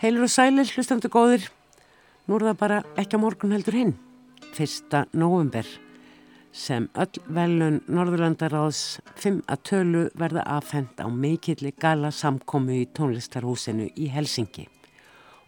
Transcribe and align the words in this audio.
Heilur 0.00 0.24
og 0.24 0.30
sælir, 0.32 0.64
hlustandu 0.64 1.10
góðir. 1.12 1.42
Nú 2.24 2.38
er 2.38 2.44
það 2.46 2.54
bara 2.62 2.76
ekki 2.96 3.18
á 3.20 3.20
morgun 3.20 3.50
heldur 3.52 3.74
hinn. 3.76 3.90
Fyrsta 4.56 5.02
november 5.12 5.68
sem 6.56 6.86
öll 6.96 7.20
velun 7.28 7.76
Norðurlandaráðs 7.84 8.80
5 9.20 9.42
að 9.44 9.60
tölu 9.68 10.06
verða 10.16 10.46
afhend 10.54 11.04
á 11.04 11.06
meikilli 11.12 11.74
gala 11.76 12.08
samkomu 12.16 12.78
í 12.78 12.88
tónlistarhúsinu 12.96 13.90
í 13.92 14.08
Helsingi. 14.08 14.64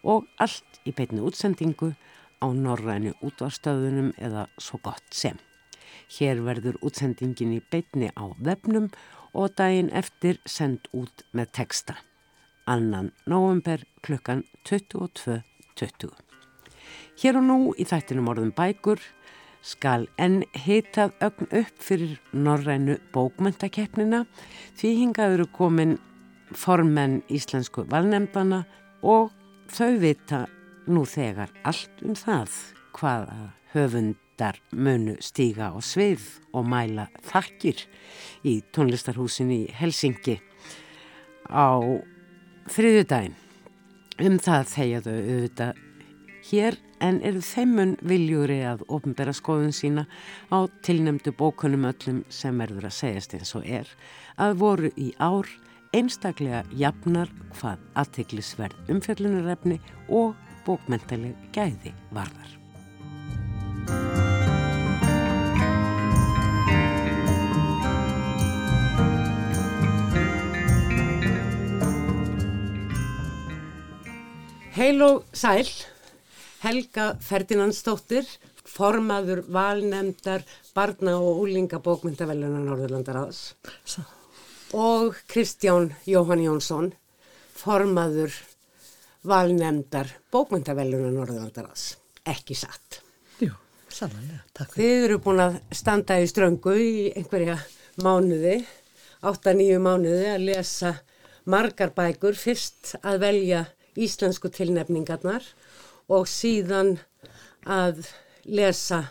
Og 0.05 0.29
allt 0.37 0.79
í 0.85 0.93
beitni 0.93 1.25
útsendingu 1.25 1.95
á 2.37 2.47
norrænu 2.53 3.17
útvarstöðunum 3.25 4.13
eða 4.21 4.45
svo 4.61 4.77
gott 4.85 5.09
sem. 5.09 5.41
Hér 6.13 6.45
verður 6.45 6.77
útsendingin 6.85 7.57
í 7.57 7.61
beitni 7.73 8.13
á 8.13 8.29
vefnum 8.37 8.91
og 9.33 9.57
daginn 9.57 9.89
eftir 9.89 10.37
send 10.45 10.85
út 10.93 11.25
með 11.33 11.55
texta 11.57 11.97
annan 12.67 13.11
november 13.25 13.83
klukkan 14.01 14.43
22.20. 14.65 16.11
Hér 17.21 17.37
og 17.39 17.45
nú 17.47 17.57
í 17.77 17.85
þættinum 17.87 18.29
orðum 18.31 18.53
bækur 18.55 19.01
skal 19.63 20.07
enn 20.19 20.41
heitað 20.65 21.13
ögn 21.23 21.47
upp 21.61 21.83
fyrir 21.83 22.17
norrænu 22.35 22.97
bókmöntakeppnina 23.15 24.25
því 24.79 24.91
hingað 24.99 25.37
eru 25.37 25.47
komin 25.55 25.95
formenn 26.57 27.21
íslensku 27.31 27.85
valnefndana 27.89 28.63
og 29.01 29.31
þau 29.71 29.95
vita 30.01 30.45
nú 30.87 31.05
þegar 31.07 31.53
allt 31.63 32.03
um 32.03 32.15
það 32.19 32.57
hvaða 32.97 33.37
höfundar 33.73 34.59
munu 34.75 35.15
stíga 35.23 35.71
á 35.71 35.79
svið 35.79 36.25
og 36.53 36.67
mæla 36.67 37.07
þakkir 37.25 37.85
í 38.43 38.59
tónlistarhúsin 38.75 39.53
í 39.53 39.61
Helsingi 39.71 40.37
á 41.47 41.79
þriðjudaginn. 42.71 43.35
Um 44.23 44.37
það 44.39 44.69
þegiðu 44.69 45.13
auðvitað 45.19 45.81
hér 46.49 46.77
en 47.03 47.19
eru 47.25 47.41
þeimun 47.43 47.93
viljúri 48.07 48.61
að 48.67 48.85
ofnbæra 48.93 49.33
skoðun 49.35 49.75
sína 49.75 50.05
á 50.53 50.63
tilnemdu 50.85 51.33
bókunum 51.35 51.87
öllum 51.89 52.23
sem 52.31 52.59
verður 52.61 52.87
að 52.89 52.97
segjast 52.99 53.35
eins 53.37 53.53
og 53.59 53.67
er 53.67 53.91
að 54.37 54.57
voru 54.63 54.91
í 54.95 55.11
ár 55.19 55.49
einstaklega 55.93 56.63
jafnar 56.77 57.31
hvað 57.57 57.83
aðteglisverð 58.01 58.91
umfjöllunarefni 58.95 59.79
og 60.09 60.35
bókmentaleg 60.67 61.35
gæði 61.55 61.93
varðar. 62.15 62.62
Heil 74.83 74.99
og 74.99 75.21
sæl, 75.31 75.69
Helga 76.59 77.03
Ferdinandsdóttir, 77.23 78.25
formaður 78.67 79.39
valnemndar 79.55 80.41
barna 80.75 81.13
og 81.23 81.37
úlinga 81.45 81.77
bókmyndavellunar 81.79 82.65
Norðurlandaráðs 82.65 83.53
og 84.75 85.21
Kristján 85.31 85.87
Jóhann 86.03 86.43
Jónsson, 86.43 86.89
formaður 87.55 88.35
valnemndar 89.23 90.11
bókmyndavellunar 90.35 91.13
Norðurlandaráðs. 91.15 91.85
Ekki 92.27 92.57
satt. 92.59 92.97
Jú, 93.39 93.53
sannlega, 93.87 94.41
takk. 94.51 94.73
Þið 94.75 95.05
eru 95.05 95.19
búin 95.23 95.45
að 95.45 95.55
standa 95.71 96.17
í 96.19 96.25
ströngu 96.27 96.73
í 96.75 97.05
einhverja 97.21 97.55
mánuði, 98.03 98.57
8-9 99.31 99.79
mánuði 99.87 100.27
að 100.33 100.45
lesa 100.49 100.91
margar 101.47 101.95
bækur, 101.95 102.35
fyrst 102.35 102.97
að 102.99 103.23
velja 103.23 103.63
íslensku 103.99 104.51
tilnefningarnar 104.53 105.45
og 106.11 106.27
síðan 106.29 106.97
að 107.63 108.03
lesa 108.45 109.03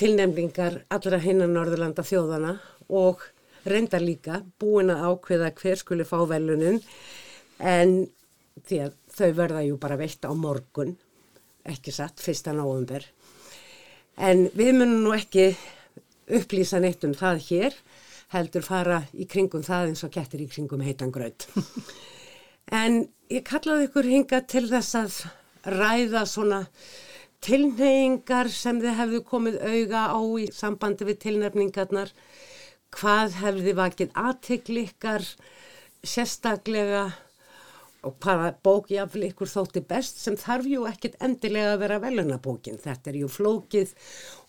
tilnefningar 0.00 0.84
allra 0.92 1.18
hinnan 1.20 1.52
Norðurlanda 1.54 2.04
þjóðana 2.06 2.54
og 2.88 3.24
reyndar 3.68 4.02
líka 4.04 4.40
búin 4.60 4.92
að 4.92 5.04
ákveða 5.10 5.50
hver 5.60 5.80
skuli 5.80 6.06
fá 6.08 6.18
velunin 6.28 6.80
en 7.60 8.06
því 8.66 8.80
að 8.86 8.94
þau 9.16 9.30
verða 9.36 9.64
jú 9.66 9.76
bara 9.80 9.98
veitt 10.00 10.24
á 10.24 10.32
morgun, 10.36 10.94
ekki 11.68 11.92
satt, 11.92 12.20
fyrsta 12.22 12.54
nógumber. 12.56 13.04
En 14.20 14.46
við 14.56 14.72
munum 14.76 15.04
nú 15.04 15.14
ekki 15.16 15.50
upplýsa 16.30 16.80
neitt 16.80 17.04
um 17.04 17.14
það 17.16 17.42
hér, 17.48 17.76
heldur 18.32 18.64
fara 18.64 19.02
í 19.12 19.26
kringum 19.28 19.64
það 19.66 19.90
eins 19.90 20.04
og 20.06 20.12
kettir 20.14 20.44
í 20.44 20.48
kringum 20.50 20.84
heitan 20.84 21.12
gröð. 21.12 21.48
En 22.70 23.02
ég 23.30 23.46
kallaði 23.46 23.88
ykkur 23.88 24.06
hinga 24.06 24.42
til 24.50 24.66
þess 24.70 24.96
að 24.98 25.16
ræða 25.74 26.24
svona 26.28 26.60
tilneyingar 27.44 28.50
sem 28.52 28.78
þið 28.82 28.98
hefðu 28.98 29.22
komið 29.26 29.56
auga 29.64 30.04
á 30.12 30.20
í 30.38 30.46
sambandi 30.54 31.08
við 31.08 31.18
tilnefningarnar. 31.24 32.12
Hvað 32.94 33.40
hefði 33.40 33.74
vakið 33.78 34.14
aðtiklikkar 34.18 35.26
sérstaklega 36.06 37.10
og 38.06 38.16
hvaða 38.22 38.54
bókjafli 38.64 39.28
ykkur 39.30 39.50
þótti 39.50 39.82
best 39.84 40.22
sem 40.22 40.36
þarf 40.40 40.68
ju 40.70 40.86
ekkit 40.88 41.18
endilega 41.20 41.74
að 41.74 41.82
vera 41.82 41.98
velunabókin. 42.02 42.80
Þetta 42.80 43.12
er 43.12 43.18
ju 43.20 43.28
flókið 43.28 43.92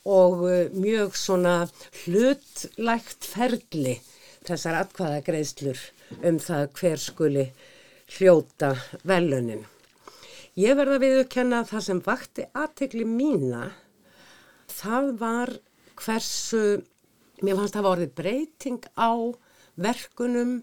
og 0.07 0.45
uh, 0.45 0.53
mjög 0.77 1.17
svona 1.19 1.55
hlutlægt 2.03 3.27
ferli 3.27 3.97
þessar 4.47 4.79
atkvaða 4.85 5.21
greiðslur 5.25 5.81
um 6.27 6.39
það 6.41 6.69
hver 6.79 7.01
skuli 7.01 7.45
hljóta 8.17 8.75
velunin. 9.07 9.63
Ég 10.59 10.75
verða 10.75 10.99
að 10.99 11.29
kenna 11.31 11.61
það 11.67 11.85
sem 11.85 12.01
vakti 12.03 12.45
aðtegli 12.51 13.05
mína, 13.07 13.69
það 14.67 15.11
var 15.21 15.53
hversu, 16.01 16.81
mér 17.39 17.59
fannst 17.59 17.77
það 17.77 17.85
að 17.85 17.91
orði 17.91 18.09
breyting 18.17 18.87
á 18.99 19.11
verkunum 19.81 20.57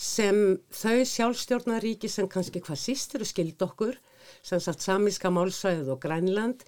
sem 0.00 0.58
þau 0.72 1.04
sjálfstjórnaríki 1.08 2.08
sem 2.08 2.28
kannski 2.32 2.62
hvað 2.64 2.80
síst 2.80 3.16
eru 3.16 3.28
skild 3.28 3.60
okkur, 3.64 3.96
sem 4.42 4.60
sagt 4.62 4.84
samíska 4.84 5.30
málsvæðið 5.32 5.92
og 5.92 6.00
Grænland, 6.02 6.64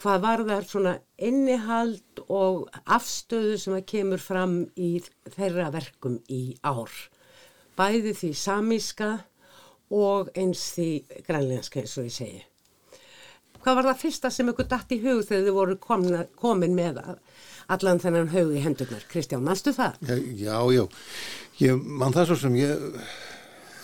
hvað 0.00 0.24
var 0.24 0.44
þar 0.48 0.66
svona 0.68 0.94
innihald 1.16 2.24
og 2.28 2.66
afstöðu 2.84 3.56
sem 3.60 3.76
að 3.76 3.86
kemur 3.92 4.22
fram 4.22 4.58
í 4.76 4.96
þeirra 5.36 5.70
verkum 5.74 6.18
í 6.32 6.56
ár. 6.64 6.92
Bæði 7.76 8.12
því 8.16 8.32
samíska 8.40 9.10
og 9.94 10.30
eins 10.34 10.62
því 10.74 10.90
grænleinska 11.26 11.80
eins 11.82 11.96
og 11.98 12.08
ég 12.08 12.14
segi. 12.14 12.42
Hvað 13.62 13.78
var 13.80 13.88
það 13.88 14.02
fyrsta 14.02 14.30
sem 14.30 14.50
ykkur 14.50 14.68
dætt 14.70 14.92
í 14.94 15.00
hug 15.02 15.22
þegar 15.26 15.46
þið 15.46 15.56
voru 15.56 15.76
komin, 15.82 16.18
komin 16.38 16.76
með 16.76 17.00
allan 17.74 18.02
þennan 18.02 18.28
hug 18.30 18.52
í 18.54 18.62
hendurnar? 18.62 19.06
Kristján, 19.10 19.42
mannstu 19.46 19.72
það? 19.74 19.96
Já, 20.38 20.58
já, 20.70 20.84
ég 21.62 21.80
mann 21.82 22.14
það 22.14 22.28
svo 22.30 22.36
sem 22.44 22.58
ég, 22.60 22.84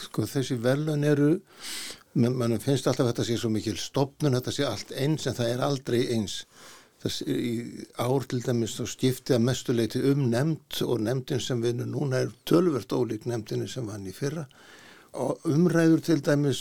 sko 0.04 0.26
þessi 0.30 0.58
velun 0.62 1.02
eru, 1.06 1.32
mannum 2.14 2.62
finnst 2.62 2.86
alltaf 2.86 3.10
þetta 3.10 3.26
sé 3.26 3.40
svo 3.40 3.50
mikil 3.50 3.74
stopnun, 3.80 4.36
þetta 4.38 4.54
sé 4.54 4.69
allt 4.69 4.94
eins 4.94 5.26
en 5.26 5.38
það 5.38 5.50
er 5.50 5.66
aldrei 5.66 6.00
eins. 6.14 6.44
Þess, 7.02 7.24
í 7.26 7.52
ár 7.98 8.28
til 8.30 8.38
dæmis 8.44 8.76
þá 8.78 8.84
skipti 8.86 9.34
að 9.34 9.42
mestuleiti 9.48 10.04
um 10.12 10.28
nefnd 10.30 10.84
og 10.86 11.02
nefndin 11.02 11.42
sem 11.42 11.58
við 11.58 11.82
núna 11.82 12.22
er 12.22 12.30
tölvert 12.46 12.94
ólík 12.94 13.26
nefndinni 13.26 13.66
sem 13.66 13.88
vann 13.90 14.06
í 14.06 14.14
fyrra 14.14 14.46
umræður 15.12 16.00
til 16.00 16.20
dæmis 16.24 16.60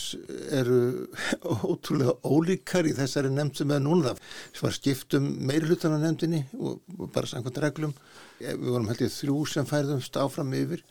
eru 0.52 1.08
ótrúlega 1.72 2.18
ólíkar 2.28 2.90
í 2.90 2.96
þessari 2.98 3.32
nefnd 3.32 3.62
sem 3.62 3.72
er 3.72 3.84
núna. 3.84 4.16
Það 4.52 4.66
var 4.66 4.76
skiptum 4.76 5.30
meirhlutan 5.48 5.96
á 5.96 6.00
nefndinni 6.04 6.44
og, 6.60 6.82
bara 7.14 7.30
samkvæmt 7.32 7.62
reglum. 7.64 7.96
Við 8.42 8.68
vorum 8.68 8.90
held 8.92 9.06
ég 9.06 9.14
þrjú 9.16 9.46
sem 9.48 9.70
færðumst 9.70 10.20
áfram 10.20 10.52
yfir. 10.58 10.84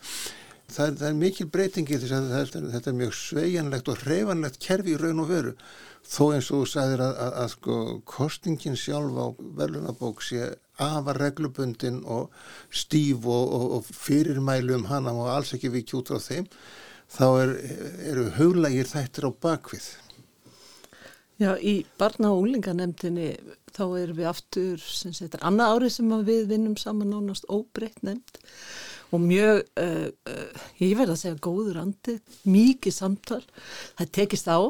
Það, 0.70 0.96
það 1.02 1.06
er 1.11 1.20
mikil 1.20 1.49
breytingi 1.50 1.99
þess 1.99 2.17
að 2.17 2.32
þetta, 2.37 2.64
þetta 2.76 2.90
er 2.90 2.99
mjög 3.00 3.14
sveianlegt 3.19 3.88
og 3.90 4.02
hreifanlegt 4.05 4.61
kerfi 4.62 4.94
í 4.94 4.99
raun 5.00 5.25
og 5.25 5.32
veru. 5.32 5.55
Þó 6.11 6.25
eins 6.32 6.49
og 6.49 6.62
þú 6.62 6.67
sagðir 6.70 7.02
að, 7.05 7.17
að, 7.26 7.32
að 7.43 7.49
sko 7.58 7.79
kostingin 8.08 8.79
sjálf 8.79 9.19
á 9.20 9.26
verðlunabók 9.58 10.23
sé 10.25 10.52
afar 10.81 11.19
reglubundin 11.20 12.00
og 12.08 12.31
stíf 12.73 13.26
og, 13.29 13.50
og, 13.52 13.67
og 13.76 13.90
fyrirmælu 13.90 14.79
um 14.79 14.87
hana 14.88 15.12
og 15.12 15.29
alls 15.29 15.52
ekki 15.52 15.75
við 15.75 15.90
kjútur 15.90 16.17
á 16.17 16.25
þeim 16.25 16.49
þá 17.11 17.27
er, 17.43 17.57
eru 18.12 18.29
huglægir 18.39 18.89
þættir 18.91 19.27
á 19.27 19.31
bakvið. 19.43 19.89
Já, 21.41 21.55
í 21.57 21.87
barna- 21.99 22.35
og 22.35 22.45
úlinganemdini 22.45 23.31
þá 23.73 23.85
erum 24.03 24.19
við 24.19 24.29
aftur, 24.29 24.79
sem 24.79 25.15
er 25.25 25.47
annað 25.47 25.73
árið 25.73 25.93
sem 25.95 26.11
við 26.27 26.43
vinnum 26.51 26.77
saman 26.77 27.15
nánast 27.15 27.47
óbreytt 27.49 28.03
nefnd 28.05 28.43
og 29.11 29.25
mjög, 29.25 29.65
uh, 29.81 30.11
uh, 30.29 30.67
ég 30.79 30.99
verða 30.99 31.17
að 31.17 31.23
segja 31.23 31.41
góður 31.43 31.81
andi, 31.81 32.19
mikið 32.45 32.95
samtal, 32.95 33.41
það 33.99 34.12
tekist 34.12 34.47
á, 34.53 34.61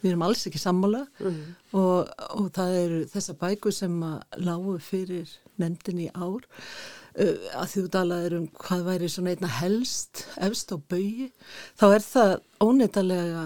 við 0.00 0.12
erum 0.12 0.24
alls 0.28 0.46
ekki 0.46 0.62
sammála 0.62 1.02
mm. 1.18 1.42
og, 1.76 2.08
og 2.38 2.48
það 2.54 2.78
eru 2.78 3.02
þessa 3.12 3.36
bæku 3.42 3.74
sem 3.74 3.98
að 4.06 4.40
lágu 4.46 4.78
fyrir 4.80 5.34
nefndin 5.60 6.06
í 6.06 6.10
ár 6.14 6.46
Uh, 6.46 7.01
að 7.12 7.66
því 7.72 7.82
þú 7.82 7.88
talaður 7.96 8.36
um 8.38 8.46
hvað 8.62 8.86
væri 8.88 9.10
svona 9.12 9.34
einna 9.34 9.50
helst 9.58 10.24
efst 10.40 10.72
á 10.72 10.76
baui, 10.80 11.28
þá 11.76 11.86
er 11.90 12.06
það 12.06 12.32
óneitalega 12.64 13.42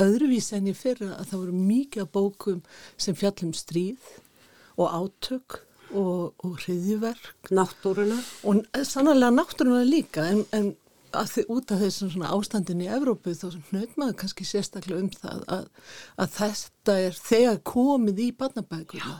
öðruvísi 0.00 0.56
enn 0.56 0.70
í 0.70 0.76
fyrra 0.76 1.16
að 1.16 1.32
það 1.32 1.40
voru 1.42 1.64
mikið 1.70 2.04
af 2.04 2.12
bókum 2.14 2.60
sem 2.96 3.18
fjallum 3.18 3.52
stríð 3.56 4.12
og 4.80 4.94
átök 4.94 5.60
og, 5.90 6.36
og 6.46 6.54
hriðjuverk. 6.62 7.50
Náttúruna. 7.50 8.20
Og 8.46 8.62
sannlega 8.86 9.32
náttúruna 9.34 9.82
líka 9.84 10.28
en, 10.30 10.44
en 10.56 10.70
að 11.16 11.32
þið 11.34 11.50
út 11.56 11.72
af 11.74 11.82
þessum 11.82 12.12
svona 12.12 12.30
ástandin 12.36 12.84
í 12.84 12.90
Evrópu 12.94 13.34
þá 13.34 13.48
nöðt 13.74 13.96
maður 13.98 14.18
kannski 14.22 14.46
sérstaklega 14.46 15.02
um 15.02 15.10
það 15.10 15.42
að, 15.56 15.66
að 16.22 16.36
þetta 16.36 16.96
er 17.06 17.18
þegar 17.18 17.60
komið 17.66 18.22
í 18.22 18.28
barnabækuna. 18.38 19.16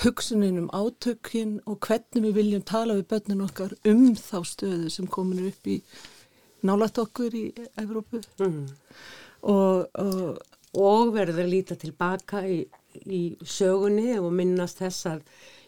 Hugsunin 0.00 0.58
um 0.62 0.70
átökinn 0.72 1.58
og 1.68 1.84
hvernig 1.84 2.24
við 2.24 2.36
viljum 2.38 2.62
tala 2.64 2.96
við 2.96 3.08
börnin 3.10 3.44
okkar 3.44 3.74
um 3.84 4.14
þá 4.16 4.38
stöðu 4.48 4.88
sem 4.92 5.08
komin 5.10 5.50
upp 5.50 5.68
í 5.68 5.80
nálat 6.64 7.00
okkur 7.02 7.36
í 7.36 7.44
Evrópu. 7.80 8.22
Mm. 8.40 8.62
Og, 9.50 10.00
og, 10.00 10.40
og 10.80 11.12
verður 11.16 11.44
að 11.44 11.52
líta 11.52 11.76
tilbaka 11.80 12.42
í, 12.48 12.62
í 13.04 13.22
sögunni 13.44 14.16
og 14.20 14.32
minnast 14.36 14.80
þess 14.80 15.08
að 15.12 15.22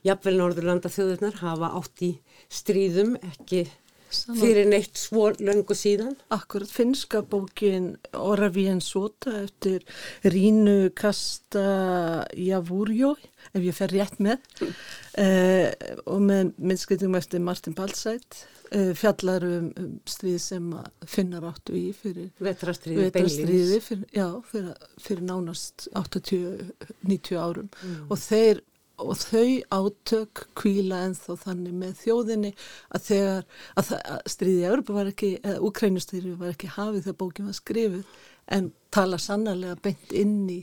jafnvel 0.06 0.38
Norðurlanda 0.38 0.90
þjóðurnar 0.92 1.38
hafa 1.42 1.72
átt 1.78 2.04
í 2.08 2.12
stríðum 2.52 3.14
ekki 3.20 3.66
Saman. 4.12 4.40
fyrir 4.40 4.68
neitt 4.68 4.98
svo 5.00 5.30
löngu 5.40 5.74
síðan. 5.76 6.14
Akkurat 6.34 6.70
finska 6.70 7.22
bókin 7.22 7.96
Oravíen 8.12 8.80
Sota 8.84 9.42
eftir 9.42 9.84
Rínu 10.24 10.92
Kasta 10.94 12.26
Javúrjó, 12.36 13.14
ef 13.52 13.62
ég 13.62 13.76
fer 13.76 13.92
rétt 13.92 14.18
með, 14.22 14.42
mm. 14.60 14.80
eh, 15.22 15.94
og 16.06 16.24
með 16.24 16.52
minnskriðum 16.58 17.16
eftir 17.18 17.44
Martin 17.44 17.76
Balsætt, 17.78 18.44
eh, 18.70 18.92
fjallar 18.98 19.46
um, 19.48 19.70
um 19.80 19.94
stríð 20.08 20.40
sem 20.44 20.68
finnar 21.08 21.46
áttu 21.52 21.76
í 21.78 21.88
fyrir 21.96 22.30
vetrastriði, 22.42 23.08
vetrastriði 23.08 23.80
fyrir, 23.84 24.04
já, 24.14 24.28
fyrir, 24.50 24.90
fyrir 25.02 25.24
nánast 25.28 25.88
80-90 25.98 27.40
árum 27.40 27.72
mm. 27.72 28.04
og 28.08 28.20
þeir 28.20 28.62
og 29.02 29.18
þau 29.20 29.46
átök 29.74 30.44
kvíla 30.58 31.02
ennþá 31.08 31.36
þannig 31.44 31.74
með 31.80 31.94
þjóðinni 32.02 32.52
að 32.94 33.06
þegar 33.08 33.44
að, 33.80 33.92
að 33.98 34.22
stríði 34.34 34.68
Európa 34.68 34.96
var 34.96 35.10
ekki, 35.12 35.32
eða 35.42 35.62
Ukrænustríði 35.68 36.34
var 36.40 36.54
ekki 36.54 36.72
hafið 36.76 37.06
þegar 37.06 37.18
bókin 37.24 37.50
var 37.50 37.58
skrifið 37.58 38.20
en 38.56 38.70
tala 38.94 39.20
sannarlega 39.22 39.78
beint 39.82 40.14
inn 40.16 40.38
í 40.52 40.60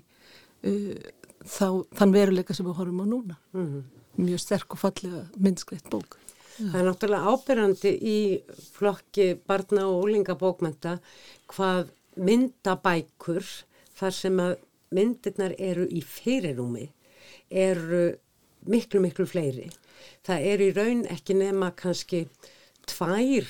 uh, 0.67 0.95
þá, 1.45 1.67
þann 1.99 2.15
veruleika 2.15 2.55
sem 2.55 2.67
við 2.67 2.79
horfum 2.79 3.03
á 3.03 3.05
núna. 3.07 3.39
Mm 3.53 3.67
-hmm. 3.67 3.83
Mjög 4.19 4.39
sterk 4.39 4.73
og 4.73 4.79
fallega 4.79 5.27
minnskreitt 5.37 5.89
bók. 5.89 6.17
Já. 6.59 6.71
Það 6.71 6.79
er 6.79 6.87
náttúrulega 6.89 7.31
ábyrrandi 7.31 7.91
í 8.03 8.17
flokki 8.75 9.27
barna 9.47 9.87
og 9.87 10.03
úlingabókmenta 10.03 10.99
hvað 11.47 11.93
myndabækur 12.19 13.45
þar 13.95 14.13
sem 14.13 14.39
að 14.39 14.57
myndirnar 14.91 15.53
eru 15.57 15.85
í 15.87 16.01
fyrirúmi 16.01 16.89
eru 17.49 18.17
miklu, 18.67 19.01
miklu 19.03 19.25
fleiri. 19.29 19.69
Það 20.27 20.47
er 20.51 20.63
í 20.63 20.71
raun 20.75 21.03
ekki 21.11 21.35
nema 21.37 21.71
kannski 21.77 22.25
tvær 22.89 23.47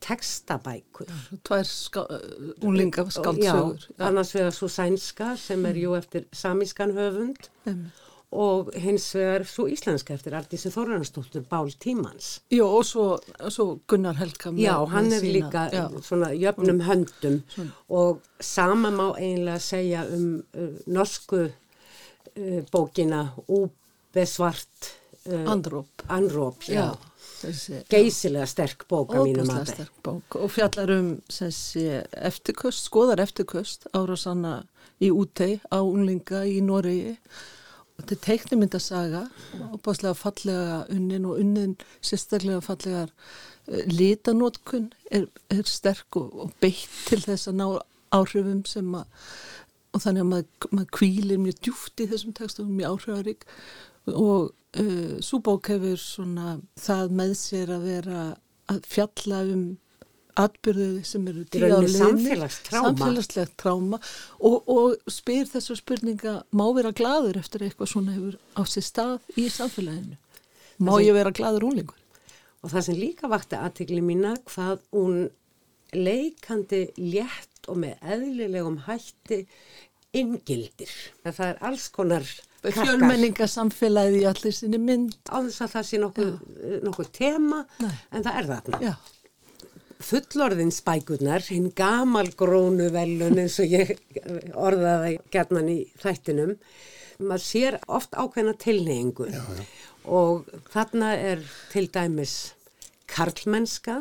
tekstabækur. 0.00 1.08
Tvær 1.44 1.70
úlinga 2.64 3.04
skáldsögur. 3.10 3.88
Já, 3.98 4.04
annars 4.08 4.34
vegar 4.34 4.54
svo 4.56 4.68
sænska 4.68 5.34
sem 5.36 5.66
er 5.68 5.76
jú 5.76 5.96
eftir 5.98 6.24
samískan 6.32 6.94
höfund 6.96 7.50
mm. 7.66 7.82
og 8.32 8.70
hins 8.80 9.10
vegar 9.14 9.44
svo 9.44 9.66
íslenska 9.68 10.14
eftir 10.16 10.36
Artísi 10.38 10.72
Þorrannstóttur 10.72 11.44
Bál 11.50 11.72
Tímans. 11.84 12.40
Já, 12.50 12.64
og 12.64 12.84
svo, 12.88 13.06
svo 13.48 13.78
Gunnar 13.86 14.16
Helga. 14.16 14.54
Já, 14.56 14.76
hann 14.88 15.12
er 15.12 15.20
sína. 15.20 15.32
líka 15.32 15.68
já. 15.72 15.88
svona 16.02 16.32
jöfnum 16.32 16.80
höndum 16.80 17.42
svona. 17.48 17.70
og 17.88 18.22
sama 18.40 18.90
má 18.90 19.12
eiginlega 19.18 19.58
segja 19.58 20.06
um 20.08 20.42
uh, 20.54 20.78
norsku 20.86 21.50
uh, 22.36 22.64
bókina 22.72 23.28
Úp 23.48 23.74
besvart 24.14 24.90
uh, 25.26 25.50
Andróp, 25.50 26.02
Andróp 26.08 26.62
já. 26.68 26.74
Já, 26.74 26.98
geysilega 27.88 28.46
sterk 28.48 28.84
bók 28.88 29.14
að 29.16 29.30
mínu 29.30 29.46
mati. 29.48 29.86
og 30.36 30.50
fjallar 30.52 30.90
um 30.92 31.14
eftirkust, 31.30 32.84
skoðar 32.90 33.22
eftirkust 33.24 33.86
ára 33.96 34.16
sanna 34.16 34.54
í 35.00 35.08
útei 35.10 35.60
á 35.72 35.80
unlinga 35.80 36.44
í 36.44 36.60
Noregi. 36.60 37.16
Þetta 38.00 38.16
er 38.16 38.20
teiknumyndasaga 38.24 39.22
opaslega 39.72 40.16
fallega 40.16 40.82
unnin 40.92 41.28
og 41.28 41.40
unnin 41.40 41.76
sérstaklega 42.00 42.60
fallegar 42.64 43.12
uh, 43.12 43.84
litanótkun 43.88 44.90
er, 45.10 45.28
er 45.52 45.64
sterk 45.68 46.20
og, 46.20 46.32
og 46.34 46.52
beitt 46.60 46.88
til 47.08 47.20
þess 47.24 47.48
að 47.48 47.60
ná 47.60 47.66
áhrifum 48.10 48.64
sem 48.68 48.94
að 48.96 49.08
og 49.90 50.02
þannig 50.04 50.22
að 50.22 50.28
maður, 50.30 50.66
maður 50.70 50.90
kvílir 50.94 51.40
mjög 51.42 51.62
djúft 51.66 52.02
í 52.02 52.06
þessum 52.10 52.34
textum, 52.36 52.74
mjög 52.78 52.92
áhrifarík 52.94 53.46
og 54.16 54.50
uh, 54.80 55.14
svo 55.24 55.40
bók 55.44 55.70
hefur 55.72 56.00
svona 56.00 56.58
það 56.80 57.14
með 57.20 57.36
sér 57.40 57.74
að 57.76 57.86
vera 57.90 58.24
að 58.70 58.82
fjalla 58.90 59.44
um 59.50 59.64
atbyrðuði 60.38 61.02
sem 61.04 61.26
eru 61.30 61.44
samfélagslegt 61.90 63.56
tráma 63.60 63.98
og, 64.38 64.68
og 64.70 65.10
spyr 65.10 65.48
þessu 65.50 65.76
spurninga 65.80 66.36
má 66.56 66.64
vera 66.76 66.92
gladur 66.96 67.38
eftir 67.40 67.66
eitthvað 67.66 67.92
svona 67.92 68.14
hefur 68.14 68.38
á 68.56 68.62
sér 68.68 68.86
stað 68.86 69.40
í 69.40 69.48
samfélaginu? 69.52 70.16
Má 70.80 70.94
ég 71.02 71.12
vera 71.16 71.34
gladur 71.34 71.66
úlingur 71.68 71.98
og 72.60 72.72
það 72.72 72.86
sem 72.86 72.98
líka 73.00 73.30
vakti 73.32 73.58
aðtikli 73.58 74.00
mína 74.04 74.36
hvað 74.48 74.80
hún 74.94 75.28
leikandi 75.96 76.86
létt 76.98 77.68
og 77.70 77.80
með 77.82 78.10
eðlilegum 78.14 78.78
hætti 78.86 79.42
ingildir 80.16 80.92
það 81.24 81.46
er 81.48 81.60
alls 81.70 81.88
konar 81.94 82.26
fjölmenningasamfélagið 82.64 84.18
í 84.20 84.26
allir 84.28 84.54
sinni 84.56 84.80
mynd. 84.82 85.16
Á 85.32 85.36
þess 85.46 85.64
að 85.64 85.72
það 85.74 85.88
sé 85.88 86.02
nokkuð, 86.02 86.30
nokkuð 86.84 87.10
tema 87.16 87.64
Nei. 87.80 87.94
en 88.12 88.26
það 88.26 88.38
er 88.40 88.50
þarna. 88.52 88.82
Já. 88.84 88.94
fullorðinsbækurnar 90.00 91.44
hinn 91.52 91.66
gamalgrónu 91.76 92.86
velun 92.94 93.40
eins 93.42 93.58
og 93.60 93.68
ég 93.68 93.90
orðaði 94.56 95.18
gerðnan 95.32 95.68
í 95.68 95.80
þættinum. 96.00 96.54
Maður 97.20 97.44
sér 97.44 97.76
oft 97.84 98.16
ákveðna 98.16 98.54
tilneyingu 98.56 99.28
og 100.08 100.48
þarna 100.72 101.10
er 101.20 101.44
til 101.68 101.84
dæmis 101.92 102.54
karlmennska 103.12 103.98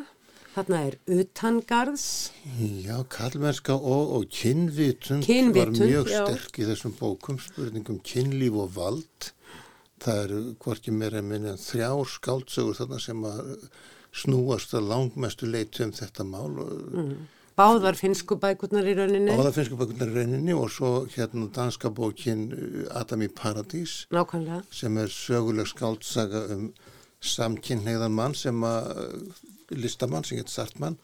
Þarna 0.56 0.80
er 0.88 0.96
utangarðs. 1.14 2.06
Já, 2.58 2.96
kallmennska 3.14 3.76
og, 3.78 4.16
og 4.18 4.30
kynvitund, 4.34 5.24
kynvitund 5.28 5.78
var 5.78 5.92
mjög 5.92 6.10
já. 6.10 6.22
sterk 6.26 6.60
í 6.60 6.68
þessum 6.72 6.96
bókum, 6.98 7.38
spurningum 7.44 8.00
kynlíf 8.06 8.58
og 8.66 8.74
vald. 8.76 9.30
Það 10.00 10.22
eru 10.24 10.42
hvorki 10.64 10.94
meira 10.96 11.22
minni 11.22 11.52
en 11.54 11.60
þrjár 11.60 12.08
skáldsögur 12.08 12.78
þarna 12.80 13.02
sem 13.04 13.26
að 13.30 13.42
snúast 14.16 14.74
að 14.74 14.90
langmestu 14.90 15.50
leiti 15.50 15.84
um 15.86 15.94
þetta 15.94 16.26
mál. 16.26 16.50
Mm. 16.56 17.28
Báðar 17.60 17.98
finsku 18.00 18.38
bækurnar 18.40 18.88
í 18.88 18.94
rauninni. 18.96 19.34
Báðar 19.36 19.58
finsku 19.58 19.78
bækurnar 19.80 20.14
í 20.14 20.22
rauninni 20.22 20.56
og 20.56 20.70
svo 20.72 20.92
hérna 21.12 21.50
danska 21.56 21.92
bókin 21.92 22.46
uh, 22.56 22.86
Adam 23.02 23.26
í 23.26 23.30
Paradís. 23.36 24.06
Nákvæmlega. 24.16 24.64
Sem 24.74 24.98
er 25.02 25.12
söguleg 25.12 25.68
skáldsaga 25.68 26.46
um 26.56 26.70
samkynniðan 27.20 28.16
mann 28.16 28.38
sem 28.38 28.64
að 28.64 28.94
listamann 29.76 30.26
sem 30.28 30.40
getur 30.40 30.54
Sartmann 30.54 31.00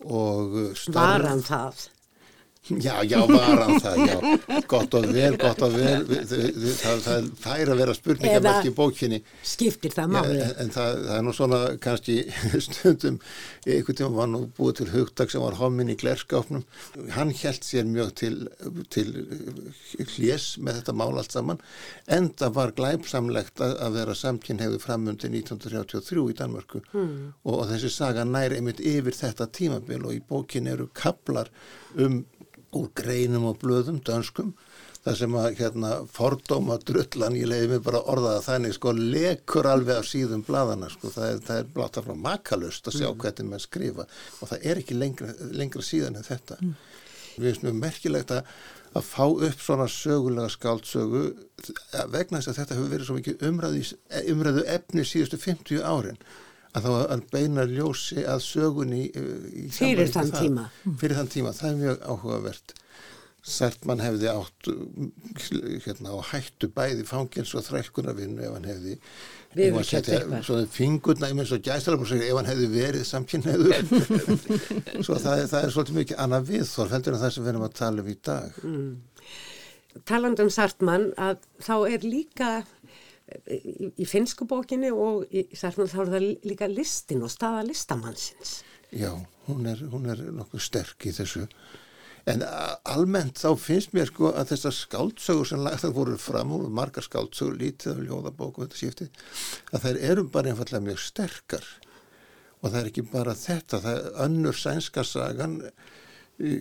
og 0.00 0.54
uh, 0.56 0.68
starf... 0.74 0.96
Var 0.96 1.26
hann 1.28 1.42
það? 1.44 1.88
Já, 2.68 3.00
já, 3.04 3.18
var 3.26 3.56
hann 3.64 3.80
það, 3.80 4.00
já, 4.04 4.16
gott 4.68 4.94
og 4.94 5.06
vel, 5.10 5.36
gott 5.40 5.62
og 5.64 5.72
vel, 5.74 6.02
það, 6.28 6.98
það 7.06 7.28
fær 7.40 7.70
að 7.72 7.78
vera 7.80 7.94
spurningamætt 7.96 8.66
í 8.68 8.72
bókinni. 8.76 9.20
Skiptir 9.48 9.94
það 9.94 10.10
máli? 10.12 10.34
En, 10.44 10.52
en 10.66 10.72
það, 10.74 10.98
það 11.06 11.14
er 11.16 11.24
nú 11.24 11.32
svona 11.34 11.60
kannski 11.82 12.16
stundum, 12.66 13.16
einhvern 13.64 13.98
tíma 13.98 14.10
var 14.18 14.28
nú 14.30 14.42
búið 14.58 14.82
til 14.82 14.88
hugdag 14.92 15.32
sem 15.32 15.42
var 15.42 15.56
homin 15.58 15.90
í 15.90 15.96
glerskáfnum. 15.98 16.66
Hann 17.16 17.32
held 17.40 17.64
sér 17.66 17.88
mjög 17.88 18.12
til, 18.20 18.34
til 18.92 19.08
hljés 20.12 20.52
með 20.60 20.82
þetta 20.82 20.96
mál 21.00 21.16
allt 21.16 21.34
saman, 21.34 21.62
en 22.12 22.28
það 22.38 22.56
var 22.60 22.74
glæpsamlegt 22.76 23.64
að, 23.64 23.74
að 23.86 23.96
vera 24.02 24.18
samkynhegðu 24.20 24.82
framundi 24.84 25.32
1933 25.32 26.26
í 26.28 26.36
Danmörku 26.38 26.84
hmm. 26.92 27.16
og, 27.40 27.54
og 27.62 27.64
þessi 27.72 27.94
saga 27.96 28.28
nær 28.28 28.52
einmitt 28.54 28.84
yfir 28.84 29.16
þetta 29.16 29.48
tímabil 29.48 30.04
og 30.04 30.14
í 30.14 30.20
bókin 30.28 30.68
eru 30.70 30.90
kaplar 30.92 31.48
um 31.96 32.20
úr 32.76 32.90
greinum 32.96 33.48
og 33.50 33.60
blöðum, 33.62 34.00
dönskum 34.06 34.54
það 35.00 35.16
sem 35.16 35.36
að 35.40 35.54
hérna 35.56 35.90
fordóma 36.12 36.76
drullan, 36.84 37.36
ég 37.38 37.48
leiði 37.48 37.70
mig 37.70 37.84
bara 37.86 38.02
orðaða 38.12 38.42
þannig 38.44 38.74
sko 38.76 38.92
lekur 38.96 39.68
alveg 39.70 40.02
af 40.02 40.08
síðum 40.10 40.42
bladana 40.44 40.90
sko, 40.92 41.12
það 41.14 41.28
er, 41.28 41.38
það 41.46 41.62
er 41.62 41.70
blátt 41.76 41.96
af 41.96 42.08
frá 42.08 42.18
makalust 42.26 42.90
að 42.90 42.98
sjá 42.98 43.06
mm. 43.08 43.22
hvernig 43.22 43.48
maður 43.48 43.64
skrifa 43.64 44.06
og 44.10 44.50
það 44.50 44.66
er 44.72 44.82
ekki 44.82 44.98
lengra, 44.98 45.32
lengra 45.56 45.86
síðan 45.86 46.20
en 46.20 46.28
þetta 46.28 46.58
mm. 46.60 46.74
við 47.38 47.48
finnst 47.48 47.64
mjög 47.64 47.80
merkilegt 47.80 48.36
að 48.36 48.52
að 48.90 49.06
fá 49.06 49.26
upp 49.30 49.60
svona 49.62 49.86
sögulega 49.90 50.50
skáldsögu 50.50 51.24
vegna 52.10 52.40
þess 52.40 52.50
að 52.50 52.56
þetta 52.58 52.76
hefur 52.76 52.88
verið 52.90 53.06
svo 53.06 53.18
mikið 53.18 53.44
umræðu, 53.46 53.82
umræðu 54.32 54.64
efni 54.74 55.04
síðustu 55.06 55.38
50 55.38 55.84
árin 55.86 56.18
að 56.74 56.86
þá 56.86 56.90
að 57.14 57.24
beina 57.32 57.64
ljósi 57.68 58.26
að 58.28 58.44
sögunni 58.46 59.06
fyrir 59.74 60.12
þann 60.12 60.30
það, 60.30 60.44
tíma. 60.44 60.68
Fyrir 61.00 61.18
þann 61.18 61.32
tíma, 61.34 61.54
það 61.56 61.70
er 61.70 61.80
mjög 61.80 62.06
áhugavert. 62.06 62.76
Sartmann 63.40 64.02
hefði 64.04 64.28
átt 64.28 64.68
hérna 65.86 66.12
á 66.12 66.18
hættu 66.28 66.68
bæði 66.76 67.06
fangins 67.08 67.54
og 67.56 67.64
þrælkunarvinnu 67.64 68.44
ef 68.44 68.52
hann 68.52 68.68
hefði 68.68 68.96
svona 70.44 70.66
fingurna 70.70 71.30
eins 71.30 71.54
og 71.56 71.64
segja 71.64 72.26
ef 72.28 72.36
hann 72.36 72.50
hefði 72.50 72.68
verið 72.74 73.06
samkynneður 73.08 73.72
svo 75.06 75.16
það 75.16 75.38
er, 75.38 75.48
það 75.48 75.62
er 75.62 75.72
svolítið 75.72 76.00
mikið 76.02 76.20
annað 76.26 76.50
viðþorf 76.52 76.92
heldur 76.94 77.16
en 77.16 77.22
það 77.24 77.32
sem 77.34 77.46
við 77.46 77.52
erum 77.54 77.64
að 77.66 77.78
tala 77.80 78.04
um 78.04 78.12
í 78.12 78.18
dag. 78.28 78.60
Taland 80.06 80.44
um 80.44 80.52
Sartmann 80.52 81.08
að 81.18 81.40
þá 81.64 81.74
er 81.90 82.04
líka 82.06 82.50
í, 83.50 83.90
í 84.00 84.08
finsku 84.08 84.46
bókinni 84.48 84.90
og 84.94 85.28
í 85.30 85.46
Sartmann 85.56 85.90
þá 85.90 86.00
er 86.04 86.14
það 86.14 86.26
líka 86.52 86.70
listin 86.70 87.24
og 87.26 87.32
staða 87.32 87.66
listamannsins. 87.68 88.60
Já, 88.90 89.12
hún 89.46 89.68
er, 89.70 89.84
hún 89.92 90.10
er 90.10 90.24
nokkuð 90.34 90.66
sterk 90.66 91.06
í 91.06 91.14
þessu 91.14 91.46
en 92.28 92.42
almennt 92.90 93.40
þá 93.40 93.54
finnst 93.58 93.94
mér 93.96 94.10
sko 94.10 94.32
að 94.34 94.52
þessar 94.52 94.74
skáldsögur 94.76 95.48
sem 95.48 95.62
lagðar 95.64 95.94
voru 95.96 96.16
fram 96.20 96.52
og 96.56 96.66
margar 96.74 97.06
skáldsögur 97.06 97.56
lítið 97.60 97.94
af 97.94 98.02
ljóðabóku 98.04 98.64
þetta 98.64 98.80
skipti 98.80 99.08
að 99.70 99.86
þær 99.86 100.00
eru 100.10 100.26
bara 100.34 100.52
einfallega 100.52 100.84
mjög 100.84 101.00
sterkar 101.06 101.70
og 102.60 102.68
það 102.68 102.78
er 102.82 102.90
ekki 102.90 103.06
bara 103.12 103.36
þetta 103.38 103.80
það 103.86 103.96
er 103.96 104.20
önnur 104.26 104.60
sænska 104.60 105.06
sagan 105.06 105.56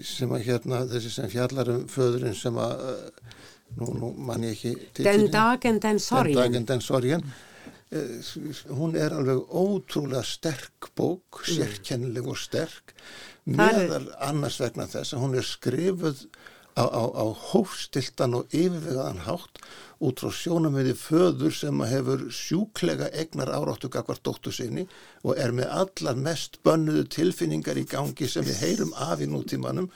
sem 0.04 0.32
að 0.36 0.46
hérna 0.48 0.82
þessi 0.92 1.12
sem 1.14 1.32
fjallar 1.32 1.72
um 1.74 1.86
föðurinn 1.92 2.38
sem 2.38 2.58
að 2.60 2.86
uh, 2.90 3.36
nú, 3.78 3.92
nú 4.00 4.14
man 4.18 4.44
ég 4.44 4.56
ekki 4.58 5.04
Den 5.04 5.30
dagen, 5.32 5.80
den 5.80 5.98
Den 5.98 6.00
sorgin. 6.00 6.36
dagen, 6.36 6.66
den 6.66 6.82
sorgin. 6.82 7.24
Eh, 7.92 8.22
hún 8.70 8.96
er 8.96 9.10
alveg 9.18 9.40
ótrúlega 9.50 10.24
sterk 10.24 10.92
bók, 10.96 11.42
sérkennileg 11.46 12.28
og 12.28 12.38
sterk 12.38 12.94
er- 12.94 13.56
meðal 13.58 14.10
annars 14.20 14.60
vegna 14.62 14.86
þess 14.86 15.14
að 15.14 15.20
hún 15.24 15.36
er 15.36 15.42
skrifuð 15.48 16.26
á, 16.78 16.86
á, 16.86 17.04
á 17.18 17.26
hófstiltan 17.50 18.36
og 18.38 18.46
yfirvegaðan 18.54 19.24
hátt 19.26 19.58
út 20.00 20.22
frá 20.22 20.30
sjónamiði 20.32 20.94
föður 20.96 21.52
sem 21.52 21.82
hefur 21.82 22.28
sjúklega 22.32 23.10
egnar 23.12 23.50
áráttu 23.52 23.90
gagvart 23.92 24.22
dóttu 24.24 24.52
sinni 24.54 24.86
og 25.26 25.36
er 25.38 25.52
með 25.52 25.74
allar 25.82 26.16
mest 26.16 26.60
bönnuðu 26.64 27.08
tilfinningar 27.10 27.76
í 27.82 27.88
gangi 27.90 28.30
sem 28.30 28.46
við 28.46 28.62
heyrum 28.62 28.94
af 28.96 29.20
í 29.20 29.28
nútímanum 29.28 29.90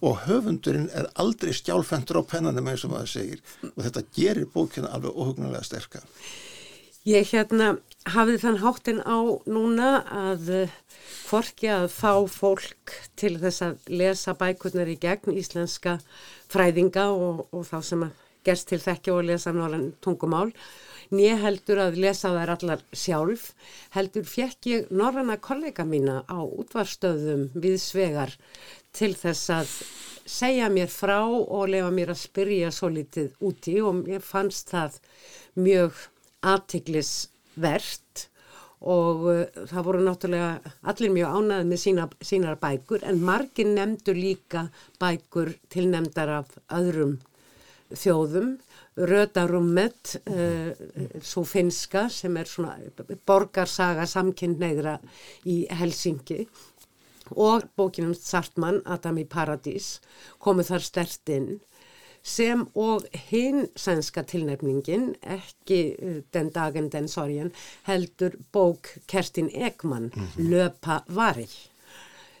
og 0.00 0.24
höfundurinn 0.26 0.90
er 0.96 1.08
aldrei 1.20 1.54
skjálfendur 1.56 2.20
á 2.20 2.28
pennanum 2.28 2.68
eins 2.70 2.84
og 2.84 2.92
maður 2.94 3.12
segir 3.12 3.42
og 3.74 3.80
þetta 3.84 4.04
gerir 4.16 4.50
bókina 4.52 4.92
alveg 4.92 5.16
óhugnarlega 5.16 5.64
sterka. 5.64 6.04
Ég 7.06 7.28
hérna 7.30 7.76
hafði 8.10 8.40
þann 8.42 8.60
háttin 8.64 9.00
á 9.06 9.18
núna 9.46 9.90
að 10.10 10.48
uh, 10.50 10.76
hvorki 11.28 11.70
að 11.70 11.88
fá 11.94 12.12
fólk 12.30 12.94
til 13.18 13.36
þess 13.42 13.62
að 13.62 13.90
lesa 13.90 14.34
bækurnar 14.38 14.90
í 14.90 14.96
gegn 14.98 15.36
íslenska 15.38 16.00
fræðinga 16.50 17.08
og, 17.14 17.46
og 17.54 17.66
þá 17.68 17.78
sem 17.86 18.02
að 18.08 18.24
gerst 18.46 18.70
til 18.70 18.80
þekki 18.82 19.14
og 19.14 19.24
lesa 19.26 19.54
norðan 19.54 19.92
tungumál. 20.02 20.50
Nýja 21.14 21.36
heldur 21.38 21.78
að 21.84 22.00
lesa 22.02 22.32
þær 22.34 22.52
allar 22.56 22.80
sjálf, 22.90 23.52
heldur 23.94 24.26
fekk 24.26 24.70
ég 24.72 24.88
norðana 24.90 25.36
kollega 25.38 25.86
mína 25.86 26.24
á 26.26 26.42
útvarstöðum 26.42 27.48
við 27.54 27.78
svegar 27.82 28.34
til 28.96 29.12
þess 29.16 29.52
að 29.52 29.72
segja 30.26 30.68
mér 30.72 30.90
frá 30.90 31.20
og 31.28 31.68
lefa 31.70 31.90
mér 31.94 32.12
að 32.12 32.22
spyrja 32.24 32.72
svo 32.74 32.90
litið 32.92 33.34
úti 33.46 33.76
og 33.84 34.02
mér 34.02 34.24
fannst 34.24 34.72
það 34.74 34.98
mjög 35.62 36.00
aðtiklisvert 36.46 38.26
og 38.86 39.22
uh, 39.30 39.44
það 39.70 39.86
voru 39.86 40.02
náttúrulega 40.04 40.74
allir 40.90 41.14
mjög 41.14 41.38
ánæðið 41.38 41.70
með 41.70 41.82
sína, 41.82 42.08
sínar 42.20 42.60
bækur 42.60 43.06
en 43.08 43.22
margir 43.24 43.70
nefndu 43.70 44.14
líka 44.16 44.66
bækur 45.00 45.54
tilnefndar 45.72 46.34
af 46.42 46.54
öðrum 46.74 47.18
þjóðum. 47.94 48.56
Rödarummet, 48.96 50.14
uh, 50.32 50.70
svo 51.20 51.42
finska 51.44 52.06
sem 52.12 52.36
er 52.40 52.48
svona 52.48 52.78
borgarsaga 53.28 54.06
samkynneigra 54.08 54.96
í 55.44 55.58
Helsingi 55.68 56.46
og 57.34 57.66
bókinum 57.78 58.14
Sartmann, 58.14 58.82
Adam 58.84 59.18
í 59.18 59.26
Paradís, 59.28 59.98
komu 60.38 60.66
þar 60.66 60.84
stert 60.84 61.32
inn 61.32 61.56
sem 62.26 62.64
og 62.74 63.04
hinn 63.28 63.68
sænska 63.78 64.24
tilnefningin, 64.26 65.12
ekki 65.22 65.80
uh, 65.94 66.18
Den 66.34 66.50
dagen, 66.50 66.90
den 66.90 67.06
sorgen, 67.08 67.52
heldur 67.86 68.34
bók 68.52 68.96
Kerstin 69.06 69.50
Ekman, 69.54 70.10
Löpa 70.36 71.04
varil 71.06 71.52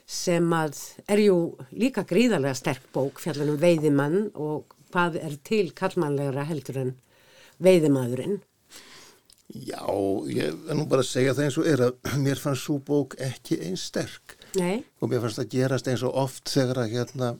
sem 0.06 0.52
að 0.54 0.76
er 1.10 1.20
jú 1.24 1.36
líka 1.74 2.04
gríðarlega 2.06 2.54
sterk 2.54 2.84
bók 2.94 3.18
fjallanum 3.18 3.58
veiðimann 3.58 4.28
og 4.34 4.76
hvað 4.94 5.18
er 5.18 5.34
til 5.42 5.72
kallmannlegra 5.74 6.44
heldur 6.46 6.78
en 6.84 6.92
veiðimaðurinn. 7.62 8.38
Já, 9.50 9.82
ég 10.30 10.54
er 10.54 10.78
nú 10.78 10.86
bara 10.90 11.02
að 11.02 11.10
segja 11.10 11.34
það 11.34 11.44
eins 11.46 11.58
og 11.58 11.68
er 11.70 11.82
að 11.88 12.16
mér 12.22 12.40
fannst 12.42 12.66
svo 12.66 12.78
bók 12.82 13.18
ekki 13.22 13.58
eins 13.66 13.86
sterk 13.90 14.35
Nei, 14.56 14.84
og 15.00 15.10
mér 15.10 15.24
fannst 15.24 15.42
það 15.42 15.52
gerast 15.56 15.90
eins 15.90 16.06
og 16.06 16.16
oft 16.22 16.48
þegar 16.52 16.84
að 16.84 16.94
hérna 16.94 17.34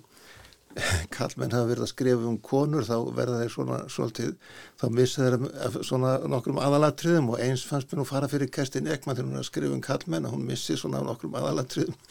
kallmenn 1.16 1.54
hafa 1.54 1.68
verið 1.70 1.86
að 1.86 1.92
skrifa 1.92 2.28
um 2.28 2.38
konur 2.44 2.84
þá 2.86 2.96
verða 3.16 3.42
þeir 3.42 3.52
svona 3.54 3.78
svolítið 3.92 4.32
þá 4.80 4.86
missa 4.92 5.28
þeir 5.28 5.78
svona 5.86 6.16
nokkrum 6.28 6.60
aðalatriðum 6.60 7.30
og 7.32 7.44
eins 7.44 7.64
fannst 7.68 7.92
mér 7.92 8.02
nú 8.02 8.08
fara 8.08 8.28
fyrir 8.30 8.50
Kerstin 8.52 8.90
Ekman 8.92 9.16
þegar 9.16 9.30
hún 9.30 9.38
er 9.38 9.44
að 9.44 9.48
skrifa 9.50 9.76
um 9.76 9.84
kallmenn 9.84 10.28
að 10.28 10.36
hún 10.36 10.44
missi 10.50 10.76
svona 10.78 11.04
nokkrum 11.04 11.38
aðalatriðum. 11.38 11.96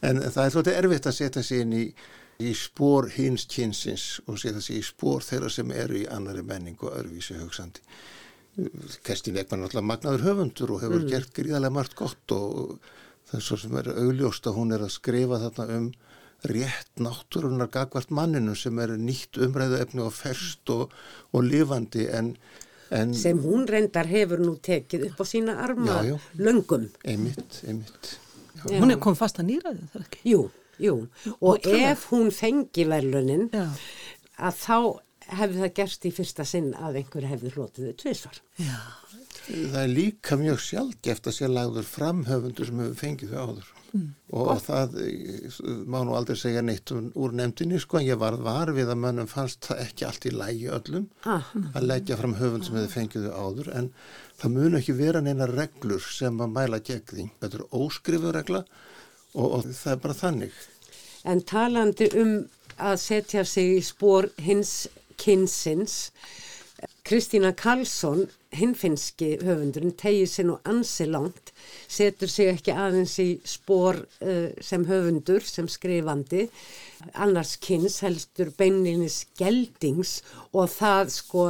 En 0.00 0.16
það 0.16 0.46
er 0.46 0.52
svolítið 0.54 0.76
erfitt 0.78 1.06
að 1.10 1.12
setja 1.12 1.40
sig 1.44 1.58
inn 1.60 1.72
í, 1.76 1.82
í 2.40 2.54
spór 2.56 3.10
hins 3.12 3.42
kynsins 3.52 4.04
og 4.24 4.38
setja 4.40 4.62
sig 4.64 4.78
í 4.78 4.86
spór 4.86 5.20
þeirra 5.26 5.50
sem 5.52 5.74
eru 5.76 5.98
í 5.98 6.06
annari 6.08 6.40
menning 6.40 6.80
og 6.80 6.94
öðruvísi 6.94 7.36
hugsandi. 7.36 7.84
Kerstin 9.04 9.36
Ekman 9.42 9.60
er 9.60 9.68
alltaf 9.68 9.84
magnaður 9.84 10.24
höfundur 10.24 10.72
og 10.72 10.80
hefur 10.86 11.04
gert 11.10 11.34
gríðarlega 11.36 11.76
margt 11.76 11.98
gott 12.00 12.32
og 12.32 12.78
það 13.30 13.36
er 13.40 13.44
svo 13.46 13.58
sem 13.62 13.76
er 13.80 13.90
augljóst 13.94 14.46
að 14.50 14.56
hún 14.58 14.72
er 14.76 14.84
að 14.86 14.94
skrifa 14.96 15.38
þarna 15.44 15.76
um 15.78 15.90
rétt 16.50 17.02
náttúrunar 17.04 17.68
gagvart 17.72 18.10
manninu 18.16 18.54
sem 18.56 18.78
er 18.80 18.94
nýtt 18.96 19.36
umræðu 19.44 19.76
efni 19.82 20.00
og 20.06 20.14
ferst 20.16 20.70
og, 20.72 20.94
og 21.36 21.44
lifandi 21.44 22.06
en, 22.16 22.30
en 22.96 23.12
sem 23.14 23.38
hún 23.44 23.66
reyndar 23.68 24.08
hefur 24.08 24.40
nú 24.40 24.54
tekið 24.64 25.04
upp 25.10 25.20
á 25.20 25.24
sína 25.28 25.58
arma 25.66 25.98
Já, 26.00 26.14
já. 26.14 26.16
löngum. 26.40 26.88
einmitt, 27.04 27.60
einmitt. 27.68 28.14
Já. 28.64 28.80
Hún 28.80 28.90
er 28.92 28.98
kom 29.00 29.14
fast 29.16 29.38
að 29.40 29.50
nýraði 29.52 29.84
það 29.92 30.02
ekki. 30.06 30.22
Jú, 30.32 30.40
jú. 30.80 30.94
Og 31.38 31.54
Ótrúlega. 31.60 31.92
ef 31.92 32.08
hún 32.10 32.32
fengi 32.34 32.84
verlunin, 32.88 33.46
Já. 33.52 33.68
að 34.40 34.58
þá 34.64 34.76
hefði 35.30 35.60
það 35.62 35.74
gerst 35.78 36.04
í 36.08 36.10
fyrsta 36.16 36.44
sinn 36.48 36.72
að 36.74 36.98
einhver 37.02 37.28
hefði 37.30 37.52
hlotið 37.54 37.86
þau 37.92 37.96
tvisvar. 38.02 38.40
Já. 38.58 38.80
Það 39.50 39.82
er 39.82 39.90
líka 39.90 40.36
mjög 40.38 40.60
sjálfgeft 40.62 41.26
að 41.26 41.34
sé 41.36 41.48
lagður 41.50 41.86
framhöfundur 41.90 42.68
sem 42.68 42.80
hefur 42.84 42.98
fengið 43.00 43.32
þau 43.34 43.44
áður 43.50 43.68
og 44.38 44.60
það 44.62 44.92
eh, 45.02 45.54
má 45.90 45.96
nú 46.06 46.12
aldrei 46.14 46.36
segja 46.38 46.60
neitt 46.62 46.92
um- 46.94 47.08
úr 47.18 47.32
nefndinni 47.34 47.80
sko 47.82 47.98
en 47.98 48.06
ég 48.06 48.20
varð 48.20 48.44
var 48.46 48.70
við 48.76 48.92
að 48.92 49.00
mönnum 49.02 49.26
fannst 49.26 49.66
það 49.66 49.80
ekki 49.82 50.06
allt 50.06 50.26
í 50.30 50.32
lægi 50.36 50.68
öllum 50.76 51.08
Ah. 51.26 51.48
að 51.74 51.88
leggja 51.88 52.16
fram 52.20 52.36
höfund 52.38 52.68
sem 52.68 52.78
hefur 52.78 52.94
fengið 52.94 53.26
þau 53.26 53.40
áður 53.48 53.72
en 53.80 53.88
það 54.38 54.54
mun 54.54 54.78
ekki 54.78 54.94
vera 55.00 55.20
neina 55.26 55.48
reglur 55.50 56.06
sem 56.06 56.38
að 56.38 56.52
mæla 56.54 56.78
gegn 56.86 57.02
því. 57.10 57.26
Þetta 57.42 57.58
er 57.58 57.66
óskrifuð 57.80 58.32
regla 58.38 58.62
og, 59.34 59.46
og 59.58 59.64
það 59.66 59.92
er 59.96 60.00
bara 60.06 60.18
þannig. 60.22 60.52
En 61.24 61.42
talandi 61.42 62.10
um 62.22 62.36
að 62.78 62.96
setja 63.02 63.42
sig 63.44 63.74
í 63.74 63.82
spór 63.82 64.30
hins 64.38 64.86
kynsins, 65.20 66.12
Kristína 67.04 67.50
Karlsson, 67.52 68.28
hinfinski 68.56 69.36
höfundurinn, 69.44 69.94
tegir 69.98 70.28
sér 70.28 70.48
nú 70.48 70.56
ansi 70.66 71.06
langt, 71.06 71.52
setur 71.90 72.30
sig 72.30 72.50
ekki 72.50 72.74
aðeins 72.74 73.14
í 73.22 73.28
spór 73.46 74.00
uh, 74.02 74.50
sem 74.64 74.86
höfundur, 74.88 75.44
sem 75.46 75.68
skrifandi, 75.70 76.48
annars 77.14 77.54
kyns 77.62 78.00
heldur 78.04 78.50
beinlinis 78.58 79.22
geldings 79.38 80.18
og 80.50 80.68
það 80.72 81.12
sko 81.14 81.44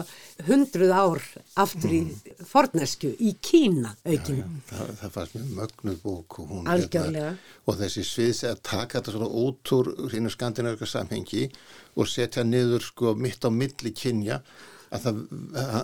hundruð 0.47 0.93
ár 0.95 1.23
aftur 1.59 1.95
í 1.97 2.01
fornesku, 2.47 3.15
í 3.19 3.33
Kína 3.43 3.95
aukin. 4.05 4.45
Það, 4.69 4.93
það 5.01 5.15
fannst 5.17 5.39
mér 5.39 5.49
mögnuð 5.57 6.03
bók 6.05 6.39
og 6.43 6.53
hún 6.53 6.71
Algjörlega. 6.71 7.33
og 7.67 7.81
þessi 7.81 8.05
sviðs 8.07 8.45
að 8.51 8.61
taka 8.69 9.01
þetta 9.01 9.17
svona 9.17 9.31
út 9.43 9.73
úr 9.77 9.91
hínu 10.13 10.33
skandinavíska 10.37 10.91
samhengi 10.93 11.49
og 11.97 12.11
setja 12.11 12.45
niður 12.47 12.85
sko 12.87 13.17
mitt 13.19 13.43
á 13.43 13.51
milli 13.51 13.95
kynja 13.97 14.43
að 14.91 15.05
það, 15.05 15.19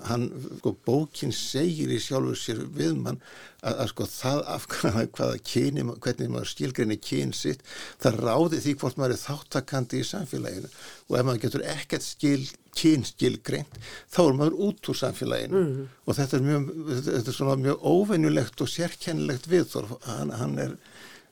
hann, 0.09 0.25
sko, 0.59 0.73
bókin 0.87 1.35
segir 1.35 1.93
í 1.95 1.99
sjálfur 2.03 2.39
sér 2.39 2.63
við 2.75 2.97
mann 2.99 3.21
að, 3.63 3.77
að 3.85 3.91
sko 3.93 4.07
það 4.11 4.41
af 4.51 4.67
hvaða, 4.73 5.33
kyni, 5.47 5.85
hvernig 6.03 6.33
maður 6.33 6.51
skilgrinni 6.51 6.99
kyn 6.99 7.35
sitt, 7.37 7.63
það 8.03 8.21
ráði 8.27 8.63
því 8.65 8.77
hvort 8.83 9.01
maður 9.01 9.17
er 9.17 9.23
þáttakandi 9.23 10.03
í 10.03 10.09
samfélaginu. 10.11 10.73
Og 11.07 11.19
ef 11.19 11.29
maður 11.29 11.43
getur 11.47 11.67
ekkert 11.77 12.07
skil, 12.07 12.43
kyn 12.77 13.07
skilgreint, 13.07 13.79
þá 14.11 14.21
er 14.27 14.39
maður 14.41 14.61
út 14.69 14.91
úr 14.91 15.01
samfélaginu. 15.03 15.65
Og 16.07 16.19
þetta 16.19 16.41
er 16.41 16.47
mjög, 16.51 16.71
þetta 17.11 17.33
er 17.33 17.39
svona 17.41 17.59
mjög 17.63 17.91
óvenjulegt 17.95 18.67
og 18.67 18.73
sérkennilegt 18.75 19.51
viðþorf, 19.53 19.99
hann, 20.11 20.35
hann 20.43 20.59
er 20.67 20.79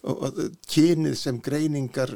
og, 0.04 0.26
og 0.28 0.40
kynið 0.68 1.14
sem 1.18 1.38
greiningar 1.42 2.12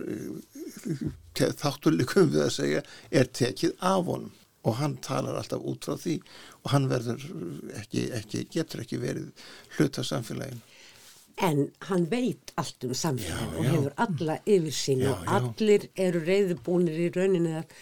þátturleikum 1.39 2.29
við 2.35 2.45
að 2.45 2.53
segja 2.53 2.83
er 3.11 3.31
tekið 3.41 3.75
af 3.79 4.05
honum 4.05 4.35
og 4.67 4.75
hann 4.81 4.97
talar 5.05 5.39
alltaf 5.39 5.63
út 5.63 5.87
frá 5.87 5.95
því 6.01 6.17
og 6.65 6.73
hann 6.75 6.89
verður 6.91 7.23
ekki, 7.79 8.09
ekki 8.19 8.45
getur 8.57 8.83
ekki 8.85 8.99
verið 9.03 9.31
hluta 9.79 10.05
samfélagin 10.07 10.61
En 11.39 11.69
hann 11.87 12.09
veit 12.11 12.51
allt 12.59 12.83
um 12.89 12.95
samfélagin 12.99 13.53
Já, 13.53 13.59
og 13.59 13.65
já. 13.65 13.71
hefur 13.71 13.93
alla 14.07 14.39
yfirsýn 14.45 15.05
Já, 15.05 15.13
og 15.13 15.29
allir 15.37 15.85
eru 15.95 16.25
reyðubúnir 16.27 16.99
í 17.05 17.13
rauninni 17.15 17.53
að 17.61 17.77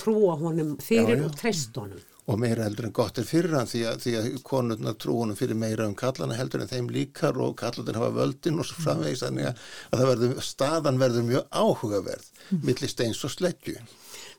trúa 0.00 0.38
honum 0.40 0.78
fyrir 0.80 1.20
og 1.26 1.36
treyst 1.36 1.76
honum. 1.76 2.00
og 2.32 2.38
meira 2.38 2.64
heldur 2.64 2.86
en 2.88 2.92
gott 2.96 3.18
er 3.18 3.26
fyrir 3.28 3.52
hann 3.58 3.66
því 3.68 3.80
að, 3.90 3.96
því 4.04 4.12
að 4.22 4.26
konurna 4.46 4.92
trú 4.94 5.16
honum 5.20 5.36
fyrir 5.36 5.58
meira 5.58 5.84
um 5.90 5.94
kallana 5.98 6.36
heldur 6.38 6.62
en 6.64 6.70
þeim 6.70 6.88
líkar 6.94 7.36
og 7.42 7.56
kallarnir 7.60 7.98
hafa 7.98 8.12
völdin 8.16 8.60
og 8.62 8.68
svo 8.68 8.78
framvegis 8.86 9.24
þannig 9.26 9.48
að, 9.50 9.64
að 9.98 10.04
verður, 10.12 10.36
staðan 10.46 11.00
verður 11.02 11.26
mjög 11.28 11.48
áhugaverð 11.50 12.28
milli 12.62 12.88
steins 12.88 13.20
og 13.26 13.34
sleggju 13.34 13.76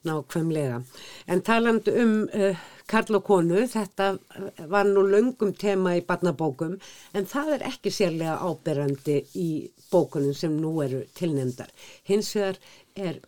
Nákvæmlega. 0.04 0.82
En 1.32 1.42
talandi 1.42 1.92
um 2.04 2.16
uh, 2.28 2.64
Karl 2.88 3.16
og 3.16 3.24
konu, 3.24 3.62
þetta 3.72 4.10
var 4.70 4.90
nú 4.90 5.06
löngum 5.08 5.54
tema 5.56 5.96
í 5.96 6.04
barnabókum, 6.06 6.76
en 7.16 7.30
það 7.32 7.54
er 7.56 7.64
ekki 7.70 7.94
sérlega 7.96 8.36
áberandi 8.44 9.22
í 9.40 9.48
bókunum 9.92 10.36
sem 10.36 10.58
nú 10.60 10.76
eru 10.84 11.04
tilnefndar. 11.16 11.72
Hins 12.10 12.34
vegar 12.36 12.60
er 12.96 13.22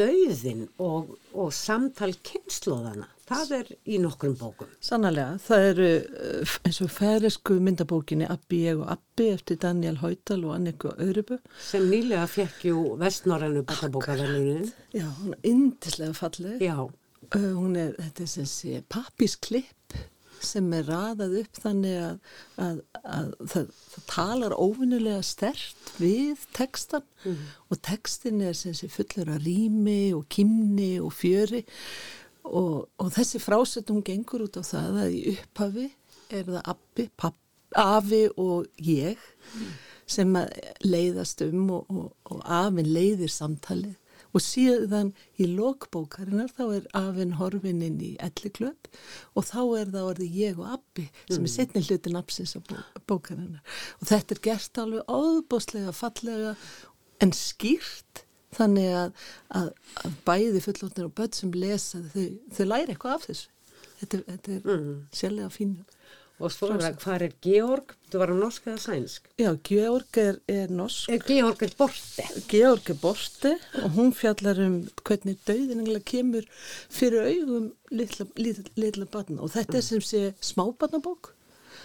dauðin 0.00 0.64
og, 0.80 1.12
og 1.36 1.52
samtal 1.52 2.14
kynnslóðana, 2.24 3.10
það 3.32 3.52
er 3.58 3.72
í 3.88 3.98
nokkrum 4.02 4.36
bókum. 4.40 4.70
Sannarlega, 4.82 5.36
það 5.46 5.66
eru 5.72 5.90
eh, 5.96 6.56
eins 6.68 6.80
og 6.84 6.92
færisku 6.92 7.58
myndabókinni 7.64 8.30
Abbi, 8.30 8.62
ég 8.68 8.80
og 8.80 8.90
Abbi 8.96 9.28
eftir 9.34 9.60
Daniel 9.62 10.00
Hautal 10.04 10.44
og 10.46 10.56
Anniku 10.56 10.94
Örubu. 10.96 11.38
sem 11.58 11.86
nýlega 11.90 12.26
fekk 12.30 12.66
jú 12.70 12.82
vestnorrænu 13.02 13.64
barnabókaverlunin. 13.68 14.72
Já, 14.94 15.06
hún 15.20 15.36
er 15.36 15.52
yndislega 15.52 16.12
falleg. 16.16 16.60
Já, 16.62 16.88
Uh, 17.32 17.52
hún 17.56 17.76
er, 17.78 17.92
þetta 17.96 18.24
er 18.24 18.28
sem 18.28 18.48
sé 18.50 18.80
pappisklipp 18.92 19.94
sem 20.42 20.66
er 20.74 20.88
raðað 20.90 21.36
upp 21.38 21.58
þannig 21.62 21.98
að, 22.02 22.16
að, 22.64 22.80
að 23.06 23.28
það, 23.52 23.68
það 23.92 24.06
talar 24.10 24.54
óvinnulega 24.58 25.20
stert 25.22 25.92
við 26.02 26.42
tekstan 26.56 27.06
og 27.70 27.78
tekstin 27.86 28.42
er 28.42 28.58
sem 28.58 28.74
sé 28.74 28.90
fullur 28.90 29.30
af 29.36 29.44
rými 29.46 30.10
og 30.16 30.26
kimni 30.34 30.96
og 30.98 31.14
fjöri 31.14 31.62
og, 31.62 31.70
og 32.44 33.12
þessi 33.14 33.40
frásettum 33.42 34.02
gengur 34.06 34.46
út 34.46 34.58
á 34.58 34.62
það 34.66 35.00
að 35.04 35.16
í 35.16 35.22
upphafi 35.36 35.88
er 36.32 36.46
það 36.48 36.68
abbi, 36.74 37.08
papp, 37.16 37.38
afi 37.78 38.26
og 38.40 38.68
ég 38.82 39.20
sem 40.12 40.36
að 40.36 40.52
leiðast 40.84 41.42
um 41.46 41.68
og, 41.78 41.90
og, 41.92 42.08
og 42.32 42.40
afinn 42.44 42.90
leiðir 42.92 43.32
samtalið. 43.32 43.98
Og 44.32 44.40
síðan 44.40 45.10
í 45.36 45.44
lokbókarinnar 45.50 46.48
þá 46.56 46.62
er 46.78 46.84
afinn 46.96 47.34
horfinn 47.36 47.82
inn 47.84 47.98
í 48.00 48.14
elliklöp 48.24 48.88
og 49.36 49.44
þá 49.44 49.60
er 49.82 49.90
það 49.92 50.06
orðið 50.08 50.38
ég 50.40 50.60
og 50.62 50.70
abbi 50.78 51.04
sem 51.28 51.44
er 51.44 51.52
setni 51.52 51.82
hluti 51.84 52.12
napsins 52.14 52.56
á 52.56 52.60
bó, 52.64 52.78
bókarinnar. 53.10 53.60
Og 54.00 54.08
þetta 54.08 54.36
er 54.36 54.42
gert 54.48 54.80
alveg 54.80 55.12
óbúslega 55.12 55.92
fallega 55.96 56.54
en 57.20 57.34
skýrt 57.36 58.24
þannig 58.56 58.92
að, 58.98 59.24
að, 59.60 59.72
að 60.04 60.20
bæði 60.26 60.62
fullóttir 60.66 61.08
og 61.08 61.16
börn 61.18 61.34
sem 61.36 61.56
lesa 61.56 62.02
þau, 62.12 62.28
þau 62.56 62.64
læri 62.68 62.94
eitthvað 62.94 63.16
af 63.16 63.26
þessu 63.30 63.50
þetta, 64.02 64.22
þetta 64.28 64.54
er 64.56 64.70
mm. 64.76 64.94
sérlega 65.16 65.52
fínu 65.52 65.84
og 66.42 66.50
svo 66.50 66.72
er 66.74 66.80
það, 66.82 66.94
hvað 67.02 67.24
er 67.26 67.34
Georg? 67.44 67.92
Þú 68.10 68.20
var 68.20 68.32
á 68.32 68.36
norsk 68.36 68.64
eða 68.66 68.80
sænsk? 68.82 69.28
Já, 69.38 69.50
Georg 69.68 70.18
er, 70.18 70.38
er 70.50 70.72
norsk 70.74 71.12
Er 71.12 71.22
Georg 71.28 71.62
er 71.62 71.74
borti? 71.78 72.24
Georg 72.50 72.90
er 72.90 72.98
borti 72.98 73.52
og 73.82 73.94
hún 73.98 74.10
fjallar 74.16 74.58
um 74.64 74.80
hvernig 75.06 75.38
dauðin 75.46 75.84
eiginlega 75.84 76.08
kemur 76.12 76.48
fyrir 76.90 77.28
augum 77.28 77.70
litla, 77.94 78.26
litla, 78.40 78.66
litla 78.80 79.06
barna 79.12 79.44
og 79.44 79.54
þetta 79.54 79.78
er 79.78 79.86
sem 79.86 80.02
sé 80.02 80.24
smábarnabók 80.42 81.30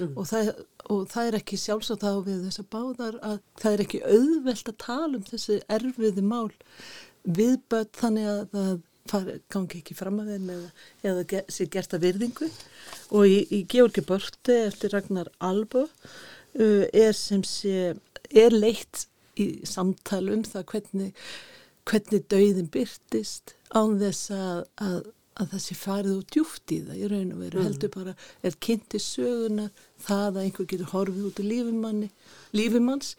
og, 0.06 0.24
það, 0.30 0.52
og 0.94 1.06
það 1.12 1.30
er 1.30 1.40
ekki 1.40 1.60
sjálfsagt 1.62 2.06
á 2.06 2.14
við 2.26 2.44
þessar 2.48 2.68
báðar 2.74 3.18
að 3.26 3.40
það 3.62 3.74
er 3.74 3.86
ekki 3.86 4.04
auðvelt 4.06 4.72
að 4.72 4.78
tala 4.84 5.20
um 5.20 5.26
þessi 5.28 5.60
erfiði 5.78 6.26
mál. 6.26 6.52
Við 7.28 7.58
börn 7.72 7.92
þannig 7.98 8.30
að 8.32 8.44
það 8.54 8.78
fari, 9.08 9.36
gangi 9.54 9.82
ekki 9.82 9.98
fram 9.98 10.22
að 10.22 10.32
þeim 10.34 10.50
eða, 10.54 10.72
eða 11.10 11.44
sé 11.54 11.68
gert 11.72 11.96
að 11.96 12.08
virðingu. 12.08 12.50
Og 13.16 13.28
í, 13.30 13.38
í 13.56 13.62
Georgi 13.72 14.04
Börti 14.06 14.58
eftir 14.68 14.94
Ragnar 14.96 15.30
Albo 15.44 15.86
uh, 15.88 16.86
er 16.92 17.14
sem 17.18 17.44
sé 17.48 17.94
er 18.28 18.56
leitt 18.56 19.08
í 19.40 19.62
samtal 19.68 20.26
um 20.34 20.44
það 20.48 20.66
hvernig, 20.72 21.28
hvernig 21.88 22.26
dauðin 22.32 22.72
byrtist 22.74 23.56
án 23.76 23.98
þess 24.02 24.32
að, 24.34 24.64
að, 24.84 24.98
að 25.38 25.52
það 25.54 25.63
sé 25.63 25.78
farið 25.78 26.13
og 26.15 26.32
djúft 26.34 26.73
í 26.73 26.80
það 26.88 27.02
í 27.02 27.10
raun 27.12 27.34
og 27.36 27.41
veru. 27.43 27.65
Heldur 27.65 27.93
bara 27.93 28.15
er 28.45 28.58
kynnti 28.67 29.02
söguna 29.02 29.69
það 30.04 30.28
að 30.28 30.41
einhver 30.43 30.69
getur 30.73 30.93
horfið 30.93 31.28
út 31.30 31.41
í 31.41 31.47
lífimanni 31.47 32.10
lífimanns, 32.58 33.15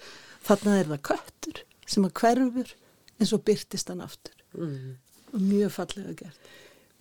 þarna 0.46 0.78
er 0.80 0.90
það 0.92 1.04
köttur 1.10 1.62
sem 1.88 2.08
að 2.08 2.16
hverfur 2.22 2.74
en 3.18 3.30
svo 3.30 3.40
byrtist 3.42 3.92
hann 3.92 4.04
aftur. 4.04 4.34
Mm. 4.56 4.96
og 5.32 5.40
mjög 5.44 5.72
fallega 5.74 6.14
gert. 6.16 6.48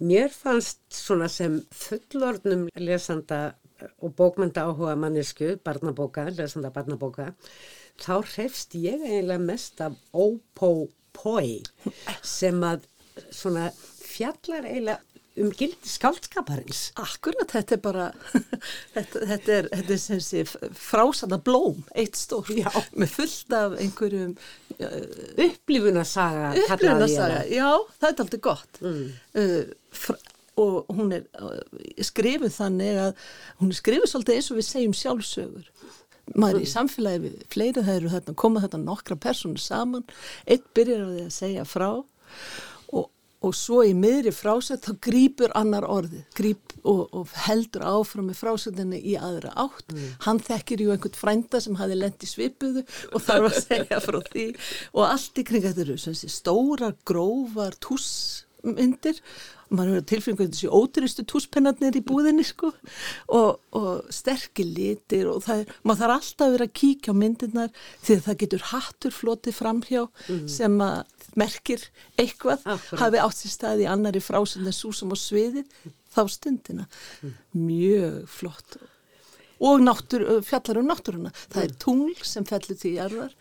Mér 0.03 0.29
fannst 0.29 0.81
svona 0.93 1.29
sem 1.31 1.61
fullorðnum 1.73 2.67
lesanda 2.75 3.55
og 4.03 4.13
bókmynda 4.17 4.65
áhuga 4.67 4.95
mannesku, 4.99 5.55
barnabóka, 5.63 6.27
lesanda 6.37 6.69
barnabóka, 6.73 7.31
þá 8.01 8.13
hrefst 8.33 8.75
ég 8.77 9.01
eiginlega 9.05 9.41
mest 9.41 9.81
af 9.81 9.95
ópó-pói 10.13 11.63
sem 12.37 12.61
að 12.65 12.85
svona 13.33 13.71
fjallar 13.73 14.67
eiginlega 14.69 15.06
um 15.43 15.51
gildi 15.53 15.89
skáldskaparins. 15.91 16.81
Akkurat, 17.01 17.49
þetta 17.53 17.75
er 17.77 17.81
bara, 17.83 18.05
þetta, 18.95 19.21
þetta 19.33 19.55
er, 19.57 19.69
þetta 19.73 19.93
er 19.97 20.01
sem 20.01 20.21
sé 20.23 20.43
frásanda 20.47 21.37
blóm, 21.43 21.83
eitt 21.97 22.17
stór, 22.19 22.49
Já. 22.57 22.69
með 22.97 23.13
fullt 23.19 23.57
af 23.57 23.75
einhverjum 23.83 24.33
Upplifunarsaga 24.77 26.49
kallaði 26.53 26.63
ég 26.63 26.73
upplifunasaga, 26.73 27.37
það. 27.43 27.53
já, 27.55 27.69
það 28.01 28.09
er 28.11 28.23
aldrei 28.23 28.41
gott. 28.47 28.81
Uh, 28.81 29.61
fr- 29.93 30.33
og 30.57 30.87
hún 30.97 31.13
er 31.13 31.25
uh, 31.37 31.59
skrifuð 32.01 32.53
þannig 32.55 32.97
að, 33.03 33.25
hún 33.61 33.73
er 33.73 33.77
skrifuð 33.77 34.09
svolítið 34.11 34.39
eins 34.39 34.51
og 34.53 34.57
við 34.59 34.67
segjum 34.71 34.95
sjálfsögur. 34.97 35.67
Maður 36.35 36.65
í 36.65 36.67
samfélagi 36.67 37.21
við 37.23 37.35
fleiri 37.53 37.83
það 37.85 37.99
eru 38.01 38.09
þarna, 38.11 38.33
koma 38.41 38.63
þetta 38.65 38.79
nokkra 38.83 39.15
personur 39.23 39.61
saman, 39.63 40.03
eitt 40.49 40.65
byrjar 40.75 41.05
á 41.05 41.09
því 41.13 41.21
að 41.27 41.35
segja 41.37 41.63
frá 41.69 41.87
og, 41.93 42.07
og 43.45 43.53
svo 43.55 43.83
í 43.85 43.93
miðri 43.97 44.31
frásett 44.33 44.87
þá 44.87 44.97
grýpur 45.07 45.53
annar 45.57 45.85
orðið 45.85 46.23
grýp 46.37 46.73
og, 46.87 47.03
og 47.13 47.33
heldur 47.45 47.85
áfram 47.85 48.29
með 48.31 48.39
frásettinni 48.41 49.01
í 49.11 49.13
aðra 49.19 49.51
átt. 49.59 49.93
Hann 50.25 50.41
þekkir 50.41 50.83
ju 50.83 50.93
einhvern 50.93 51.19
frænda 51.19 51.61
sem 51.61 51.77
hafi 51.77 51.99
lent 51.99 52.23
í 52.25 52.29
svipuðu 52.29 52.85
og 53.11 53.21
þarf 53.27 53.51
að 53.51 53.59
segja 53.67 54.01
frá 54.03 54.19
því. 54.31 54.47
Og 54.95 55.05
allt 55.05 55.41
í 55.41 55.45
kring 55.47 55.67
þetta 55.67 55.85
eru 55.85 55.97
stórar, 56.17 56.97
grófar 57.07 57.77
túsmyndir 57.83 59.21
maður 59.69 59.97
hefur 59.97 60.07
tilfengu 60.11 60.47
þessi 60.47 60.69
óduristu 60.71 61.25
túspennarnir 61.27 61.97
í 61.99 62.03
búðinni 62.05 62.45
sko. 62.47 62.71
Og, 63.33 63.59
og 63.77 64.07
sterkir 64.13 64.69
litir 64.69 65.29
og 65.31 65.43
það 65.45 65.63
er, 65.63 65.75
maður 65.83 66.03
þarf 66.03 66.15
alltaf 66.17 66.45
að 66.47 66.55
vera 66.55 66.67
að 66.69 66.75
kíkja 66.81 67.15
á 67.15 67.21
myndirnar 67.21 67.71
því 68.05 68.17
að 68.17 68.25
það 68.27 68.41
getur 68.43 68.67
hattur 68.71 69.15
flotið 69.17 69.57
framhjá 69.57 70.03
sem 70.51 70.81
að 70.83 70.97
merkir 71.37 71.87
eitthvað 72.17 72.63
Akkúrat. 72.65 73.01
hafi 73.01 73.23
átt 73.23 73.81
í 73.83 73.87
annari 73.89 74.21
frásend 74.23 74.67
en 74.67 74.75
svo 74.75 74.93
sem 74.95 75.11
á 75.13 75.17
sviðið 75.17 75.73
þá 76.15 76.21
stundina. 76.33 76.87
Mjög 77.53 78.23
flott. 78.31 78.79
Og 79.57 79.81
náttúr, 79.81 80.23
fjallar 80.45 80.79
um 80.81 80.89
náttúruna. 80.89 81.33
Það 81.49 81.63
er 81.63 81.75
tungl 81.81 82.25
sem 82.25 82.45
fellur 82.45 82.77
til 82.77 82.93
jarðar 82.97 83.33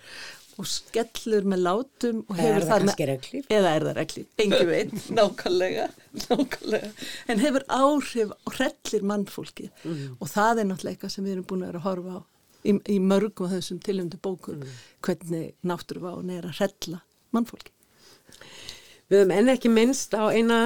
og 0.57 0.69
skellur 0.71 1.45
með 1.53 1.61
látum 1.67 2.23
og 2.27 2.39
hefur 2.41 2.63
það 2.65 2.71
þar 2.71 2.85
með- 2.89 3.03
reglíf? 3.11 3.49
eða 3.59 3.73
er 3.77 3.85
það 3.89 3.97
reglíf, 4.01 4.29
engi 4.45 4.63
veit. 4.71 4.95
Nákvæmlega, 5.19 5.87
nákvæmlega. 6.23 6.91
En 7.29 7.43
hefur 7.45 7.67
áhrif 7.81 8.33
og 8.47 8.57
hrellir 8.57 9.05
mannfólki 9.13 9.69
og 10.21 10.31
það 10.33 10.63
er 10.63 10.71
náttúrulega 10.71 10.95
eitthvað 10.97 11.15
sem 11.17 11.25
við 11.29 11.37
erum 11.37 11.49
búin 11.51 11.67
að 11.67 11.73
vera 11.73 11.83
að 11.83 11.89
horfa 11.91 12.17
á 12.17 12.21
í, 12.67 12.73
í 12.97 12.99
mörgum 13.05 13.47
af 13.47 13.53
þessum 13.59 13.83
tilhjöndu 13.87 14.19
bókum 14.25 14.65
hvernig 15.07 15.53
náttúruváin 15.67 16.33
er 16.39 16.49
að 16.49 16.57
hrella 16.63 17.03
mannfólki 17.37 17.73
Við 19.07 19.21
höfum 19.21 19.33
enn 19.37 19.53
ekki 19.53 19.71
minnst 19.71 20.17
á 20.19 20.27
eina 20.35 20.57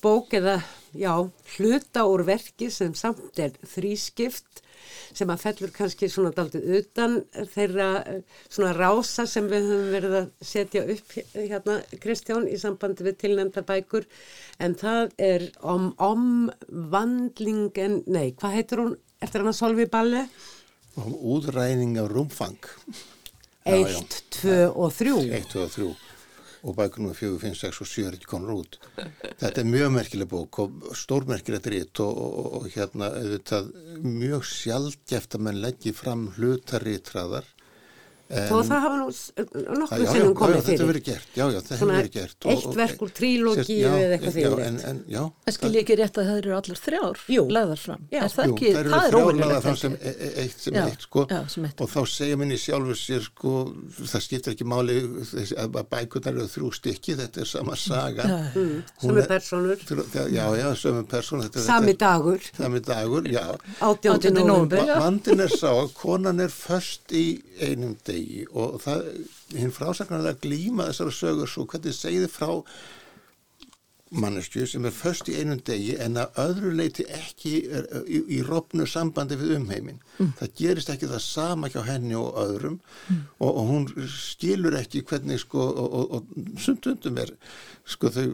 bók 0.00 0.32
eða, 0.38 0.54
já, 0.98 1.14
hluta 1.56 2.04
úr 2.08 2.24
verki 2.26 2.70
sem 2.72 2.94
samt 2.98 3.38
er 3.40 3.54
þrískipt 3.74 4.62
sem 5.12 5.30
að 5.30 5.42
fellur 5.44 5.72
kannski 5.74 6.08
svona 6.10 6.32
daldið 6.34 6.64
utan 6.78 7.18
þeirra 7.52 7.88
svona 8.48 8.72
rása 8.76 9.26
sem 9.28 9.46
við 9.50 9.68
höfum 9.68 9.92
verið 9.92 10.16
að 10.18 10.30
setja 10.52 10.82
upp 10.94 11.14
hérna 11.36 11.78
Kristján 12.02 12.48
í 12.48 12.58
sambandi 12.60 13.06
við 13.06 13.18
tilnefnda 13.20 13.62
bækur. 13.68 14.08
En 14.58 14.74
það 14.80 15.12
er 15.22 15.46
om, 15.60 15.92
om 16.02 16.26
vandlingen, 16.68 18.02
nei, 18.06 18.32
hvað 18.40 18.58
heitir 18.58 18.84
hún? 18.84 18.96
Eftir 19.22 19.44
hann 19.44 19.52
að 19.52 19.60
solvi 19.60 19.88
balli? 19.92 20.26
og 21.00 21.12
úðræning 21.24 21.96
af 21.96 22.10
rúmfang. 22.12 22.58
Eitt, 23.64 24.18
tvö 24.34 24.66
og 24.68 24.90
þrjú. 24.92 25.20
Eitt, 25.32 25.48
tvö 25.52 25.62
og 25.64 25.70
þrjú 25.72 25.92
og 26.62 26.76
bækur 26.78 27.02
nr. 27.02 27.16
4, 27.18 27.38
5, 27.42 27.56
6 27.62 27.80
og 27.82 27.90
7 27.90 28.04
er 28.06 28.16
ekki 28.18 28.30
konur 28.30 28.62
út. 28.62 28.78
Þetta 29.40 29.62
er 29.62 29.70
mjög 29.70 29.94
merkileg 29.96 30.30
bók 30.30 30.60
og 30.62 30.92
stórmerkilegt 30.98 31.70
rít 31.72 32.02
og, 32.04 32.20
og, 32.22 32.52
og 32.58 32.68
hérna 32.74 33.10
auðvitað 33.18 33.72
mjög 34.06 34.46
sjálfgeft 34.50 35.38
að 35.38 35.44
mann 35.48 35.62
leggji 35.64 35.94
fram 35.96 36.28
hlutaritraðar 36.36 37.48
Þó 38.32 38.64
það 38.64 38.80
hafa 38.82 38.96
nú 38.96 39.06
nokkuð 39.12 39.92
Já, 39.92 40.00
já, 40.02 40.08
sinnum 40.12 40.30
já, 40.32 40.36
komið 40.40 40.56
þetta 40.56 40.56
hefur 40.56 40.72
fyrir. 40.72 40.88
verið 40.88 41.04
gert, 41.08 41.28
já, 41.36 41.44
já, 41.52 41.58
það 41.60 41.72
hefur 41.76 41.90
verið 41.92 42.12
gert. 42.16 42.36
eitt 42.52 42.72
verk 42.78 42.98
úr 43.04 43.10
trílógíu 43.18 43.76
já, 43.82 43.90
eða 43.92 44.12
eitthvað 44.16 44.32
já, 44.32 44.36
þvíumlíkt. 44.48 44.84
en, 44.92 44.98
já, 45.12 45.22
skil 45.52 45.72
ég 45.76 45.80
ekki 45.82 45.96
rétt 46.00 46.16
að 46.22 46.26
það 46.30 46.38
eru 46.42 46.50
allar 46.56 46.78
þrjár 46.82 47.16
Jú. 47.34 47.42
lagðar 47.52 47.80
fram. 47.82 48.00
Já. 48.12 48.20
Er 48.22 48.28
það 48.32 48.44
eru 48.46 48.54
það 48.92 49.04
er 49.04 49.10
þrjár 49.12 49.34
lagðar 49.42 49.62
fram 49.66 49.76
sem 49.82 49.92
e- 50.00 50.16
e- 50.16 50.32
eitt 50.42 50.58
sem 50.64 50.74
Já, 50.74 50.78
eitt, 50.88 51.02
sko, 51.06 51.20
já, 51.28 51.40
sem 51.52 51.62
eitt. 51.68 51.78
og 51.84 51.88
þá 51.92 52.00
segja 52.08 52.36
minni 52.40 52.56
sjálfur 52.56 52.96
sér, 53.02 53.22
sko, 53.28 53.52
það 54.00 54.20
skiptir 54.26 54.50
ekki 54.56 54.64
máli 54.72 54.96
þessi, 55.32 55.54
að 55.60 55.68
bækurnar 55.92 56.32
eru 56.40 56.48
þrjú 56.48 56.68
stykki, 56.80 57.12
þetta 57.20 57.38
er 57.44 57.48
sama 57.52 57.74
saga. 57.76 58.22
Já. 58.22 58.28
Mm, 58.56 58.82
er 59.12 59.18
er- 59.18 59.28
personur, 59.28 59.76
Já, 60.12 60.24
já, 60.32 60.46
já, 60.56 60.68
sömum 60.74 61.04
persón. 61.06 61.40
þetta- 61.44 61.60
sami 61.66 61.92
þetta- 61.92 61.98
dagur, 61.98 62.40
Sami 62.56 62.80
dagur, 62.80 63.22
já. 63.28 63.44
18. 63.80 64.16
18. 64.16 64.32
degi 68.22 68.48
og 68.54 68.80
það, 68.82 69.06
hinn 69.58 69.74
frásaknar 69.74 70.22
er 70.24 70.34
að 70.34 70.42
glíma 70.46 70.88
þessara 70.90 71.14
sögur 71.18 71.50
svo 71.50 71.66
hvernig 71.68 71.96
segði 71.96 72.30
frá 72.30 72.50
mannesku 74.12 74.66
sem 74.68 74.84
er 74.84 74.92
först 74.92 75.28
í 75.32 75.38
einum 75.40 75.60
degi 75.64 75.94
en 76.04 76.18
að 76.20 76.36
öðru 76.42 76.72
leiti 76.76 77.06
ekki 77.08 77.52
er, 77.72 77.86
í, 78.04 78.20
í 78.36 78.40
rofnu 78.44 78.84
sambandi 78.88 79.38
við 79.40 79.54
umheimin. 79.56 80.02
Það 80.38 80.52
gerist 80.58 80.92
ekki 80.92 81.08
það 81.08 81.22
sama 81.24 81.70
hjá 81.72 81.80
henni 81.86 82.16
og 82.18 82.36
öðrum 82.42 82.78
og, 83.38 83.48
og 83.48 83.62
hún 83.70 83.88
skilur 84.12 84.76
ekki 84.76 85.04
hvernig 85.08 85.40
sko 85.40 85.64
og, 85.64 85.96
og, 86.00 86.16
og 86.18 86.60
sundundum 86.60 87.22
er 87.24 87.32
sko 87.88 88.12
þau 88.12 88.26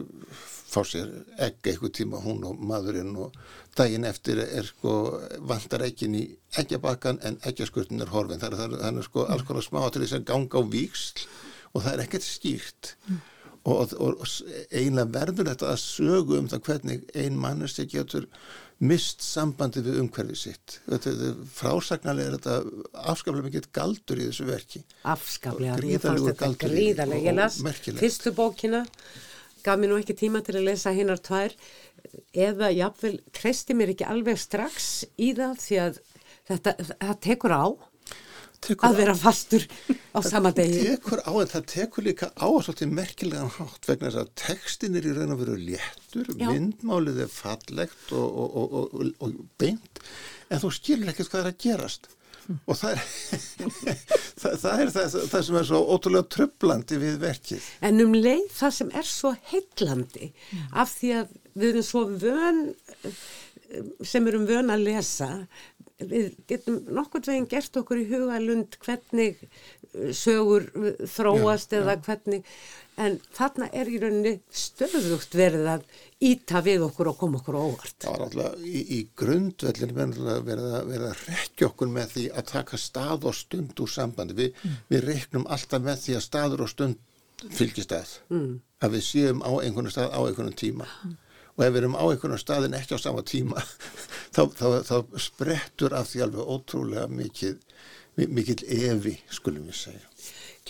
fá 0.69 0.83
sér 0.87 1.09
egg 1.41 1.57
eitthvað 1.63 1.95
tíma 1.97 2.21
hún 2.23 2.43
og 2.47 2.61
maðurinn 2.69 3.15
og 3.19 3.35
daginn 3.77 4.07
eftir 4.09 4.41
er 4.43 4.67
sko 4.67 4.93
vantar 5.49 5.85
ekkin 5.87 6.17
í 6.19 6.23
eggjabakkan 6.61 7.21
en 7.25 7.39
eggjaskurtin 7.49 8.03
er 8.03 8.13
horfin. 8.13 8.41
Það 8.41 8.55
er, 8.63 8.77
það 8.83 9.01
er, 9.01 9.03
sko 9.07 9.25
alls 9.25 9.47
konar 9.47 9.65
smáatrið 9.65 10.13
sem 10.13 10.27
ganga 10.27 10.61
á 10.61 10.63
víksl 10.63 11.27
og 11.73 11.83
það 11.83 11.91
er 11.93 12.05
ekkert 12.05 12.27
skýrt. 12.27 12.95
Og, 13.67 13.91
og, 13.99 14.23
og 14.23 14.25
eiginlega 14.71 15.11
verður 15.13 15.51
þetta 15.51 15.73
að 15.73 15.81
sögu 15.83 16.39
um 16.39 16.47
það 16.49 16.65
hvernig 16.69 17.01
ein 17.13 17.37
mannesti 17.37 17.85
getur 17.91 18.29
mist 18.79 19.23
sambandi 19.23 19.81
við 19.83 19.99
umhverfið 20.03 20.39
sitt. 20.39 20.77
Frásagnalega 21.55 22.29
er 22.29 22.37
þetta 22.37 23.01
afskaplega 23.11 23.49
mikið 23.49 23.67
galdur 23.75 24.21
í 24.21 24.27
þessu 24.29 24.47
verki. 24.47 24.83
Afskaplega, 25.11 25.79
ég 25.89 26.03
fannst 26.03 26.29
þetta 26.31 26.51
gríðarlega. 26.63 27.25
Ég 27.27 27.37
las 27.37 27.59
fyrstu 27.99 28.33
bókina, 28.37 28.85
gaf 29.65 29.79
mér 29.79 29.93
nú 29.93 29.99
ekki 30.01 30.15
tíma 30.17 30.41
til 30.45 30.57
að 30.59 30.67
lesa 30.69 30.93
hinnar 30.95 31.21
tvær, 31.25 31.55
eða 32.33 32.71
jáfnvel 32.75 33.19
treysti 33.35 33.75
mér 33.77 33.93
ekki 33.93 34.07
alveg 34.07 34.39
strax 34.39 34.89
í 35.19 35.33
það 35.37 35.61
því 35.65 35.79
að 35.85 36.01
þetta, 36.49 36.75
það 36.95 37.15
tekur 37.27 37.55
á 37.55 37.65
Tekur 38.59 38.89
að 38.89 38.97
vera 38.99 39.13
fastur 39.15 39.63
á 40.11 40.19
sama 40.27 40.49
degi. 40.51 40.81
tekur 40.89 41.21
á 41.23 41.31
en 41.31 41.47
það 41.47 41.67
tekur 41.71 42.03
líka 42.03 42.27
á 42.35 42.43
að 42.43 42.65
svolítið 42.65 42.89
merkilegan 42.97 43.53
hátt 43.55 43.87
vegna 43.87 44.09
þess 44.09 44.19
að 44.19 44.31
textin 44.41 44.97
er 44.99 45.07
í 45.07 45.13
raun 45.15 45.31
og 45.31 45.39
veru 45.45 45.55
léttur, 45.61 46.27
Já. 46.35 46.49
myndmálið 46.49 47.21
er 47.23 47.31
fallegt 47.31 48.11
og, 48.11 48.27
og, 48.27 48.57
og, 48.59 48.97
og, 48.99 49.13
og 49.23 49.37
beint 49.63 50.01
en 50.51 50.59
þú 50.59 50.73
skilur 50.75 51.13
ekkert 51.13 51.31
hvað 51.31 51.45
er 51.45 51.51
að 51.53 51.61
gerast 51.63 52.11
og 52.65 52.77
það 52.79 52.93
er, 52.95 53.01
það, 54.41 54.53
það, 54.63 54.83
er 54.83 54.93
það, 54.95 55.17
það 55.33 55.43
sem 55.47 55.59
er 55.59 55.67
svo 55.69 55.81
ótrúlega 55.95 56.29
tröflandi 56.35 57.01
við 57.01 57.19
verkið. 57.23 57.67
En 57.89 58.05
um 58.05 58.15
leið 58.17 58.47
það 58.55 58.77
sem 58.79 58.93
er 59.01 59.09
svo 59.09 59.33
heillandi 59.51 60.31
af 60.71 60.95
því 60.95 61.11
að 61.19 61.35
við 61.53 61.69
erum 61.73 61.87
svo 61.89 62.05
vön 62.23 62.63
sem 64.05 64.27
erum 64.29 64.47
vön 64.49 64.73
að 64.73 64.87
lesa 64.87 65.29
við 65.99 66.31
getum 66.47 66.79
nokkur 66.95 67.25
veginn 67.27 67.49
gert 67.51 67.75
okkur 67.77 67.99
í 67.99 68.07
hugalund 68.09 68.77
hvernig 68.85 69.41
sögur 70.15 70.69
þróast 71.09 71.73
eða 71.75 71.97
hvernig 72.05 72.45
en 72.99 73.17
þarna 73.35 73.69
er 73.75 73.89
í 73.89 73.99
rauninni 74.01 74.33
stöðugt 74.51 75.35
verið 75.37 75.67
að 75.73 75.85
íta 76.29 76.61
við 76.65 76.83
okkur 76.89 77.11
og 77.13 77.19
koma 77.21 77.39
okkur 77.39 77.55
á 77.55 77.61
óvart. 77.61 77.95
Það 78.03 78.15
var 78.15 78.23
alltaf 78.25 78.65
í, 78.65 78.81
í 78.97 78.99
grundvellin 79.19 79.95
verið 79.95 80.27
að, 80.33 80.41
verið 80.49 81.05
að, 81.07 81.21
rekja 81.29 81.69
okkur 81.69 81.93
með 81.95 82.15
því 82.15 82.25
að 82.33 82.49
taka 82.51 82.79
stað 82.81 83.29
og 83.29 83.37
stund 83.39 83.79
úr 83.79 83.93
sambandi. 83.93 84.35
Vi, 84.39 84.73
Við 84.91 85.05
reiknum 85.07 85.47
alltaf 85.47 85.85
með 85.85 86.03
því 86.03 86.17
að 86.19 86.25
staður 86.27 86.65
og 86.65 86.73
stund 86.73 87.47
fylgist 87.55 87.95
að. 87.95 88.13
Mm. 88.33 88.51
Að 88.83 88.95
við 88.97 89.07
séum 89.07 89.43
á 89.47 89.51
einhvern 89.63 89.91
stað 89.93 90.11
á 90.11 90.19
einhvern 90.19 90.59
tíma. 90.59 90.89
Og 91.55 91.65
ef 91.65 91.73
við 91.73 91.81
erum 91.81 91.97
á 91.99 92.03
einhvern 92.03 92.39
staðin 92.39 92.75
ekki 92.77 92.95
á 92.95 92.99
sama 92.99 93.23
tíma, 93.27 93.63
þá, 94.35 94.43
þá, 94.59 94.67
þá 94.87 94.95
sprettur 95.19 95.95
af 95.95 96.11
því 96.11 96.25
alveg 96.27 96.53
ótrúlega 96.55 97.07
mikið, 97.11 97.57
mikið 98.19 98.63
evi, 98.91 99.17
skulum 99.31 99.67
við 99.67 99.79
segja. 99.85 100.08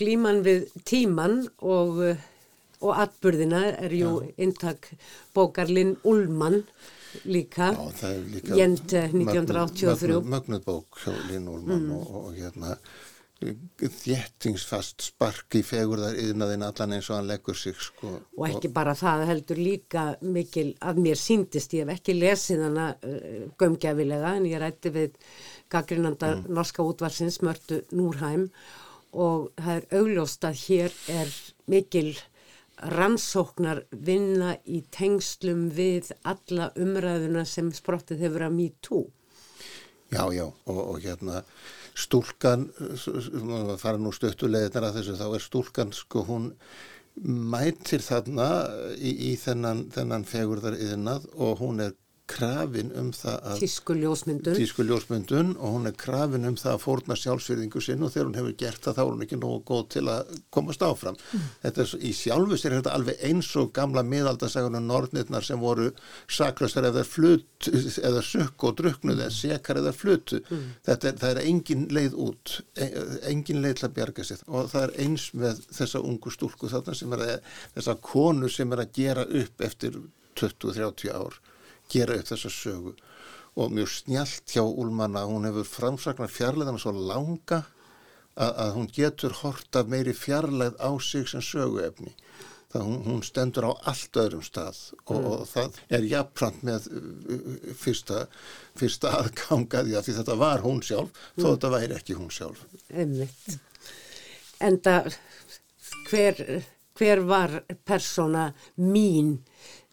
Glíman 0.00 0.40
við 0.46 0.66
tíman 0.88 1.42
og, 1.60 2.00
uh, 2.00 2.26
og 2.80 2.96
atburðina 3.04 3.62
er 3.84 3.92
jú 3.92 4.14
inntak 4.40 4.88
bókar 5.36 5.68
Linn 5.68 5.96
Ullmann 6.08 6.62
líka, 7.26 7.72
líka 8.32 8.56
Jente 8.56 9.06
1983. 9.12 10.20
mögnuð- 10.24 10.64
bók 10.64 11.00
hjá 11.04 11.12
Lín 11.28 11.48
Úlmann 11.52 11.84
Mm. 11.86 11.92
og, 11.98 12.14
og 12.24 12.34
hérna 12.38 12.76
þéttingsfast 13.80 15.00
spark 15.06 15.54
í 15.56 15.62
fegurðar 15.64 16.16
yðnaðin 16.20 16.64
allan 16.66 16.92
eins 16.96 17.08
og 17.10 17.16
hann 17.16 17.28
leggur 17.30 17.56
sig 17.56 17.74
sko. 17.80 18.10
og 18.36 18.44
ekki 18.48 18.68
bara 18.72 18.92
það 18.94 19.24
heldur 19.30 19.56
líka 19.56 20.02
mikil 20.20 20.74
að 20.80 21.00
mér 21.00 21.16
síndist, 21.16 21.72
ég 21.72 21.86
hef 21.88 21.94
ekki 21.98 22.16
lesið 22.20 22.64
hana 22.66 22.90
uh, 23.02 23.48
gömgjafilega 23.58 24.34
en 24.36 24.44
ég 24.50 24.60
rætti 24.60 24.92
við 24.92 25.10
gaggrinanda 25.72 26.34
norska 26.48 26.82
útvarsins 26.84 27.40
Mörtu 27.40 27.80
Núrheim 27.92 28.50
og 29.12 29.50
það 29.58 29.76
er 29.76 30.00
augljóst 30.00 30.44
að 30.46 30.60
hér 30.64 30.98
er 31.10 31.32
mikil 31.70 32.10
rannsóknar 32.80 33.82
vinna 33.90 34.54
í 34.64 34.80
tengslum 34.94 35.68
við 35.76 36.12
alla 36.24 36.70
umræðuna 36.80 37.44
sem 37.48 37.68
sprottið 37.76 38.24
hefur 38.24 38.46
að 38.46 38.56
MeToo. 38.56 39.02
Já, 40.10 40.24
já, 40.34 40.46
og, 40.48 40.78
og 40.80 40.96
hérna 41.04 41.42
stúlkan, 41.94 42.68
fara 43.78 43.98
nú 44.00 44.12
stöttulegðnar 44.14 44.88
að 44.88 45.00
þessu, 45.00 45.18
þá 45.20 45.26
er 45.28 45.44
stúlkan 45.44 45.92
sko 45.94 46.24
hún 46.26 46.48
mætir 47.20 48.02
þarna 48.02 48.48
í, 48.96 49.12
í 49.30 49.32
þennan, 49.38 49.84
þennan 49.92 50.26
fegurðar 50.28 50.78
yðnað 50.78 51.26
og 51.36 51.60
hún 51.60 51.84
er 51.84 51.94
krafin 52.30 52.90
um 52.98 53.10
það 53.14 53.36
að 53.50 53.60
Tísku 53.64 53.96
ljósmyndun. 53.98 54.56
tísku 54.58 54.84
og 54.86 55.72
hún 55.74 55.88
er 55.90 55.96
krafin 55.98 56.46
um 56.48 56.56
það 56.58 56.72
að 56.76 56.82
fórna 56.84 57.16
sjálfsverðingu 57.18 57.82
sinn 57.82 58.04
og 58.06 58.12
þegar 58.14 58.28
hún 58.28 58.38
hefur 58.38 58.56
gert 58.62 58.84
það 58.84 58.96
þá 58.96 59.02
er 59.02 59.10
hún 59.10 59.24
ekki 59.26 59.38
nógu 59.40 59.60
góð 59.70 59.82
til 59.94 60.04
að 60.12 60.32
komast 60.54 60.84
áfram. 60.86 61.18
Þetta 61.64 61.84
er 61.84 61.94
í 62.06 62.12
sjálfu 62.16 62.58
sér 62.60 62.72
er 62.72 62.80
þetta 62.80 62.94
alveg 62.98 63.24
eins 63.30 63.50
og 63.60 63.72
gamla 63.76 64.04
miðaldasagunum 64.06 64.86
nornirnar 64.86 65.46
sem 65.46 65.60
voru 65.60 65.90
saklausar 66.30 66.88
eða 66.90 67.04
flut 67.08 67.70
eða 67.70 68.22
sukk 68.24 68.66
og 68.68 68.78
druknuð 68.80 69.24
eða 69.26 69.34
sekar 69.34 69.82
eða 69.82 69.94
flutu. 69.96 70.42
Þetta 70.86 71.12
er, 71.12 71.26
er 71.32 71.42
engin 71.44 71.88
leið 71.90 72.16
út, 72.20 72.60
e- 72.78 72.92
engin 73.32 73.62
leið 73.64 73.80
til 73.80 73.88
að 73.90 73.96
bjarga 73.98 74.26
sér 74.30 74.46
og 74.48 74.70
það 74.72 74.86
er 74.86 74.96
eins 75.06 75.28
með 75.34 75.62
þessa 75.74 76.02
ungu 76.06 76.32
stúlku 76.34 76.70
þarna 76.70 76.96
sem 76.96 77.12
er 77.16 77.26
að, 77.26 77.36
þessa 77.76 77.98
konu 78.04 78.50
sem 78.52 78.72
er 78.72 78.84
að 78.84 78.94
gera 79.00 79.26
upp 79.42 79.66
eftir 79.66 80.00
20-30 80.40 81.10
ár 81.12 81.40
gera 81.90 82.18
upp 82.18 82.30
þessa 82.30 82.52
sögu. 82.54 82.94
Og 83.58 83.72
mjög 83.74 83.90
snjált 83.92 84.54
hjá 84.54 84.62
Úlmanna 84.62 85.26
hún 85.26 85.48
hefur 85.48 85.66
framsagnar 85.66 86.30
fjarlæðana 86.30 86.80
svo 86.80 86.94
langa 86.94 87.64
að, 88.36 88.52
að 88.54 88.72
hún 88.76 88.88
getur 88.94 89.36
hort 89.42 89.76
af 89.76 89.90
meiri 89.90 90.14
fjarlæð 90.16 90.78
á 90.78 90.90
sig 91.02 91.28
sem 91.28 91.42
söguefni. 91.44 92.14
Það 92.70 92.84
hún, 92.86 92.98
hún 93.02 93.22
stendur 93.26 93.66
á 93.66 93.72
allt 93.90 94.18
öðrum 94.22 94.42
stað 94.46 94.76
og, 95.10 95.16
og 95.18 95.40
það 95.50 95.78
er 95.90 96.04
jafnframt 96.06 96.60
með 96.66 96.86
uh, 96.94 97.40
fyrsta, 97.74 98.20
fyrsta 98.78 99.10
aðgangaði 99.18 99.96
að 99.98 100.06
því 100.06 100.14
þetta 100.20 100.36
var 100.38 100.62
hún 100.62 100.78
sjálf 100.86 101.24
þó 101.34 101.48
þetta 101.48 101.72
væri 101.74 101.96
ekki 101.98 102.18
hún 102.20 102.30
sjálf. 102.30 102.62
Einmitt. 102.94 103.58
Enda 104.62 105.00
hver, 106.06 106.62
hver 106.94 107.24
var 107.26 107.58
persóna 107.88 108.52
mín 108.78 109.40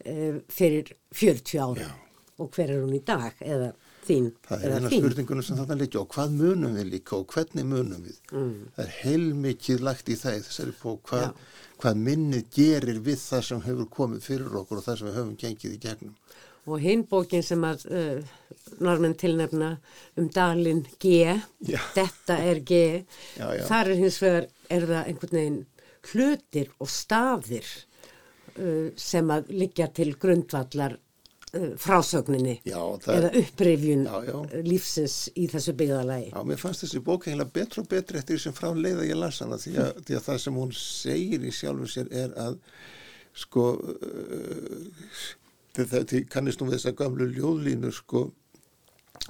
uh, 0.06 0.40
fyrir 0.50 0.94
40 1.16 1.60
ára 1.64 1.92
og 2.38 2.52
hver 2.54 2.70
er 2.70 2.84
hún 2.84 2.94
í 2.94 3.02
dag 3.06 3.34
eða 3.42 3.72
þín 4.08 4.28
Það 4.46 4.64
er 4.64 4.76
eina 4.78 4.92
spurningunum 4.92 5.46
sem 5.46 5.58
þarna 5.60 5.78
liggja 5.80 6.02
og 6.04 6.12
hvað 6.14 6.36
munum 6.38 6.76
við 6.78 6.90
líka 6.94 7.16
og 7.18 7.34
hvernig 7.34 7.66
munum 7.68 8.04
við. 8.06 8.20
Það 8.32 8.84
er 8.84 8.92
heilmikið 9.02 9.86
lagt 9.88 10.12
í 10.12 10.18
það 10.20 10.38
í 10.38 10.44
þessari 10.46 10.76
bók 10.82 11.12
hvað, 11.12 11.32
hvað 11.82 12.04
minnið 12.08 12.46
gerir 12.58 13.02
við 13.08 13.20
það 13.24 13.44
sem 13.50 13.64
hefur 13.66 13.90
komið 13.98 14.28
fyrir 14.28 14.60
okkur 14.62 14.82
og 14.82 14.86
það 14.86 15.00
sem 15.02 15.10
við 15.10 15.18
höfum 15.20 15.36
gengið 15.44 15.74
í 15.76 15.82
gegnum. 15.88 16.16
Og 16.68 16.84
hinn 16.84 17.06
bókin 17.08 17.46
sem 17.48 17.64
að 17.64 17.86
uh, 17.96 18.32
normenn 18.84 19.16
tilnefna 19.20 19.74
um 20.20 20.30
dalinn 20.36 20.84
G, 21.00 21.24
Já. 21.64 21.80
þetta 21.96 22.40
er 22.44 22.60
G, 22.68 22.82
Já, 23.40 23.46
já. 23.56 23.66
þar 23.70 23.92
er 23.94 24.02
hins 24.04 24.22
vegar 24.22 24.50
er 24.70 24.88
það 24.90 25.12
einhvern 25.14 25.38
veginn 25.40 25.62
hlutir 26.12 26.74
og 26.84 26.92
stafir 26.92 27.64
uh, 27.64 27.87
sem 28.98 29.30
að 29.34 29.52
liggja 29.54 29.88
til 29.94 30.12
grundvallar 30.20 30.96
uh, 30.98 31.70
frásögninni 31.80 32.56
Já, 32.68 32.80
það- 33.06 33.16
eða 33.18 33.32
upprifjun 33.42 34.04
Já, 34.08 34.18
já. 34.28 34.38
lífsins 34.68 35.18
í 35.36 35.48
þessu 35.52 35.76
byggðalagi. 35.80 36.32
Já, 36.34 36.42
mér 36.52 36.62
fannst 36.62 36.86
þessi 36.86 37.02
bók 37.06 37.28
eiginlega 37.28 37.54
betra 37.60 37.84
og 37.84 37.90
betra 37.92 38.20
eftir 38.22 38.36
því 38.38 38.44
sem 38.48 38.58
frá 38.58 38.70
leið 38.76 39.02
að 39.04 39.10
ég 39.12 39.22
las 39.22 39.40
hana 39.46 39.58
því 39.62 39.76
að, 39.86 39.92
því 40.08 40.18
að 40.20 40.26
það 40.30 40.42
sem 40.46 40.62
hún 40.64 40.72
segir 40.82 41.46
í 41.48 41.54
sjálfu 41.60 41.92
sér 41.96 42.12
er 42.26 42.34
að 42.48 42.58
sko 43.38 43.68
uh, 43.78 44.88
þið 45.78 46.24
kannist 46.34 46.60
nú 46.62 46.68
við 46.72 46.80
þessa 46.80 46.96
gamlu 46.98 47.28
ljóðlínu 47.36 47.92
sko 47.94 48.24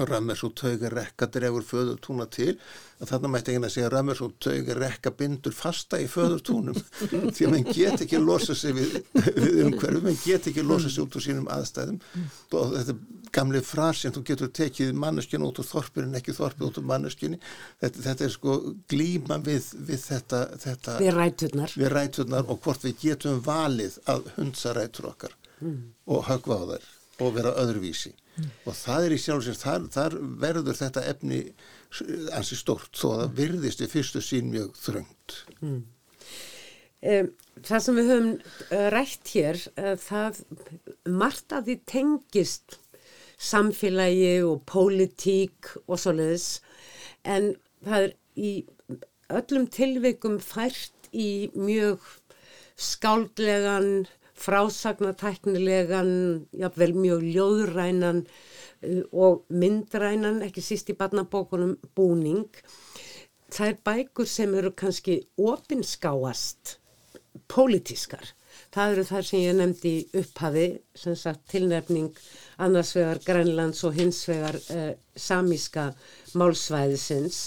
Rammers 0.08 0.44
og 0.46 0.54
tauga 0.60 0.90
rekka 0.94 1.26
drefur 1.34 1.64
föðurtúna 1.66 2.28
til. 2.30 2.54
Að 3.02 3.12
þarna 3.12 3.30
mætti 3.34 3.54
ekki 3.54 3.66
að 3.66 3.74
segja 3.76 3.90
Rammers 3.94 4.22
og 4.26 4.36
tauga 4.42 4.76
rekka 4.78 5.12
bindur 5.18 5.54
fasta 5.58 6.00
í 6.02 6.08
föðurtúnum. 6.10 6.78
Því 7.36 7.48
að 7.48 7.54
mann 7.54 7.68
get 7.72 8.04
ekki 8.06 8.20
losa 8.22 8.56
sig 8.58 8.76
við, 8.78 8.98
við 9.38 9.62
umhverfum, 9.68 10.04
mann 10.10 10.20
get 10.24 10.50
ekki 10.52 10.66
losa 10.66 10.90
sig 10.90 11.06
út 11.06 11.18
úr 11.18 11.26
sínum 11.28 11.48
aðstæðum. 11.54 12.00
Og 12.58 12.76
þetta 12.78 12.98
gamli 13.38 13.62
frasinn, 13.66 14.14
þú 14.16 14.24
getur 14.30 14.52
tekið 14.56 14.94
manneskinu 14.98 15.50
út 15.50 15.60
úr 15.62 15.68
þorpinu 15.68 16.08
en 16.08 16.20
ekki 16.22 16.34
þorpið 16.38 16.68
út 16.70 16.78
úr 16.80 16.86
manneskinu 16.90 17.38
þetta, 17.84 18.04
þetta 18.06 18.26
er 18.28 18.32
sko 18.34 18.56
glíma 18.90 19.38
við, 19.46 19.68
við 19.90 20.00
þetta, 20.06 20.40
þetta 20.64 20.96
Við 21.04 21.12
ræturnar. 21.18 21.76
við 21.78 21.92
ræturnar 21.94 22.48
og 22.48 22.62
hvort 22.64 22.86
við 22.88 22.96
getum 23.04 23.42
valið 23.46 24.00
að 24.10 24.32
hundsa 24.38 24.74
rætur 24.78 25.10
okkar 25.12 25.36
og 26.08 26.24
högva 26.32 26.62
á 26.62 26.66
þær 26.72 26.88
og 27.24 27.36
vera 27.38 27.54
öðruvísi. 27.62 28.14
Og 28.68 28.74
það 28.78 29.08
er 29.08 29.16
í 29.16 29.20
sjálf 29.22 29.46
sér, 29.48 29.58
þar, 29.58 29.86
þar 29.94 30.16
verður 30.44 30.78
þetta 30.78 31.06
efni 31.10 31.42
ansi 32.38 32.58
stórt 32.60 32.98
þó 32.98 33.08
að 33.14 33.22
það 33.22 33.38
virðist 33.42 33.82
í 33.82 33.92
fyrstu 33.92 34.22
sín 34.22 34.52
mjög 34.54 34.76
þröngt. 34.78 35.38
Um, 36.98 37.30
það 37.62 37.84
sem 37.86 37.98
við 37.98 38.12
höfum 38.12 38.30
uh, 38.34 38.88
rætt 38.94 39.32
hér, 39.34 39.62
uh, 39.78 39.94
það 40.02 40.42
margt 41.10 41.54
að 41.54 41.70
því 41.70 41.78
tengist 41.90 42.78
samfélagi 43.38 44.40
og 44.46 44.64
pólitík 44.70 45.76
og 45.86 46.02
svoleiðis 46.02 46.48
en 47.22 47.52
það 47.86 48.08
er 48.08 48.16
í 48.38 48.52
öllum 49.38 49.68
tilveikum 49.74 50.40
fært 50.42 51.10
í 51.14 51.50
mjög 51.54 52.02
skáldlegan, 52.78 54.08
frásagnatæknilegan, 54.38 56.12
jafnvel 56.54 56.96
mjög 56.98 57.26
ljóðrænan 57.26 58.24
uh, 58.24 59.04
og 59.12 59.46
myndrænan, 59.50 60.44
ekki 60.46 60.64
síst 60.64 60.92
í 60.94 60.98
barnabókunum 60.98 61.78
búning. 61.98 62.48
Það 63.54 63.72
er 63.72 63.78
bækur 63.88 64.28
sem 64.28 64.56
eru 64.60 64.74
kannski 64.76 65.22
opinskáast 65.40 66.78
pólitískar. 67.48 68.34
Það 68.74 68.94
eru 68.94 69.06
þar 69.08 69.26
sem 69.28 69.44
ég 69.44 69.56
nefndi 69.58 69.94
upphafi, 70.18 70.66
sem 70.98 71.16
sagt 71.16 71.46
tilnefning 71.52 72.10
annars 72.64 72.96
vegar 72.98 73.22
Grænlands 73.26 73.84
og 73.88 73.96
hins 73.98 74.24
vegar 74.30 74.58
uh, 74.74 74.92
samíska 75.16 75.92
málsvæðisins. 76.34 77.42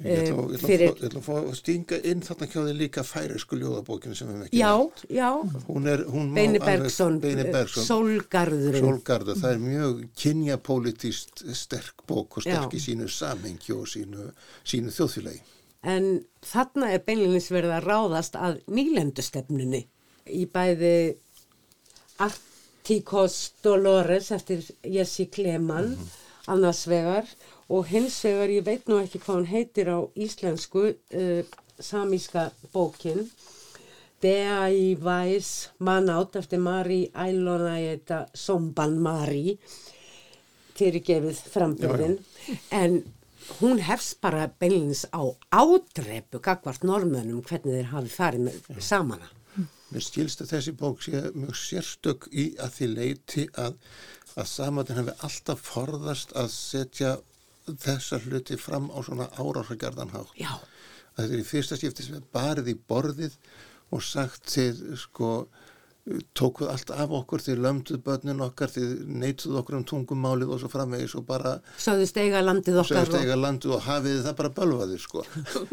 Ég 0.00 0.30
ætla, 0.30 0.44
eh, 0.56 0.70
ég, 0.72 0.82
ætla, 0.94 1.08
að 1.20 1.24
fá 1.26 1.34
að 1.36 1.56
stinga 1.58 1.96
inn 2.08 2.22
þarna 2.24 2.46
hjá 2.48 2.60
þið 2.62 2.76
líka 2.78 3.02
færisku 3.04 3.58
ljóðabókinu 3.60 4.16
sem 4.16 4.30
við 4.30 4.46
ekki 4.46 4.56
Já, 4.62 4.70
nefnt. 4.78 5.02
já, 5.12 5.28
Hún 5.66 5.86
er, 5.92 6.04
hún 6.08 6.30
má 6.30 6.34
Beini 6.38 6.58
Bergson, 6.62 7.18
Beini 7.20 7.44
eh, 7.44 7.52
Bergson 7.52 7.84
Sólgarðurinn. 7.84 8.86
Sólgarður, 8.86 9.36
það 9.42 9.52
er 9.52 9.60
mjög 9.66 10.00
kynjapolítist 10.22 11.44
sterk 11.52 12.06
bók 12.08 12.40
og 12.40 12.46
sterk 12.46 12.72
Já. 12.72 12.78
í 12.78 12.80
sínu 12.80 13.08
samhengi 13.12 13.76
og 13.76 13.84
sínu, 13.92 14.30
sínu 14.64 14.88
þjóðfélagi. 14.96 15.42
En 15.84 16.08
þarna 16.44 16.90
er 16.94 17.04
beinleginis 17.04 17.50
verið 17.52 17.76
að 17.76 17.86
ráðast 17.92 18.40
að 18.40 18.58
nýlendustefnunni 18.72 19.84
í 20.32 20.46
bæði 20.48 20.94
Artíkos 22.20 23.52
Dolores 23.64 24.30
eftir 24.32 24.64
Jesse 24.84 25.28
Kleman 25.32 25.92
annars 26.48 26.86
vegar 26.88 27.28
og 27.28 27.59
hins 27.86 28.18
vegar, 28.26 28.50
ég 28.50 28.66
veit 28.66 28.88
nú 28.90 28.98
ekki 28.98 29.20
hvað 29.22 29.36
hann 29.36 29.50
heitir 29.50 29.90
á 29.94 29.98
íslensku, 30.18 30.88
uh, 30.96 31.42
samíska 31.80 32.50
bókin. 32.72 33.28
Dea 34.20 34.66
í 34.68 34.96
Væs 35.00 35.70
mann 35.80 36.10
átt 36.12 36.36
eftir 36.36 36.60
Mari 36.60 37.06
Ælonæeta 37.14 38.26
Somban 38.36 38.98
Mari. 39.00 39.56
Fyrirgefið 40.76 41.40
frambyrðin 41.52 42.18
en 42.76 43.00
hún 43.60 43.80
hefst 43.84 44.20
bara 44.20 44.50
beinlins 44.60 45.06
á 45.12 45.24
ádrepu 45.52 46.40
gagvart 46.44 46.84
normönum 46.84 47.40
hvernig 47.44 47.78
þeir 47.78 47.92
hafi 47.94 48.12
farið 48.12 48.46
með 48.48 48.82
samana. 48.84 49.30
Mér 49.90 50.04
skilst 50.06 50.44
að 50.44 50.52
þessi 50.54 50.76
bók 50.78 51.00
sé 51.02 51.24
mjög 51.34 51.56
sérstök 51.58 52.28
í 52.30 52.50
að 52.62 52.76
því 52.76 52.88
leiti 52.92 53.46
að, 53.58 53.80
að 54.36 54.50
samaninn 54.52 55.00
hefur 55.00 55.24
alltaf 55.26 55.64
forðast 55.66 56.36
að 56.38 56.52
setja 56.54 57.16
þessa 57.80 58.20
hluti 58.24 58.58
fram 58.60 58.90
á 58.90 58.98
svona 59.06 59.30
árásargarðan 59.38 60.14
hátt. 60.14 60.34
Já, 60.38 60.52
þetta 61.16 61.32
er 61.32 61.40
í 61.40 61.48
fyrsta 61.48 61.78
skipti 61.78 62.06
sem 62.06 62.18
er 62.20 62.28
barið 62.34 62.72
í 62.74 62.76
borðið 62.90 63.36
og 63.90 64.04
sagt 64.06 64.46
til 64.54 64.72
sko 64.98 65.48
tókuð 66.34 66.70
allt 66.72 66.90
af 66.96 67.10
okkur 67.14 67.42
því 67.44 67.54
lömduð 67.60 67.98
börnin 68.02 68.40
okkar 68.42 68.70
því 68.72 68.84
neituð 69.20 69.58
okkur 69.60 69.76
um 69.78 69.84
tungumálið 69.86 70.54
og 70.54 70.62
svo 70.62 70.70
framvegis 70.72 71.12
og 71.18 71.26
bara 71.28 71.52
sögðust 71.78 72.16
eiga 72.18 72.40
landið 72.42 72.80
okkar 72.82 73.04
sögust 73.04 73.18
eiga 73.20 73.36
landið 73.38 73.74
og 73.76 73.84
hafið 73.84 74.22
það 74.24 74.38
bara 74.40 74.52
bölvaðir 74.56 75.02
sko 75.04 75.24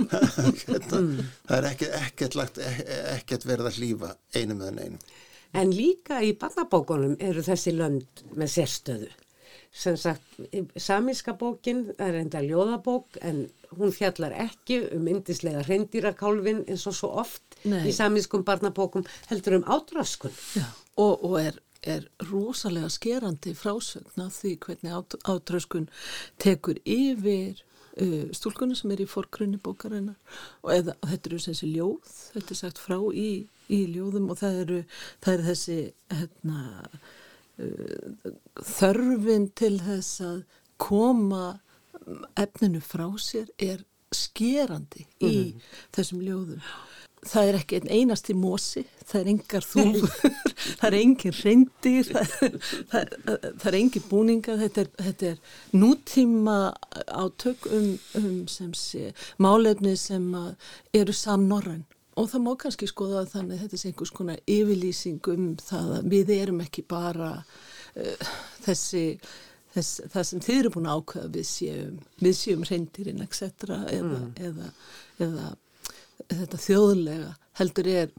hérna, 0.68 1.00
það 1.48 1.56
er 1.58 1.70
ekkert, 1.72 1.96
ekkert, 2.02 2.38
lagt, 2.38 2.60
e- 2.60 2.90
ekkert 3.16 3.48
verið 3.48 3.72
að 3.72 3.80
hlýfa 3.80 4.12
einum 4.36 4.62
eða 4.68 4.84
einum 4.84 5.00
En 5.56 5.72
líka 5.72 6.20
í 6.22 6.34
barnabókunum 6.38 7.16
eru 7.24 7.42
þessi 7.46 7.72
lönd 7.72 8.24
með 8.38 8.50
sérstöðu. 8.52 9.08
Sem 9.72 9.98
sagt, 10.00 10.40
samíska 10.80 11.36
bókin 11.38 11.92
er 12.02 12.16
enda 12.18 12.42
ljóðabók 12.42 13.20
en 13.22 13.46
hún 13.78 13.92
fjallar 13.94 14.34
ekki 14.48 14.80
um 14.96 15.08
indislega 15.12 15.62
hreindýrakálfin 15.68 16.64
eins 16.66 16.88
og 16.90 16.96
svo 16.98 17.12
oft 17.22 17.60
Nei. 17.68 17.84
í 17.90 17.94
samískum 17.96 18.46
barnabókum 18.48 19.06
heldur 19.30 19.60
um 19.60 19.68
átröskun. 19.68 20.34
Já, 20.56 20.66
og, 20.98 21.24
og 21.24 21.38
er, 21.42 21.60
er 21.84 22.08
rosalega 22.32 22.90
skerandi 22.94 23.54
frásögn 23.58 24.26
af 24.26 24.40
því 24.40 24.56
hvernig 24.66 24.98
át, 24.98 25.18
átröskun 25.28 25.90
tekur 26.42 26.80
yfir 26.86 27.62
uh, 28.02 28.26
stúlkunum 28.36 28.78
sem 28.78 28.94
er 28.96 29.04
í 29.04 29.10
forgrunni 29.10 29.60
bókarinnar 29.62 30.18
og 30.64 30.74
eða, 30.74 30.98
þetta 31.06 31.32
eru 31.32 31.44
þessi 31.48 31.72
ljóð, 31.76 32.18
þetta 32.34 32.54
er 32.56 32.62
sagt 32.64 32.82
frá 32.82 32.98
í, 33.14 33.30
í 33.74 33.80
ljóðum 33.94 34.32
og 34.34 34.42
það 34.42 34.60
eru, 34.64 34.82
það 35.24 35.38
eru 35.38 35.48
þessi 35.52 35.80
hérna, 36.14 36.62
þörfin 37.58 39.50
til 39.58 39.78
þess 39.82 40.22
að 40.26 40.42
koma 40.82 41.46
efninu 42.38 42.82
frá 42.84 43.08
sér 43.20 43.50
er 43.58 43.82
skerandi 44.14 45.08
í 45.24 45.34
þessum 45.96 46.22
ljóðum. 46.24 46.62
Það 47.28 47.50
er 47.50 47.56
ekki 47.58 47.80
einn 47.80 47.90
einasti 47.92 48.34
mósi, 48.38 48.84
það 49.10 49.20
er 49.20 49.30
engar 49.32 49.66
þúfur, 49.66 50.36
það 50.80 50.86
er 50.88 50.98
engin 51.00 51.36
reyndir, 51.42 52.12
það, 52.12 52.60
það, 52.92 53.16
það 53.34 53.68
er 53.72 53.78
engin 53.82 54.06
búninga, 54.08 54.58
þetta 54.62 54.84
er, 54.84 54.92
þetta 55.02 55.32
er 55.32 55.42
nútíma 55.82 56.58
átök 57.10 57.68
um, 57.74 57.90
um 58.22 58.32
sem 58.54 58.72
sé, 58.78 59.12
málefni 59.44 59.98
sem 60.00 60.30
að 60.38 60.54
eru 61.02 61.18
samnorræn. 61.18 61.84
Og 62.18 62.30
það 62.32 62.44
má 62.46 62.54
kannski 62.58 62.90
skoða 62.90 63.26
þannig 63.30 63.58
að 63.58 63.66
þetta 63.66 63.80
sé 63.82 63.92
einhvers 63.92 64.14
konar 64.16 64.40
yfirlýsing 64.50 65.30
um 65.34 65.50
það 65.62 65.92
að 66.00 66.10
við 66.14 66.32
erum 66.38 66.64
ekki 66.64 66.84
bara 66.90 67.32
uh, 67.44 68.32
þessi, 68.66 69.04
þess, 69.76 70.02
það 70.14 70.28
sem 70.32 70.44
þið 70.48 70.60
eru 70.62 70.74
búin 70.74 70.90
að 70.90 71.02
ákveða 71.02 71.34
við 71.38 71.50
séum, 71.52 71.98
við 72.24 72.38
séum 72.40 72.66
reyndirinn, 72.72 73.26
etc. 73.26 73.70
Eða, 73.94 74.22
eða, 74.50 74.72
eða 75.22 75.52
þetta 76.32 76.62
þjóðlega 76.66 77.34
heldur 77.62 77.92
er 77.92 78.16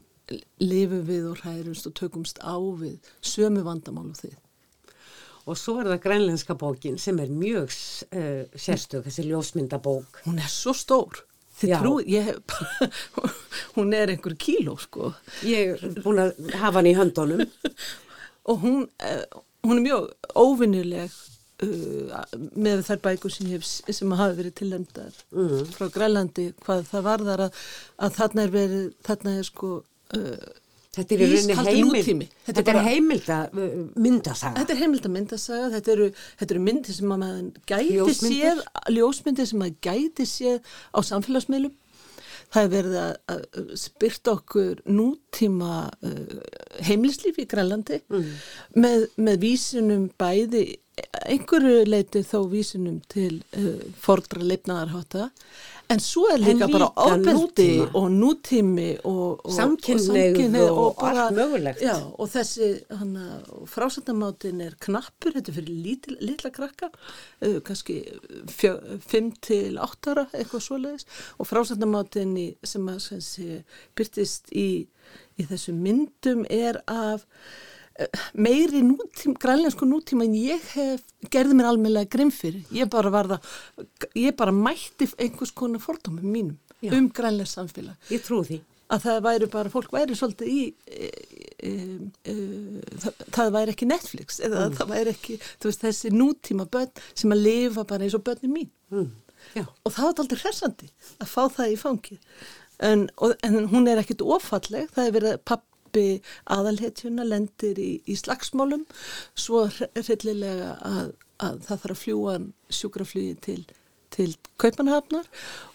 lifum 0.61 1.03
við 1.07 1.31
og 1.31 1.41
hærumst 1.43 1.89
og 1.89 1.95
tökumst 1.97 2.39
á 2.39 2.55
við 2.55 2.99
sömu 3.25 3.63
vandamál 3.65 4.09
og 4.11 4.19
þið. 4.19 4.37
Og 5.49 5.57
svo 5.57 5.79
er 5.81 5.89
það 5.89 6.03
grænlenska 6.03 6.55
bókin 6.59 6.99
sem 7.01 7.17
er 7.23 7.31
mjög 7.33 7.71
uh, 7.71 8.43
sérstök, 8.53 9.07
þessi 9.07 9.25
ljósmyndabók. 9.29 10.21
Hún 10.27 10.41
er 10.41 10.51
svo 10.51 10.75
stór. 10.77 11.23
Þið 11.59 11.73
trú, 11.81 11.93
ég 12.07 12.29
hef 12.29 12.37
hún 13.75 13.93
er 13.97 14.13
einhver 14.13 14.35
kíló 14.39 14.77
sko 14.79 15.13
Ég 15.47 15.73
er 15.75 15.97
búin 16.05 16.21
að 16.23 16.37
hafa 16.55 16.79
hann 16.79 16.87
í 16.87 16.95
höndunum. 16.97 17.43
og 18.49 18.61
hún, 18.63 18.85
eh, 19.03 19.25
hún 19.67 19.81
er 19.81 19.83
mjög 19.83 20.07
óvinnileg 20.39 21.11
uh, 21.65 22.23
með 22.55 22.85
þær 22.87 23.01
bækur 23.03 23.33
sem, 23.35 23.49
hef, 23.51 23.67
sem 23.67 24.15
hafa 24.15 24.37
verið 24.39 24.55
tillemdar 24.61 25.11
Mhm. 25.35 25.67
frá 25.75 25.89
Grælandi 25.93 26.47
hvað 26.63 26.85
það 26.93 27.05
varðar 27.09 27.45
að, 27.49 27.59
að 28.07 28.15
þarna 28.21 28.45
er 28.47 28.55
verið, 28.55 28.87
þarna 29.09 29.35
er 29.41 29.49
sko 29.51 29.71
uh, 30.15 30.49
Þetta 30.97 31.13
er 31.13 31.19
í 31.21 31.25
rauninni 31.29 31.53
Ískaldur 31.53 31.69
heimild, 31.69 31.97
nútími. 31.99 32.27
Þetta 32.47 32.71
er 32.71 32.79
heimilda 32.87 33.35
uh, 33.53 33.73
myndasaga. 34.01 34.55
Þetta 34.57 34.73
er 34.73 34.79
heimildamyndasaga, 34.79 35.67
þetta 35.75 35.93
eru, 35.93 36.07
þetta 36.39 36.55
eru 36.55 36.63
myndir 36.65 36.97
sem 36.97 37.13
að 37.13 37.21
maður 37.23 37.43
gæti 37.69 37.91
Ljósmyndir. 37.99 38.39
séð, 38.39 38.63
ljósmyndir 38.95 39.49
sem 39.51 39.61
maður 39.61 39.77
gæti 39.85 40.25
séð 40.31 40.73
á 40.89 40.99
samfélagsmiðlum. 41.11 41.77
það 42.49 42.63
er 42.63 42.69
verið 42.73 42.95
að, 42.97 43.11
að 43.29 43.71
spyrta 43.77 44.31
okkur 44.33 44.79
nútíma 44.89 45.73
uh, 46.09 46.37
heimlislífi 46.87 47.45
í 47.45 47.49
Grænlandi 47.51 47.99
mm. 48.09 48.31
með, 48.81 49.05
með 49.21 49.41
vísunum 49.43 50.07
bæði 50.17 50.63
einhverju 51.29 51.83
leiti 51.85 52.23
þó 52.25 52.39
vísunum 52.49 52.97
til 53.11 53.43
uh, 53.53 53.83
fordra 54.01 54.41
leifnaðarháta 54.41 55.29
En 55.89 55.97
svo 55.97 56.27
er 56.29 56.37
líka, 56.37 56.67
líka 56.67 56.67
bara 56.69 56.87
ábyrti 57.01 57.69
og 57.97 58.11
nútími 58.13 58.89
og, 59.09 59.39
og 59.41 59.53
samkynneið 59.55 60.57
og, 60.67 60.81
og, 60.83 60.99
allt 61.07 61.33
mögulegt. 61.33 61.81
Já, 61.81 61.95
og 62.13 62.29
þessi 62.29 62.67
frásöndamátin 63.71 64.61
er 64.67 64.75
knappur, 64.85 65.33
þetta 65.33 65.49
er 65.49 65.57
fyrir 65.57 65.79
lítil, 65.87 66.19
litla 66.21 66.51
krakka, 66.53 66.91
uh, 67.41 67.57
kannski 67.65 67.97
5 68.53 69.31
til 69.41 69.81
8 69.81 70.13
ára, 70.13 70.27
eitthvað 70.29 70.65
svoleiðis. 70.67 71.09
Og 71.41 71.49
frásöndamátin 71.49 72.37
sem 72.61 72.93
að 72.93 73.09
byrtist 73.97 74.53
í, 74.53 74.69
í 75.41 75.49
þessu 75.49 75.73
myndum 75.73 76.45
er 76.53 76.83
af 76.85 77.25
meiri 78.33 78.81
nútíma, 78.85 79.35
grænleinsku 79.39 79.87
nútíma 79.87 80.25
en 80.25 80.35
ég 80.37 80.63
hef, 80.73 81.03
gerði 81.31 81.57
mér 81.57 81.69
almeinlega 81.73 82.09
grimm 82.11 82.31
fyrir. 82.33 82.63
Ég 82.75 82.89
bara 82.91 83.11
var 83.13 83.29
það, 83.33 83.53
ég 84.19 84.35
bara 84.39 84.55
mætti 84.55 85.09
einhvers 85.19 85.53
konar 85.55 85.83
fordómið 85.83 86.27
mínum 86.27 86.57
Já. 86.81 86.93
um 86.95 87.09
grænleins 87.11 87.55
samfélag. 87.57 87.97
Ég 88.09 88.23
trú 88.25 88.41
því. 88.47 88.61
Að 88.89 89.03
það 89.05 89.19
væri 89.27 89.47
bara, 89.53 89.69
fólk 89.69 89.91
væri 89.93 90.15
svolítið 90.17 90.47
í, 90.49 90.61
e, 90.89 91.09
e, 91.61 91.73
e, 92.25 92.35
það, 93.03 93.25
það 93.35 93.51
væri 93.53 93.75
ekki 93.75 93.89
Netflix 93.89 94.39
eða 94.41 94.63
mm. 94.63 94.77
það 94.79 94.93
væri 94.95 95.13
ekki, 95.13 95.35
þú 95.61 95.69
veist, 95.69 95.83
þessi 95.83 96.13
nútíma 96.15 96.65
börn 96.73 97.03
sem 97.13 97.35
að 97.35 97.43
lifa 97.43 97.85
bara 97.85 98.07
eins 98.07 98.17
og 98.17 98.23
börnum 98.25 98.55
mín. 98.57 98.71
Mm. 98.89 99.11
Og 99.59 99.93
það 99.93 100.07
var 100.07 100.23
aldrei 100.23 100.41
hressandi 100.41 100.89
að 101.19 101.29
fá 101.29 101.43
það 101.59 101.75
í 101.75 101.77
fangið. 101.79 102.41
En, 102.89 103.05
og, 103.19 103.35
en 103.45 103.67
hún 103.69 103.91
er 103.91 104.01
ekkit 104.01 104.23
ofalleg, 104.23 104.89
það 104.95 105.05
er 105.05 105.15
verið 105.19 105.39
papp 105.45 105.68
uppi 105.89 106.21
aðalhetjuna 106.45 107.25
lendir 107.25 107.79
í, 107.81 108.01
í 108.05 108.15
slagsmálum 108.15 108.85
svo 109.33 109.65
hrellilega 109.97 110.77
að, 110.85 111.11
að 111.41 111.59
það 111.65 111.81
þarf 111.83 111.95
að 111.95 112.01
fljúa 112.03 112.35
sjúkraflýði 112.69 113.35
til, 113.41 113.63
til 114.13 114.29
Kaupanahafnar 114.61 115.25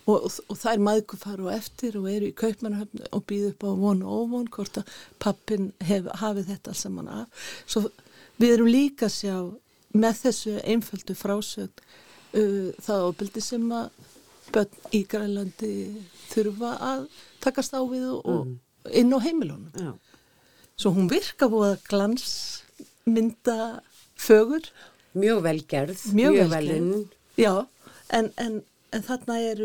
og, 0.06 0.30
og, 0.30 0.54
það 0.54 0.70
er 0.72 0.86
maðgur 0.86 1.20
fara 1.20 1.48
og 1.48 1.52
eftir 1.54 1.98
og 1.98 2.08
eru 2.12 2.30
í 2.30 2.38
Kaupanahafnar 2.38 3.10
og 3.10 3.26
býð 3.26 3.50
upp 3.50 3.66
á 3.66 3.70
von 3.82 4.06
og 4.06 4.24
óvon 4.24 4.48
hvort 4.54 4.80
að 4.80 4.96
pappin 5.18 5.72
hef, 5.82 6.08
hafi 6.20 6.46
þetta 6.46 6.72
alls 6.72 6.86
saman 6.86 7.10
af. 7.10 7.44
Svo 7.66 7.88
við 8.38 8.56
erum 8.56 8.70
líka 8.70 9.08
að 9.08 9.16
sjá 9.18 9.36
með 9.94 10.24
þessu 10.24 10.56
einföldu 10.62 11.14
frásögn 11.14 11.84
uh, 12.34 12.70
það 12.82 13.08
ábyldi 13.08 13.42
sem 13.44 13.70
að 13.74 14.12
börn 14.54 14.94
í 14.94 15.02
Grænlandi 15.10 15.74
þurfa 16.30 16.74
að 16.82 17.06
takast 17.42 17.74
á 17.74 17.82
við 17.82 18.06
og 18.20 18.44
mm. 18.44 18.54
Inn 18.90 19.14
á 19.14 19.18
heimilunum. 19.24 19.70
Já. 19.78 19.92
Svo 20.76 20.94
hún 20.96 21.08
virka 21.10 21.48
búið 21.50 21.74
að 21.74 21.84
glansmynda 21.90 23.58
fögur. 24.18 24.68
Mjög 25.14 25.44
velgerð, 25.44 26.00
mjög, 26.12 26.34
mjög 26.34 26.48
velinn. 26.50 26.88
Já, 27.38 27.52
en, 28.10 28.32
en, 28.42 28.56
en 28.90 29.04
þarna, 29.06 29.36
er, 29.52 29.62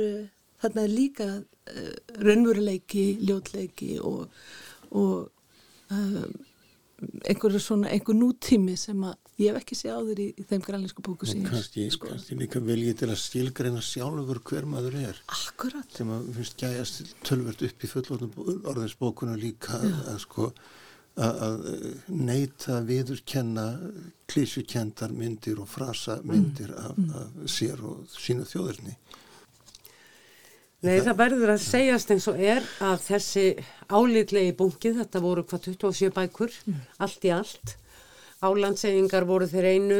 þarna 0.61 0.83
er 0.85 0.93
líka 0.93 1.29
uh, 1.39 1.95
raunveruleiki, 2.21 3.05
ljótleiki 3.25 3.95
og, 4.05 4.29
og 4.93 5.31
um, 5.89 6.37
einhverju 6.99 7.61
svona, 7.63 7.89
einhver 7.93 8.17
nútími 8.17 8.75
sem 8.79 9.03
að 9.07 9.15
ég 9.39 9.53
hef 9.53 9.61
ekki 9.61 9.77
séð 9.79 9.95
á 9.95 10.01
þér 10.09 10.21
í, 10.23 10.27
í 10.35 10.45
þeim 10.49 10.65
grænleinsku 10.65 11.05
bóku 11.05 11.29
sín. 11.29 11.45
Kannski, 11.47 11.85
sko. 11.93 12.11
kannski 12.11 12.37
líka 12.39 12.61
viljið 12.63 12.99
til 13.01 13.09
að 13.09 13.21
stílgreina 13.23 13.83
sjálfur 13.85 14.41
hver 14.49 14.67
maður 14.69 14.99
er. 15.01 15.21
Akkurat. 15.31 15.87
Sem 15.95 16.11
að 16.15 16.27
finnst 16.35 16.59
gæjast 16.59 17.15
tölvert 17.27 17.63
upp 17.69 17.87
í 17.87 17.91
fullorðin 17.93 18.61
orðinsbókuna 18.73 19.39
líka 19.39 19.79
Já. 19.79 19.95
að 20.13 20.21
sko 20.25 20.51
að 21.19 21.65
neyta 22.07 22.79
viðurkenna 22.87 23.65
klísjukendar 24.29 25.11
myndir 25.11 25.59
og 25.59 25.67
frasa 25.67 26.19
myndir 26.23 26.71
af, 26.77 26.93
mm. 26.95 27.09
af 27.17 27.49
sér 27.51 27.81
og 27.83 28.05
sínu 28.13 28.45
þjóðurni. 28.47 28.95
Nei, 30.79 31.01
það, 31.03 31.15
verður 31.19 31.51
að 31.55 31.63
segjast 31.65 32.11
eins 32.13 32.25
og 32.31 32.39
er 32.39 32.63
að 32.87 33.01
þessi 33.03 33.45
álítlegi 33.91 34.53
bunkið, 34.55 35.01
þetta 35.01 35.21
voru 35.25 35.43
hvað 35.43 35.65
27 35.73 36.13
bækur, 36.15 36.55
mm. 36.69 36.79
allt 37.03 37.27
í 37.27 37.33
allt. 37.35 37.75
Álandsegingar 38.39 39.25
voru 39.27 39.49
þeir 39.51 39.67
einu 39.73 39.97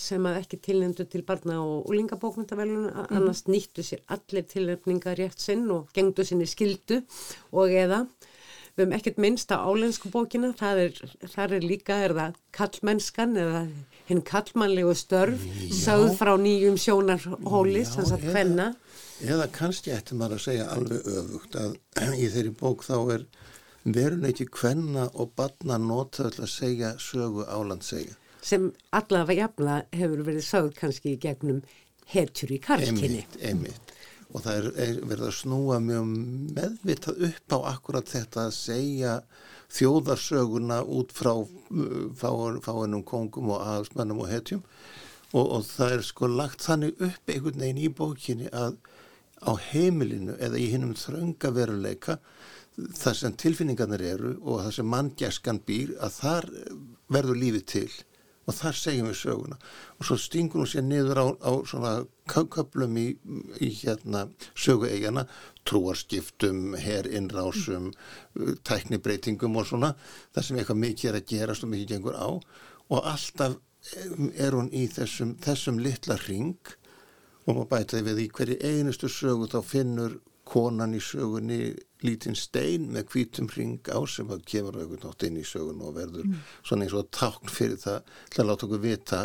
sem 0.00 0.24
að 0.24 0.38
ekki 0.40 0.58
tilnefndu 0.64 1.04
til 1.12 1.20
barna 1.28 1.58
og 1.60 1.90
úlingabókmyndavelun, 1.92 2.88
mm. 2.88 3.10
annars 3.12 3.44
nýttu 3.50 3.84
sér 3.84 4.00
allir 4.14 4.46
tilnefningar 4.48 5.20
rétt 5.20 5.42
sinn 5.42 5.66
og 5.74 5.92
gengdu 5.92 6.24
sinni 6.24 6.48
skildu 6.48 7.02
og 7.52 7.68
eða 7.68 8.06
við 8.72 8.86
hefum 8.86 8.94
ekkert 8.96 9.18
minnst 9.20 9.52
á 9.52 9.60
álensku 9.60 10.08
bókina, 10.08 10.54
það 10.56 10.78
er, 10.86 11.00
það 11.34 11.56
er 11.58 11.66
líka, 11.66 11.98
er 12.00 12.14
það 12.16 12.38
kallmennskan 12.56 13.36
eða 13.36 13.66
hinn 14.08 14.22
kallmannlegu 14.24 14.94
störf, 14.96 15.44
já. 15.44 15.74
sáð 15.76 16.14
frá 16.16 16.32
nýjum 16.40 16.78
sjónarhóli, 16.80 17.84
sem 17.84 18.08
sagt 18.08 18.24
hvenna. 18.32 18.72
Eða 19.22 19.48
kannski 19.54 19.92
ættum 19.94 20.22
maður 20.22 20.38
að 20.38 20.44
segja 20.46 20.68
alveg 20.74 21.08
öfugt 21.12 21.58
að 21.60 21.76
í 22.22 22.30
þeirri 22.32 22.54
bók 22.62 22.86
þá 22.86 22.96
er 23.16 23.26
veruleiki 23.82 24.46
hvenna 24.50 25.08
og 25.12 25.32
barna 25.36 25.78
notað 25.82 26.40
að 26.40 26.52
segja 26.54 26.94
sögu 27.02 27.46
álandsegja. 27.46 28.16
Sem 28.42 28.70
allavega 28.90 29.46
jafnla 29.46 29.78
hefur 29.94 30.24
verið 30.26 30.46
sáð 30.46 30.72
kannski 30.78 31.14
í 31.14 31.20
gegnum 31.22 31.62
hetjur 32.10 32.50
í 32.54 32.58
karlkinni. 32.62 33.22
Einmitt, 33.22 33.38
einmitt 33.42 33.92
og 34.32 34.44
það 34.46 34.58
er, 34.58 34.68
er 34.80 35.00
verið 35.04 35.26
að 35.28 35.34
snúa 35.36 35.78
mjög 35.82 36.12
meðvitað 36.56 37.24
upp 37.28 37.56
á 37.56 37.58
akkurat 37.74 38.08
þetta 38.08 38.46
að 38.46 38.54
segja 38.56 39.16
þjóðarsöguna 39.72 40.80
út 40.88 41.12
frá 41.16 41.32
uh, 41.36 42.56
fáinnum 42.64 43.04
kongum 43.08 43.52
og 43.52 43.60
aðhalsmennum 43.60 44.22
og 44.24 44.30
hetjum 44.32 44.62
og, 45.32 45.44
og 45.44 45.66
það 45.68 45.96
er 45.96 46.06
sko 46.06 46.30
lagt 46.32 46.64
þannig 46.64 47.04
upp 47.08 47.32
einhvern 47.34 47.64
veginn 47.64 47.82
í 47.84 47.92
bókinni 47.92 48.50
að 48.52 48.78
á 49.42 49.52
heimilinu 49.72 50.36
eða 50.38 50.60
í 50.60 50.70
hinnum 50.72 50.94
þrönga 50.98 51.50
veruleika 51.56 52.18
þar 52.96 53.18
sem 53.18 53.36
tilfinningarnir 53.36 54.04
eru 54.14 54.32
og 54.40 54.62
þar 54.64 54.78
sem 54.78 54.88
manngæskan 54.88 55.60
býr 55.66 55.92
að 56.00 56.16
þar 56.20 56.48
verður 57.12 57.40
lífið 57.42 57.68
til 57.74 57.90
og 58.42 58.56
þar 58.56 58.74
segjum 58.74 59.08
við 59.10 59.18
söguna. 59.20 59.58
Og 59.98 60.06
svo 60.06 60.16
stingur 60.18 60.62
hún 60.62 60.70
sér 60.70 60.82
niður 60.86 61.20
á, 61.22 61.26
á 61.46 61.52
svona 61.68 61.92
köplum 62.26 62.96
í, 62.98 63.06
í 63.62 63.68
hérna 63.82 64.24
sögueigana 64.58 65.26
trúarskiptum, 65.68 66.74
herinnrásum 66.74 67.92
tæknibreitingum 68.66 69.60
og 69.60 69.68
svona 69.70 69.92
þar 70.34 70.48
sem 70.48 70.58
eitthvað 70.58 70.82
mikið 70.86 71.10
er 71.12 71.20
að 71.20 71.28
gerast 71.34 71.66
og 71.66 71.72
mikið 71.74 71.94
gengur 71.94 72.18
á. 72.18 72.30
Og 72.90 72.98
alltaf 73.14 73.60
er 74.38 74.54
hún 74.56 74.70
í 74.74 74.86
þessum, 74.90 75.36
þessum 75.42 75.78
litla 75.82 76.18
ring 76.26 76.74
og 77.46 77.56
maður 77.56 77.70
bætaði 77.72 78.04
við 78.08 78.20
í 78.22 78.28
hverju 78.36 78.58
einustu 78.62 79.10
sögu 79.10 79.48
þá 79.50 79.58
finnur 79.66 80.18
konan 80.52 80.96
í 80.96 81.00
sögunni 81.02 81.60
lítinn 82.02 82.36
stein 82.38 82.88
með 82.92 83.12
hvítum 83.12 83.48
ring 83.54 83.92
á 83.94 83.98
sem 84.10 84.30
að 84.34 84.42
kemur 84.52 84.80
auðvitað 84.80 85.12
nátt 85.12 85.26
inn 85.28 85.38
í 85.38 85.46
sögun 85.46 85.84
og 85.86 85.94
verður 85.96 86.26
mm. 86.26 86.42
svona 86.66 86.86
eins 86.86 86.96
og 86.98 87.08
takn 87.14 87.52
fyrir 87.52 87.78
það 87.82 88.10
til 88.32 88.42
að 88.42 88.50
láta 88.50 88.66
okkur 88.66 88.82
vita 88.82 89.22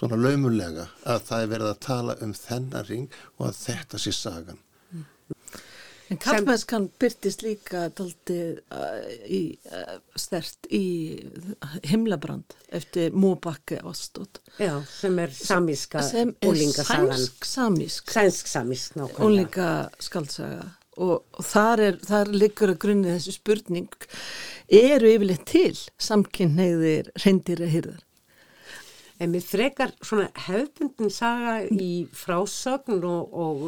svona 0.00 0.16
laumulega 0.16 0.88
að 1.04 1.22
það 1.28 1.44
er 1.44 1.52
verið 1.52 1.70
að 1.70 1.84
tala 1.86 2.16
um 2.24 2.34
þennan 2.36 2.88
ring 2.88 3.20
og 3.36 3.46
að 3.50 3.60
þetta 3.60 4.00
sé 4.00 4.14
sagan. 4.16 4.60
En 6.10 6.18
Karlmennskan 6.18 6.88
byrtist 6.98 7.44
líka 7.46 7.84
daldið 7.94 8.58
uh, 8.74 9.04
í 9.30 9.42
uh, 9.70 10.00
stert 10.18 10.66
í 10.74 10.82
himlabrand 11.86 12.56
eftir 12.74 13.14
Móbakke 13.14 13.78
Ástótt. 13.86 14.42
Já, 14.58 14.80
sem 14.90 15.22
er 15.22 15.30
samíska 15.30 16.02
úlingasagan. 16.02 16.34
Sem 16.50 17.06
er 17.06 17.14
sænsk 17.14 17.48
samísk. 17.52 18.10
Sænsk 18.10 18.50
samísk, 18.50 18.98
nákvæmlega. 18.98 19.28
Úlingaskaldsaga 19.28 20.68
og, 21.00 21.24
og 21.32 21.46
þar, 21.46 21.82
er, 21.86 21.98
þar 22.04 22.30
liggur 22.34 22.74
að 22.74 22.80
grunni 22.82 23.14
þessu 23.14 23.34
spurning 23.36 23.88
eru 24.80 25.10
yfirleitt 25.14 25.46
til 25.48 25.74
samkynneiðir 26.02 27.10
reyndir 27.24 27.62
að 27.64 27.74
hýrðar? 27.74 28.06
En 29.20 29.34
við 29.36 29.44
frekar 29.50 29.92
svona 30.00 30.30
hefbundin 30.46 31.12
saga 31.12 31.58
í 31.68 32.06
frásögn 32.16 33.04
og, 33.04 33.34
og, 33.36 33.64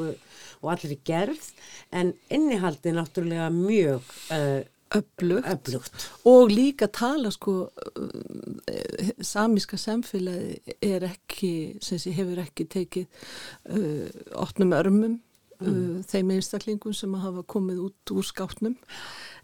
og 0.62 0.72
allir 0.74 0.98
gerð 1.04 1.50
en 1.92 2.14
innihaldi 2.30 2.94
náttúrulega 2.94 3.50
mjög 3.54 4.14
uh, 4.34 4.62
Öflugt. 4.92 5.46
Öflugt 5.46 6.10
og 6.24 6.50
líka 6.50 6.86
tala 6.86 7.30
sko 7.32 7.52
uh, 7.96 9.08
samíska 9.20 9.76
samfélagi 9.76 10.74
er 10.82 11.06
ekki, 11.08 11.78
sem 11.80 11.98
sé 11.98 12.12
hefur 12.12 12.42
ekki 12.42 12.66
tekið 12.68 13.06
uh, 13.72 14.08
opnum 14.36 14.74
örmum 14.76 15.14
mm. 15.16 15.20
Uh, 15.62 16.02
þeim 16.10 16.34
einstaklingum 16.36 16.94
sem 16.96 17.14
hafa 17.14 17.44
komið 17.48 17.84
út 17.86 18.12
úr 18.12 18.26
skáttnum 18.26 18.76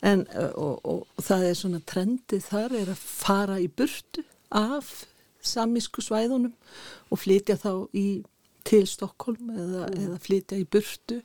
en 0.02 0.26
uh, 0.34 0.50
og, 0.52 0.80
og, 0.84 1.06
og 1.16 1.24
það 1.24 1.46
er 1.48 1.60
svona 1.62 1.80
trendið 1.86 2.44
þar 2.50 2.74
er 2.82 2.92
að 2.92 3.04
fara 3.04 3.60
í 3.62 3.68
burtu 3.70 4.24
af 4.52 5.06
samísku 5.44 6.02
svæðunum 6.04 6.52
og 7.08 7.22
flytja 7.22 7.56
þá 7.56 7.72
í 7.96 8.08
til 8.68 8.84
Stokkólm 8.86 9.48
eða, 9.54 9.86
Mm. 9.88 9.98
eða 10.04 10.18
flytja 10.20 10.58
í 10.60 10.66
burtu. 10.68 11.22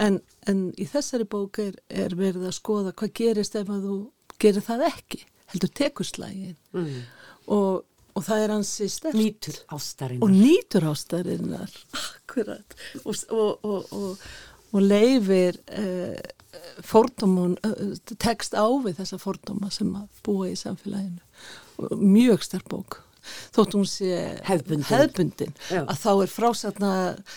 En, 0.00 0.20
en 0.48 0.62
í 0.80 0.86
þessari 0.88 1.26
bók 1.28 1.58
er, 1.60 1.74
er 1.90 2.14
verið 2.16 2.46
að 2.48 2.56
skoða 2.56 2.94
hvað 2.96 3.12
gerist 3.20 3.56
ef 3.60 3.68
að 3.68 3.84
þú 3.88 3.96
gerir 4.40 4.64
það 4.64 4.86
ekki 4.88 5.20
heldur 5.52 5.72
tekuslægin 5.76 6.56
Mm. 6.72 7.02
og, 7.52 7.84
og 8.16 8.24
það 8.24 8.44
er 8.46 8.54
hansi 8.56 8.88
stert 8.88 9.14
Nýtur 9.18 9.58
ástarinnar. 9.76 10.22
og 10.24 10.30
nýtur 10.32 10.86
ástarinnar. 10.88 11.76
Akkurat. 12.00 12.74
Og, 13.04 13.20
og, 13.32 13.92
og, 13.92 14.26
leifir 14.80 15.58
uh, 15.76 16.16
fordómun 16.84 17.58
uh, 17.64 17.92
tekst 18.16 18.56
á 18.56 18.64
við 18.84 18.96
þessa 19.02 19.18
fordóma 19.20 19.68
sem 19.72 19.92
að 19.96 20.08
búa 20.24 20.48
í 20.48 20.56
samfélaginu. 20.56 21.20
Mjög 22.00 22.42
sterk 22.48 22.68
bók 22.72 23.02
þótt 23.54 23.76
hún 23.78 23.88
sé 23.88 24.20
hefðbundin 24.46 25.56
Já. 25.70 25.82
að 25.82 25.98
þá 26.04 26.12
er 26.14 26.32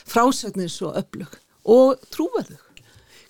frásagnin 0.05 0.71
svo 0.71 0.93
öflug 0.97 1.39
og 1.65 2.07
trúverðug 2.13 2.61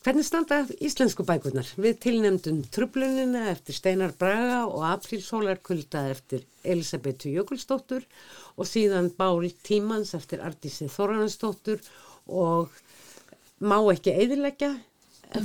Hvernig 0.06 0.22
standa 0.22 0.60
íslensku 0.86 1.24
bækurnar? 1.26 1.66
Við 1.82 1.95
tilnefndum 2.03 2.60
Trublunina 2.70 3.47
eftir 3.49 3.74
Steinar 3.74 4.12
Braga 4.20 4.60
og 4.68 4.84
Aprílsólarkulda 4.86 6.03
eftir 6.12 6.43
Elisabetu 6.62 7.32
Jökulsdóttur 7.34 8.06
og 8.53 8.70
síðan 8.70 9.10
Bál 9.18 9.49
Tímans 9.66 10.14
eftir 10.14 10.45
Ardísi 10.45 10.91
Þoranansdóttur 10.93 11.82
og 12.30 12.70
Má 13.66 13.80
ekki 13.89 14.14
eðilegja 14.14 14.76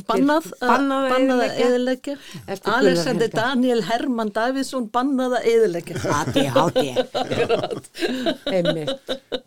bannað 0.09 0.51
bannað 0.61 1.07
að 1.07 1.17
Gunnar 1.17 2.19
Alexander. 2.75 3.31
Daniel 3.35 3.83
Hermann 3.89 4.33
Davíðsson 4.37 4.87
bannað 4.93 5.39
að 5.41 5.49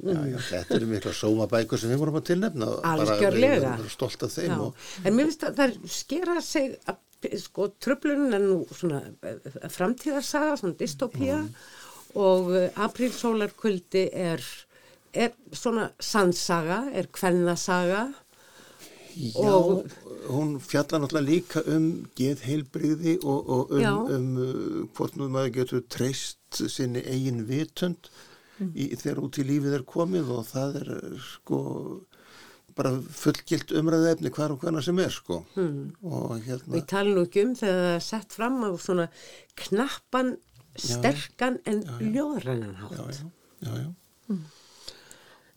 já, 0.04 0.40
þetta 0.50 0.78
eru 0.78 0.90
mikla 0.90 1.14
sómabækur 1.16 1.80
sem 1.80 1.94
við 1.94 2.04
vorum 2.04 2.20
að 2.20 2.28
tilnefna. 2.32 2.66
Algjörlega. 2.94 3.56
við 3.56 3.70
erum 3.70 3.94
stolt 3.94 4.28
af 4.28 4.36
þeim 4.36 4.52
Já, 4.52 4.60
og 4.60 4.72
en 5.04 5.16
mér 5.16 5.30
finnst 5.30 5.48
að 5.48 5.60
það 5.62 5.70
skera 6.02 6.38
sig 6.44 6.78
sko, 7.40 7.70
tröflunin 7.82 8.36
er 8.36 8.44
nú 8.44 8.60
svona 8.74 9.02
eh, 9.24 9.40
framtíðarsaga, 9.72 10.58
svona 10.60 10.78
dystopía 10.80 11.40
og 12.20 12.52
uh, 12.52 12.68
aprílsólarkvöldi 12.86 14.04
er, 14.14 14.44
er 15.14 15.32
svona 15.56 15.88
sannsaga, 16.04 16.84
er 16.94 17.08
kvennasaga 17.14 18.04
Já, 19.16 19.52
Og- 19.54 19.86
hún 20.30 20.56
fjalla 20.60 21.00
náttúrulega 21.04 21.28
líka 21.30 21.62
um 21.68 22.06
geðheilbrigði 22.16 23.18
og, 23.24 23.50
og 23.50 23.72
um, 23.72 23.82
Já. 23.82 23.92
um 24.16 24.38
uh, 24.38 24.88
hvort 24.96 25.16
nú 25.20 25.28
maður 25.30 25.54
getur 25.60 25.84
treyst 25.90 26.64
sinni 26.70 27.02
eigin 27.06 27.46
vitund 27.48 28.10
Mm. 28.62 28.70
í, 28.78 28.86
þegar 28.96 29.18
út 29.26 29.38
í 29.42 29.44
lífið 29.50 29.74
er 29.80 29.84
komið 29.90 30.28
og 30.30 30.44
það 30.46 30.76
er 30.84 30.90
sko 31.26 31.58
bara 32.78 32.92
fullgilt 33.02 33.72
umræðu 33.74 34.12
efni 34.12 34.30
hvar 34.30 34.52
og 34.54 34.60
hverna 34.62 34.82
sem 34.86 35.00
er 35.02 35.10
sko 35.10 35.40
Hmm. 35.56 35.92
og 36.06 36.38
hérna 36.46 36.78
ég 36.78 36.86
tala 36.88 37.10
nú 37.16 37.24
ekki 37.26 37.44
um 37.48 37.56
þegar 37.56 37.82
það 37.82 37.96
er 37.96 38.00
sett 38.06 38.32
fram 38.38 38.62
á 38.62 38.70
svona 38.78 39.08
knappan, 39.58 40.38
sterkan 40.78 41.58
en 41.66 41.82
ljóðrænan 42.14 42.76
hátt. 42.78 42.94
já, 42.94 43.06
já, 43.10 43.72
já, 43.74 43.74
já. 44.30 44.38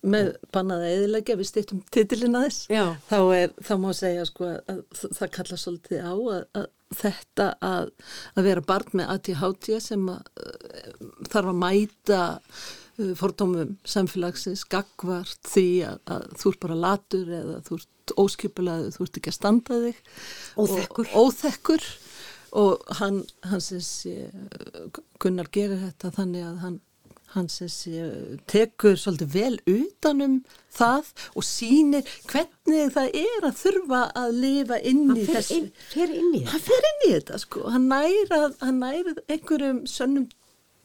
Með 0.07 0.33
bannað 0.55 0.87
að 0.87 0.95
eðilegja 0.95 1.39
við 1.41 1.51
stýttum 1.51 1.83
titilina 1.95 2.45
þess 2.47 2.71
þá 3.11 3.19
er, 3.37 3.55
þá 3.67 3.75
má 3.83 3.91
segja 3.97 4.27
sko 4.29 4.49
að 4.55 4.83
það 5.03 5.33
kalla 5.39 5.61
svolítið 5.61 6.07
á 6.07 6.15
að, 6.15 6.43
að 6.63 6.67
þetta 6.95 7.49
að, 7.65 7.91
að 8.37 8.49
vera 8.49 8.65
barn 8.67 8.99
með 9.01 9.13
ADHD 9.17 9.71
sem 9.83 10.09
að, 10.13 10.31
uh, 10.43 11.13
þarf 11.33 11.51
að 11.51 11.61
mæta 11.63 12.21
uh, 12.39 13.13
fordómum 13.19 13.77
samfélagsins 13.87 14.65
gagvart 14.71 15.41
því 15.51 15.69
að, 15.89 16.31
þú 16.39 16.53
ert 16.53 16.63
bara 16.63 16.81
latur 16.87 17.33
eða 17.41 17.61
þú 17.67 17.81
ert 17.81 18.15
óskipulaður, 18.23 18.95
þú 18.95 19.07
ert 19.07 19.21
ekki 19.21 19.33
að 19.33 19.39
standa 19.41 19.81
þig. 19.83 20.03
Óþekkur. 20.63 21.09
og, 21.11 21.25
óþekkur. 21.27 21.89
Og 22.57 22.85
hann, 23.01 23.19
hann 23.45 23.61
sé 23.61 24.29
Gunnar 25.21 25.51
gerir 25.53 25.83
þetta 25.83 26.13
þannig 26.15 26.45
að 26.47 26.61
hann 26.63 26.77
hann 27.37 27.49
sé 27.53 27.67
tekur 28.51 28.97
svolítið 28.99 29.35
vel 29.37 29.59
utanum 29.69 30.39
það 30.77 31.11
og 31.37 31.45
sýnir 31.47 32.09
hvernig 32.31 32.91
það 32.97 33.19
er 33.23 33.47
að 33.51 33.61
þurfa 33.63 34.01
að 34.23 34.35
lifa 34.43 34.79
inn 34.91 35.05
Hann 35.11 35.21
í 35.23 35.27
þessu 35.29 35.59
inn, 35.61 35.71
fer 35.93 36.13
inn 36.17 36.35
í 36.35 36.43
hann 36.43 36.51
þetta. 36.51 36.65
fer 36.67 36.89
inn 36.91 37.05
í 37.07 37.13
þetta 37.15 37.41
sko 37.45 37.65
hann 37.75 37.87
næra, 37.93 38.41
hann 38.65 38.81
næra 38.83 39.15
einhverjum 39.29 39.85
sönnum 39.91 40.27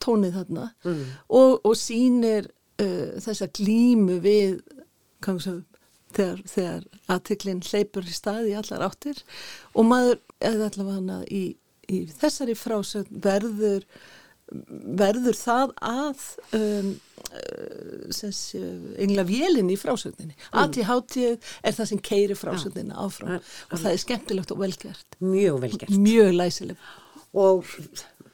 tónið 0.01 0.37
þarna 0.39 0.67
Mm. 0.85 1.01
og, 1.29 1.59
og 1.65 1.75
sýnir 1.77 2.47
uh, 2.81 3.11
þessa 3.21 3.47
glímu 3.53 4.15
við 4.23 4.61
sögum, 5.21 5.65
þegar, 6.15 6.39
þegar 6.49 6.85
aðtiklinn 7.13 7.59
hleypur 7.67 8.07
í 8.09 8.15
staði 8.15 8.55
allar 8.57 8.87
áttir 8.89 9.19
og 9.77 9.85
maður, 9.85 10.17
eða 10.41 10.71
allavega 10.71 11.19
í, 11.29 11.43
í 11.91 11.99
þessari 12.19 12.55
frásögn 12.57 13.21
verður 13.23 13.85
verður 15.01 15.37
það 15.37 15.73
að 15.87 16.23
um, 16.57 16.91
uh, 17.31 18.61
engla 19.01 19.25
vélinn 19.27 19.71
í 19.71 19.77
frásögninni. 19.79 20.35
ADHD 20.51 21.17
er 21.31 21.75
það 21.77 21.91
sem 21.93 22.03
keiri 22.03 22.37
frásögnina 22.37 22.99
áfram 23.05 23.37
og 23.39 23.75
það 23.77 23.91
er 23.93 24.01
skemmtilegt 24.03 24.53
og 24.55 24.63
velgert 24.63 25.19
Mjög 25.23 25.61
vel 25.63 25.75
gert. 25.77 25.95
mjög 25.95 26.33
læsileg 26.35 26.89
og 27.31 27.67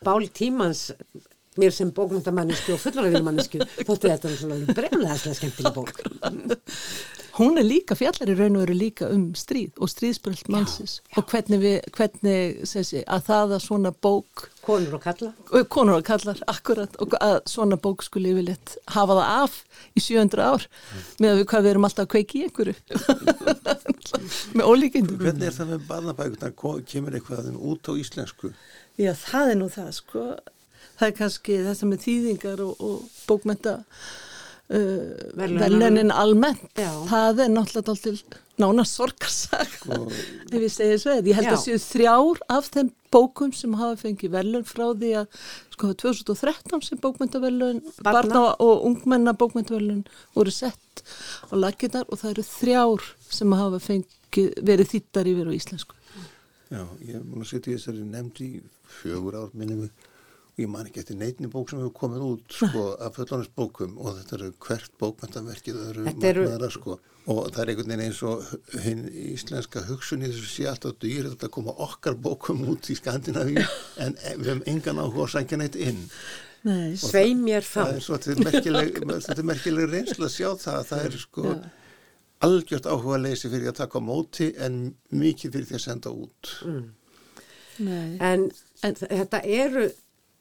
Bál 0.06 0.28
Tímans 0.34 0.92
mér 1.58 1.74
sem 1.74 1.90
bókmyndamannisku 1.94 2.76
og 2.76 2.82
fullorðinmannisku 2.84 3.62
þótti 3.82 4.12
þetta 4.12 4.30
náttúrulega 4.34 4.76
bremlaðslega 4.78 5.40
skemmtileg 5.40 5.74
bók. 5.74 6.04
Hún 7.38 7.58
er 7.62 7.66
líka 7.68 7.94
fjallar 7.98 8.30
í 8.32 8.36
raun 8.40 8.56
og 8.58 8.64
veru 8.66 8.76
líka 8.78 9.08
um 9.14 9.28
stríð 9.38 9.78
og 9.84 9.92
stríðsbröld 9.92 10.48
mannsins 10.54 10.98
og 11.18 11.28
hvernig 11.32 11.60
við, 11.62 11.76
hvernig 11.94 12.66
sé, 12.70 13.04
að 13.06 13.26
það 13.30 13.54
að 13.58 13.64
svona 13.68 13.92
bók 13.94 14.48
Konur 14.68 14.98
og 14.98 15.04
kalla. 15.06 15.30
konur 15.72 16.00
og 16.02 16.04
kallar 16.08 16.42
akkurat 16.52 16.98
og 17.00 17.14
að 17.24 17.38
svona 17.48 17.78
bók 17.80 18.02
skulle 18.04 18.34
yfirleitt 18.34 18.74
hafa 18.96 19.16
það 19.20 19.30
af 19.44 19.60
í 19.96 20.04
700 20.04 20.44
ár 20.50 20.66
með 21.24 21.30
að 21.32 21.40
við 21.42 21.48
hvað 21.54 21.64
við 21.68 21.72
erum 21.76 21.88
alltaf 21.88 22.08
að 22.08 22.12
kveiki 22.16 22.42
í 22.42 22.48
einhverju 22.50 22.76
með 24.58 24.68
ólíkindum 24.72 25.22
Hvernig 25.22 25.48
er 25.50 25.56
það 25.56 25.72
með 25.74 25.88
barnabækurnar, 25.92 26.54
Ko- 26.60 26.78
kemur 26.88 27.16
eitthvað 27.18 27.50
út 27.56 27.90
á 27.90 27.94
íslensku? 28.02 28.52
Já, 28.98 29.12
það 29.14 29.52
er 29.54 29.60
nú 29.62 29.68
það, 29.72 29.90
sko. 30.02 30.24
Það 30.98 31.08
er 31.12 31.16
kannski 31.20 31.58
þetta 31.68 31.88
með 31.92 32.04
þýðingar 32.08 32.64
og, 32.66 32.80
og 32.82 33.24
bókmenta 33.30 33.74
uh, 34.70 34.82
Verðlaunin. 35.38 35.62
verðlunin 35.64 36.12
almennt. 36.14 36.68
Já. 36.78 36.92
Það 37.10 37.44
er 37.46 37.54
náttúrulega 37.54 37.94
alltaf 37.96 38.44
nánast 38.58 38.98
sorgarsak, 38.98 39.74
ef 40.54 40.56
ég 40.58 40.72
segir 40.74 41.02
svo. 41.02 41.14
Ég 41.22 41.38
held 41.38 41.50
Já. 41.50 41.54
að 41.54 41.64
séu 41.64 41.82
þrjár 41.84 42.40
af 42.56 42.70
þeim 42.74 42.90
bókum 43.14 43.52
sem 43.56 43.76
hafa 43.78 44.00
fengið 44.02 44.34
verðlun 44.34 44.66
frá 44.68 44.88
því 44.98 45.12
að, 45.22 45.38
sko, 45.76 45.92
2013 46.02 46.86
sem 46.88 47.02
bókmentaverðlun, 47.04 47.84
Barna. 48.06 48.42
og 48.64 48.88
ungmenna 48.90 49.36
bókmentaverðlun 49.38 50.02
voru 50.36 50.54
sett 50.54 51.04
á 51.48 51.54
laginnar 51.54 52.10
og 52.10 52.20
það 52.24 52.34
eru 52.34 52.48
þrjár 52.50 53.08
sem 53.30 53.56
hafa 53.62 53.82
fengið, 53.84 54.52
verið 54.66 54.92
þýttar 54.96 55.32
yfir 55.32 55.54
á 55.54 55.58
íslensku. 55.60 55.98
Já, 56.68 56.82
ég 57.06 57.16
er 57.16 57.24
múin 57.24 57.46
að 57.46 57.52
setja 57.54 57.72
í 57.72 57.78
þessari 57.78 58.04
nefnd 58.10 58.42
í 58.44 58.52
fjögur 58.98 59.38
ár 59.38 59.54
minnum 59.56 59.86
við 59.86 59.92
og 59.94 60.17
ég 60.58 60.70
man 60.72 60.88
ekki 60.90 61.04
eftir 61.04 61.18
neitni 61.20 61.50
bók 61.54 61.70
sem 61.70 61.78
hefur 61.82 61.94
komið 62.00 62.24
út 62.26 62.56
sko 62.58 62.86
af 63.06 63.18
fullonins 63.20 63.52
bókum 63.58 63.94
og 64.02 64.16
þetta 64.18 64.38
eru 64.40 64.48
hvert 64.66 64.96
bókmentaverkið 65.02 65.78
það 65.84 66.26
eru 66.32 66.70
sko. 66.74 66.98
Og 67.28 67.50
það 67.52 67.62
er 67.62 67.70
einhvern 67.74 67.92
veginn 67.92 68.04
eins 68.08 68.22
og 68.24 68.82
hinn 68.86 69.04
íslenska 69.36 69.84
hugsun 69.90 70.24
í 70.24 70.32
þessu 70.32 70.50
sé 70.50 70.68
alltaf 70.72 70.96
dýr 71.04 71.28
þetta 71.28 71.50
koma 71.54 71.76
okkar 71.86 72.16
bókum 72.24 72.64
út 72.72 72.88
í 72.90 72.96
Skandinavíu 72.98 73.66
en 74.02 74.16
við 74.40 74.48
hefum 74.48 74.64
engan 74.74 75.02
áhuga 75.04 75.26
að 75.28 75.34
sækja 75.36 75.60
neitt 75.62 75.76
inn. 75.76 76.00
Nei, 76.68 76.96
Svei 77.00 77.36
mér 77.38 77.68
þá. 77.68 77.82
það 77.84 77.92
er 77.98 78.06
svo 78.08 78.18
þetta 78.18 78.32
er 78.34 78.48
merkileg, 78.48 78.98
þetta 79.28 79.38
er 79.44 79.50
merkileg 79.52 79.92
reynslu 79.92 80.26
að 80.26 80.34
sjá 80.34 80.50
það. 80.56 80.80
Að 80.80 80.88
það 80.90 81.04
er 81.04 81.20
sko 81.22 81.46
algjört 82.48 82.90
áhuga 82.90 83.22
leysi 83.22 83.52
fyrir 83.52 83.72
að 83.74 83.80
taka 83.84 84.02
á 84.02 84.08
móti 84.08 84.50
en 84.58 84.82
mikið 85.14 85.54
fyrir 85.54 85.70
því 85.70 85.78
að 85.78 85.86
senda 85.86 86.16
út. 86.16 86.52
Nei. 87.78 88.18
En, 88.26 88.50
en 88.82 88.98
þetta 89.04 89.44
eru 89.46 89.90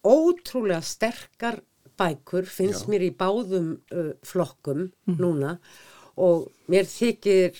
ótrúlega 0.05 0.83
sterkar 0.85 1.61
bækur, 1.97 2.45
finnst 2.45 2.85
Já. 2.85 2.91
mér 2.93 3.07
í 3.07 3.13
báðum 3.17 3.71
uh, 3.95 4.13
flokkum 4.27 4.91
núna. 5.17 5.57
Og 6.17 6.51
mér 6.73 6.89
þykir 6.89 7.57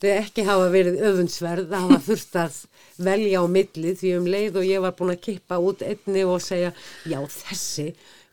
þau 0.00 0.12
ekki 0.14 0.44
hafa 0.46 0.68
verið 0.72 1.02
öfundsverð 1.10 1.74
að 1.74 1.82
hafa 1.84 1.98
þurft 2.06 2.38
að 2.40 2.60
velja 3.04 3.42
á 3.42 3.44
milli 3.52 3.92
því 4.00 4.14
um 4.16 4.30
leið 4.32 4.56
og 4.60 4.68
ég 4.68 4.84
var 4.84 4.96
búin 4.96 5.12
að 5.12 5.22
kippa 5.26 5.60
út 5.60 5.84
einni 5.84 6.24
og 6.24 6.40
segja 6.44 6.72
já 7.08 7.18
þessi 7.20 7.90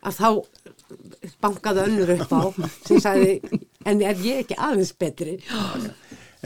að 0.08 0.20
þá 0.22 0.30
bankaði 1.44 1.84
önnur 1.90 2.14
upp 2.16 2.32
á 2.32 2.42
sem 2.88 3.02
sagði 3.04 3.34
en 3.88 4.04
er 4.06 4.24
ég 4.24 4.46
ekki 4.46 4.56
aðeins 4.56 4.94
betri? 4.96 5.38
En 5.52 5.90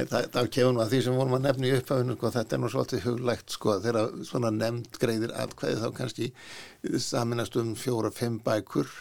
það, 0.09 0.49
kemur 0.55 0.73
nú 0.75 0.81
að 0.83 0.91
því 0.93 1.03
sem 1.05 1.19
vorum 1.19 1.37
að 1.37 1.45
nefna 1.45 1.69
í 1.69 1.75
upphafinu, 1.77 2.17
sko, 2.17 2.31
þetta 2.35 2.57
er 2.57 2.61
nú 2.61 2.71
svolítið 2.73 3.05
huglægt, 3.05 3.55
sko, 3.55 3.77
þegar 3.83 4.11
svona 4.27 4.51
nefnd 4.55 4.99
greiðir 5.01 5.35
atkvæði 5.43 5.79
þá 5.81 5.87
kannski 5.99 6.31
saminast 7.05 7.57
um 7.61 7.73
fjóra, 7.79 8.11
fimm 8.15 8.39
bækur 8.45 8.91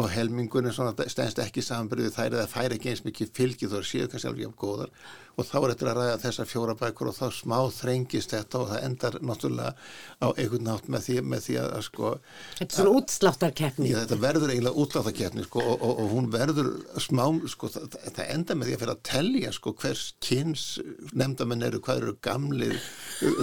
og 0.00 0.08
helmingunni 0.08 0.72
stennst 0.72 1.40
ekki 1.42 1.64
samanbyrðið 1.64 2.14
þær 2.16 2.36
eða 2.38 2.48
fær 2.48 2.74
ekki 2.76 2.92
eins 2.92 3.02
mikið 3.04 3.32
fylgið 3.36 3.74
þó 3.74 3.82
séu 3.84 4.08
kannski 4.08 4.30
alveg 4.30 4.46
jafn 4.46 4.60
góðar 4.62 4.94
og 5.36 5.48
þá 5.48 5.56
er 5.58 5.72
þetta 5.72 5.88
að 5.88 5.98
ræða 5.98 6.18
þessar 6.22 6.48
fjóra 6.50 6.74
bækur 6.78 7.10
og 7.10 7.16
þá 7.16 7.26
smá 7.36 7.56
þrengist 7.72 8.34
þetta 8.34 8.60
og 8.60 8.70
það 8.72 8.86
endar 8.88 9.18
náttúrulega 9.22 9.72
á 10.20 10.28
einhvern 10.32 10.66
nátt 10.68 10.88
með 10.92 11.06
því, 11.06 11.16
með 11.32 11.46
því 11.46 11.56
að, 11.62 11.76
sko 11.88 12.10
Þetta 12.58 12.68
er 12.68 12.78
svona 12.78 12.94
útsláttarkeppni. 13.00 13.92
Þetta 13.96 14.18
verður 14.22 14.52
eiginlega 14.52 14.84
útsláttarkeppni 14.84 15.46
sko 15.46 15.64
og, 15.64 15.76
og, 15.78 16.02
og 16.02 16.12
hún 16.12 16.28
verður 16.32 16.70
smá 17.02 17.24
sko 17.52 17.70
það, 17.72 17.96
það 18.08 18.32
enda 18.36 18.58
með 18.58 18.70
því 18.70 18.76
að 18.76 18.82
fyrir 18.84 18.94
að 18.94 19.02
tellja 19.08 19.54
sko 19.56 19.74
hvers 19.82 20.04
kynns 20.22 20.66
nefndamenn 21.12 21.66
eru, 21.68 21.82
hvað 21.84 22.02
eru 22.02 22.16
gamlir 22.24 22.76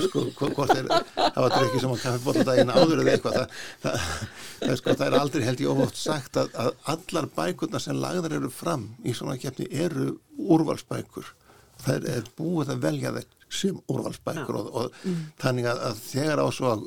sko 0.06 0.26
hvort 0.38 0.76
er 0.76 0.90
hafa 0.90 1.50
drökkið 1.56 1.84
sem 1.84 1.96
á 1.96 2.04
kaffibótladagina 2.04 2.78
áður 2.78 3.04
eða 3.04 3.16
eitthvað 3.16 3.38
það, 3.40 4.08
það, 4.62 4.78
sko, 4.82 4.96
það 4.96 5.06
er 5.08 5.18
aldrei 5.20 5.46
held 5.48 5.64
ég 5.64 5.74
ofótt 5.74 6.00
sagt 6.00 6.40
að, 6.40 6.54
að 6.60 6.72
allar 6.94 7.30
bækurna 7.36 7.82
sem 7.84 8.00
lagðar 8.00 8.38
eru 8.40 8.52
fram 8.54 8.90
í 9.04 9.16
svona 9.18 9.38
keppni 9.42 9.70
eru 9.72 10.12
úrvalsbækur 10.40 11.34
það 11.86 12.10
er 12.16 12.34
búið 12.38 12.74
að 12.76 12.84
velja 12.88 13.14
þeir 13.18 13.30
sem 13.60 13.80
úrvalsbækur 13.90 14.60
og, 14.60 14.68
og 14.78 15.00
mm. 15.04 15.24
þannig 15.42 15.72
að, 15.72 15.86
að 15.90 16.04
þegar 16.10 16.44
á 16.44 16.48
svo 16.54 16.74
að 16.76 16.84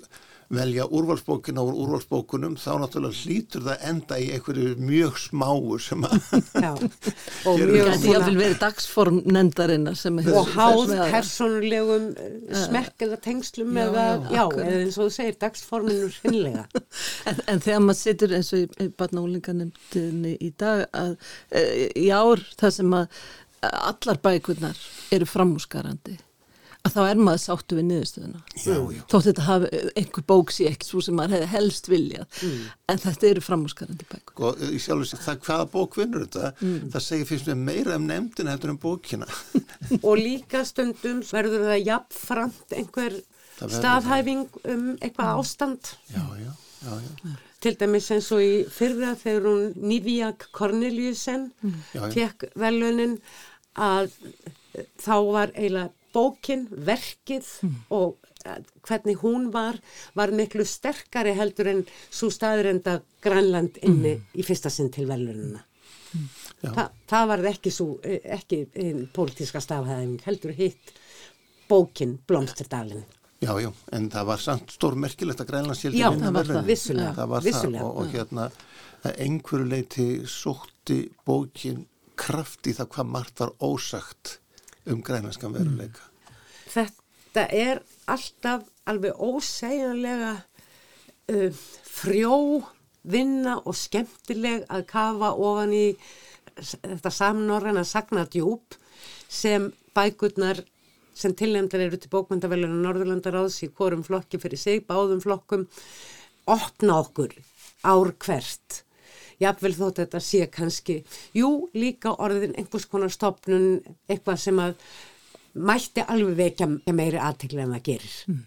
velja 0.53 0.85
úrvalsbókina 0.93 1.63
úr 1.65 1.77
úrvalsbókunum 1.81 2.59
þá 2.61 2.83
náttúrulega 2.83 3.17
hlýtur 3.25 3.65
það 3.65 3.85
enda 3.89 4.19
í 4.21 4.27
einhverju 4.35 4.75
mjög 4.85 5.21
smáu 5.23 5.79
sem 5.81 6.05
að 6.05 6.19
og 7.49 7.63
mjög 7.63 8.27
verið 8.37 8.59
dagsform 8.61 9.23
nendarinnar 9.33 9.97
og 10.35 10.53
háð 10.53 10.93
personulegum 11.15 12.11
eh, 12.13 12.37
smekk 12.67 13.07
eða 13.09 13.21
tengslum 13.25 13.73
já, 13.73 13.85
eða, 13.87 14.07
já, 14.29 14.37
já 14.37 14.45
eða 14.67 14.83
eins 14.83 14.99
og 14.99 15.09
þú 15.09 15.17
segir 15.17 15.39
dagsforminur 15.47 16.19
hinnlega 16.27 16.67
en, 17.31 17.43
en 17.47 17.65
þegar 17.65 17.85
maður 17.87 18.01
situr 18.03 18.37
eins 18.37 18.53
og 18.53 18.67
í 18.67 18.91
barnálinganemndinni 19.01 20.37
í 20.37 20.53
dag 20.61 20.85
að 20.93 21.17
e, 21.49 21.65
í 21.97 22.11
ár 22.13 22.45
það 22.61 22.77
sem 22.77 22.99
að 23.01 23.23
allar 23.63 24.21
bækurnar 24.23 24.79
eru 25.15 25.29
framúsgarandi 25.29 26.19
að 26.83 26.95
þá 26.97 27.03
er 27.07 27.21
maður 27.23 27.43
sáttu 27.43 27.77
við 27.79 27.85
niðurstöðuna. 27.89 28.41
Þótt 29.11 29.27
þetta 29.29 29.45
hafi 29.47 29.69
einhver 30.01 30.25
bóks 30.33 30.59
í 30.63 30.67
ekki 30.71 30.89
svo 30.89 31.03
sem 31.05 31.15
maður 31.19 31.37
hefði 31.37 31.51
helst 31.53 31.91
viljað 31.91 32.41
mm. 32.43 32.65
en 32.91 33.03
þetta 33.05 33.29
eru 33.29 33.45
framúsgarandi 33.47 34.09
bækur. 34.11 34.47
Og 34.49 34.65
ég 34.67 34.83
sjálf 34.83 35.15
að 35.15 35.23
það 35.27 35.45
hvaða 35.47 35.69
bók 35.77 35.99
vinnur 36.01 36.25
þetta? 36.27 36.51
Mm. 36.59 36.89
það 36.95 37.07
segir 37.07 37.31
fyrst 37.31 37.53
með 37.53 37.63
meira 37.69 38.01
um 38.01 38.09
nefndin 38.09 38.51
eftir 38.51 38.75
um 38.75 38.81
bókina. 38.83 39.31
Og 40.09 40.19
líka 40.19 40.65
stundum 40.67 41.23
verður 41.29 41.69
það 41.69 41.87
jafnframt 41.87 42.77
einhver 42.81 43.21
staðhæfing 43.63 44.45
um 44.75 44.85
eitthvað 44.99 45.31
mm. 45.31 45.39
ástand. 45.39 45.95
Já, 46.11 46.27
já, 46.43 46.51
já, 46.83 46.99
já. 46.99 47.39
Til 47.63 47.77
dæmis 47.79 48.11
eins 48.11 48.27
og 48.35 48.43
í 48.43 48.55
fyrra 48.75 49.13
þegar 49.15 49.45
hún 49.47 49.87
Nývíak 49.87 50.49
Corneliusen 50.51 51.53
mm. 51.63 51.77
fekk 52.11 52.49
velunin 52.59 53.21
að 53.79 54.13
þá 55.01 55.17
var 55.33 55.53
eiginlega 55.57 55.91
bókin, 56.13 56.67
verkið 56.71 57.49
mm. 57.65 57.77
og 57.97 58.29
eh, 58.45 58.59
hvernig 58.85 59.21
hún 59.23 59.49
var, 59.55 59.79
var 60.19 60.33
miklu 60.37 60.65
sterkari 60.69 61.33
heldur 61.39 61.71
en 61.73 61.85
svo 62.11 62.29
staðurenda 62.33 62.99
Grænland 63.25 63.81
inni 63.83 64.19
mm. 64.19 64.27
í 64.37 64.47
fyrsta 64.47 64.73
sinn 64.73 64.93
til 64.93 65.09
velununa. 65.09 65.63
Mm. 66.13 66.29
Þa, 66.63 66.85
það 67.09 67.31
var 67.33 67.47
ekki 67.53 67.73
svo, 67.73 67.89
eh, 68.05 68.21
ekki 68.37 68.63
pólitíska 69.15 69.63
stafhæðing, 69.65 70.21
heldur 70.27 70.53
hitt 70.57 70.93
bókin 71.71 72.19
Blomsterdalinn. 72.29 73.07
Já, 73.43 73.57
já, 73.59 73.73
en 73.97 74.05
það 74.13 74.27
var 74.29 74.43
samt 74.43 74.71
stór 74.71 74.95
merkilegt 75.03 75.41
að 75.43 75.49
Grænland 75.49 75.79
sjálf 75.81 75.97
Já, 75.99 76.13
það 76.15 76.37
var 76.37 76.51
það, 76.51 76.67
vissulega. 76.69 77.15
Það 77.17 77.33
var 77.33 77.47
vissulega, 77.49 77.81
það 77.81 77.89
og, 77.89 77.97
og 77.97 78.13
hérna 78.13 78.45
einhverju 79.25 79.67
leiti 79.67 80.05
sótti 80.31 80.99
bókin 81.27 81.81
kraft 82.19 82.69
í 82.69 82.75
það 82.77 82.91
hvað 82.95 83.13
margt 83.15 83.43
var 83.43 83.53
ósagt 83.63 84.39
um 84.91 85.03
grænlandskan 85.05 85.55
veruleika. 85.55 86.09
Þetta 86.73 87.47
er 87.55 87.83
alltaf 88.11 88.67
alveg 88.89 89.19
ósegjanlega 89.23 90.33
uh, 90.39 91.63
frjó 91.87 92.63
vinna 93.03 93.59
og 93.67 93.77
skemmtileg 93.79 94.67
að 94.71 94.87
kafa 94.91 95.33
ofan 95.35 95.73
í 95.75 95.87
þetta 96.55 97.13
samnorðan 97.15 97.81
að 97.81 97.89
sagna 97.89 98.27
djúb 98.31 98.77
sem 99.33 99.71
bækurnar 99.97 100.61
sem 101.17 101.35
tilnefndar 101.37 101.85
eru 101.87 101.99
til 102.01 102.11
bókmyndaveluna 102.13 102.79
Norðurlandaráðs 102.87 103.59
í 103.67 103.71
hvorum 103.77 104.05
flokki 104.07 104.41
fyrir 104.41 104.61
sig, 104.61 104.85
báðum 104.89 105.21
flokkum, 105.23 105.67
opna 106.49 107.01
okkur 107.03 107.35
ár 107.85 108.13
hvert. 108.23 108.83
Jáfnvel 109.43 109.75
þótt 109.79 110.03
þetta 110.05 110.23
sé 110.23 110.47
kannski, 110.53 111.01
jú, 111.37 111.51
líka 111.75 112.15
orðin 112.23 112.55
einhvers 112.59 112.87
konar 112.91 113.13
stopnun, 113.13 113.83
eitthvað 114.11 114.41
sem 114.45 114.63
að 114.63 114.77
mætti 115.53 116.05
alveg 116.07 116.39
vekja 116.39 116.69
meiri 116.95 117.21
aðtekli 117.21 117.65
en 117.65 117.77
það 117.77 117.87
gerir. 117.91 118.17
Mm. 118.31 118.43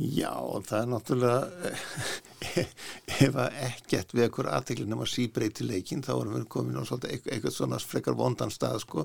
Já, 0.00 0.32
það 0.64 0.78
er 0.78 0.86
náttúrulega, 0.88 1.70
ef 3.26 3.34
að 3.36 3.56
ekkert 3.66 4.14
við 4.14 4.22
ekkur 4.24 4.48
aðteglinn 4.48 4.94
um 4.96 5.02
að 5.04 5.10
síbreyti 5.12 5.66
leikin, 5.68 6.00
þá 6.06 6.12
erum 6.14 6.36
við 6.38 6.46
komin 6.54 6.78
á 6.80 6.84
eitthvað 6.88 7.52
svona 7.52 7.80
frekar 7.84 8.16
vondan 8.16 8.52
stað, 8.54 8.78
sko, 8.86 9.04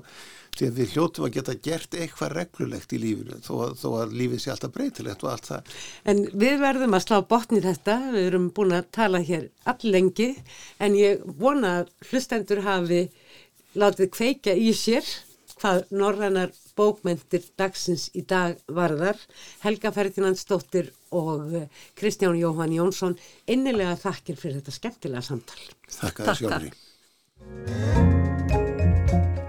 því 0.56 0.70
að 0.70 0.80
við 0.80 0.94
hljóttum 0.94 1.26
að 1.28 1.34
geta 1.36 1.56
gert 1.66 1.98
eitthvað 2.00 2.32
reglulegt 2.38 2.96
í 2.96 3.02
lífinu, 3.02 3.42
þó 3.44 3.76
þó 3.76 3.86
að 4.00 4.16
lífið 4.22 4.40
sé 4.40 4.54
alltaf 4.54 4.72
breytilegt 4.72 5.26
og 5.26 5.32
allt 5.34 5.50
það. 5.50 5.76
En 6.08 6.24
við 6.32 6.56
verðum 6.64 6.96
að 6.96 7.04
slá 7.04 7.16
botni 7.34 7.60
þetta, 7.66 7.98
við 8.16 8.30
erum 8.30 8.50
búin 8.56 8.76
að 8.78 8.90
tala 8.96 9.20
hér 9.26 9.50
allengi, 9.68 10.30
en 10.80 10.96
ég 10.96 11.26
vona 11.36 11.82
að 11.82 11.92
hlustendur 12.08 12.64
hafi 12.64 13.04
látið 13.76 14.14
kveika 14.16 14.56
í 14.56 14.72
sér 14.72 15.04
hvað 15.60 15.84
norrannar 15.92 16.56
bókmyndir 16.76 17.44
dagsins 17.58 18.10
í 18.16 18.22
dag 18.28 18.58
varðar. 18.68 19.18
Helga 19.64 19.92
Ferdinandsdóttir 19.96 20.92
og 21.16 21.54
eh, 21.54 21.68
Kristján 21.98 22.38
Jóhann 22.38 22.74
Jónsson 22.76 23.16
innilega 23.48 23.96
þakkir 24.00 24.36
fyrir 24.40 24.60
þetta 24.60 24.76
skemmtilega 24.76 25.24
samtal. 25.24 25.60
Þakka 25.98 26.28
það 26.28 26.42
sjálfri. 26.42 26.72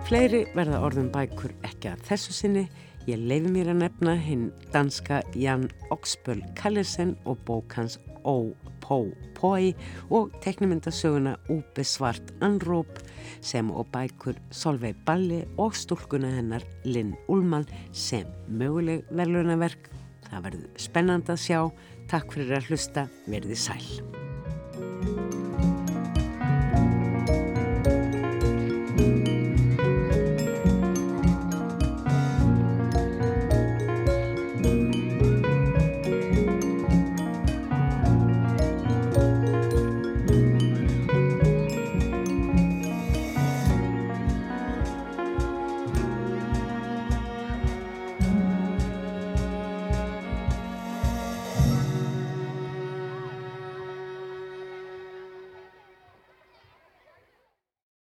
Fleiri 0.07 0.45
verða 0.55 0.83
orðum 0.87 1.09
bækur 1.11 1.51
ekki 1.67 1.91
að 1.91 2.05
þessu 2.07 2.35
sinni. 2.35 2.67
Ég 3.07 3.19
leifi 3.23 3.51
mér 3.51 3.71
að 3.71 3.81
nefna 3.81 4.13
hinn 4.19 4.49
danska 4.73 5.21
Jan 5.35 5.69
Oxböll 5.95 6.43
Kallesen 6.59 7.15
og 7.27 7.39
bók 7.47 7.75
hans 7.79 7.95
Ó 8.27 8.51
Pó 8.83 9.07
Pói 9.37 9.73
og 10.09 10.33
teknimyndasöguna 10.43 11.37
Úbe 11.49 11.83
Svart 11.83 12.33
Anróp 12.41 12.99
sem 13.41 13.71
og 13.71 13.87
bækur 13.93 14.37
Solveig 14.51 14.99
Balli 15.05 15.43
og 15.57 15.75
stúlkuna 15.77 16.31
hennar 16.37 16.65
Linn 16.85 17.15
Ullmann 17.27 17.67
sem 17.91 18.27
möguleg 18.47 19.05
verðlunaverk. 19.09 19.91
Það 20.27 20.47
verður 20.49 20.85
spennand 20.87 21.31
að 21.31 21.43
sjá. 21.47 21.59
Takk 22.11 22.31
fyrir 22.35 22.59
að 22.59 22.71
hlusta. 22.71 23.07
Verði 23.27 23.59
sæl. 23.59 25.46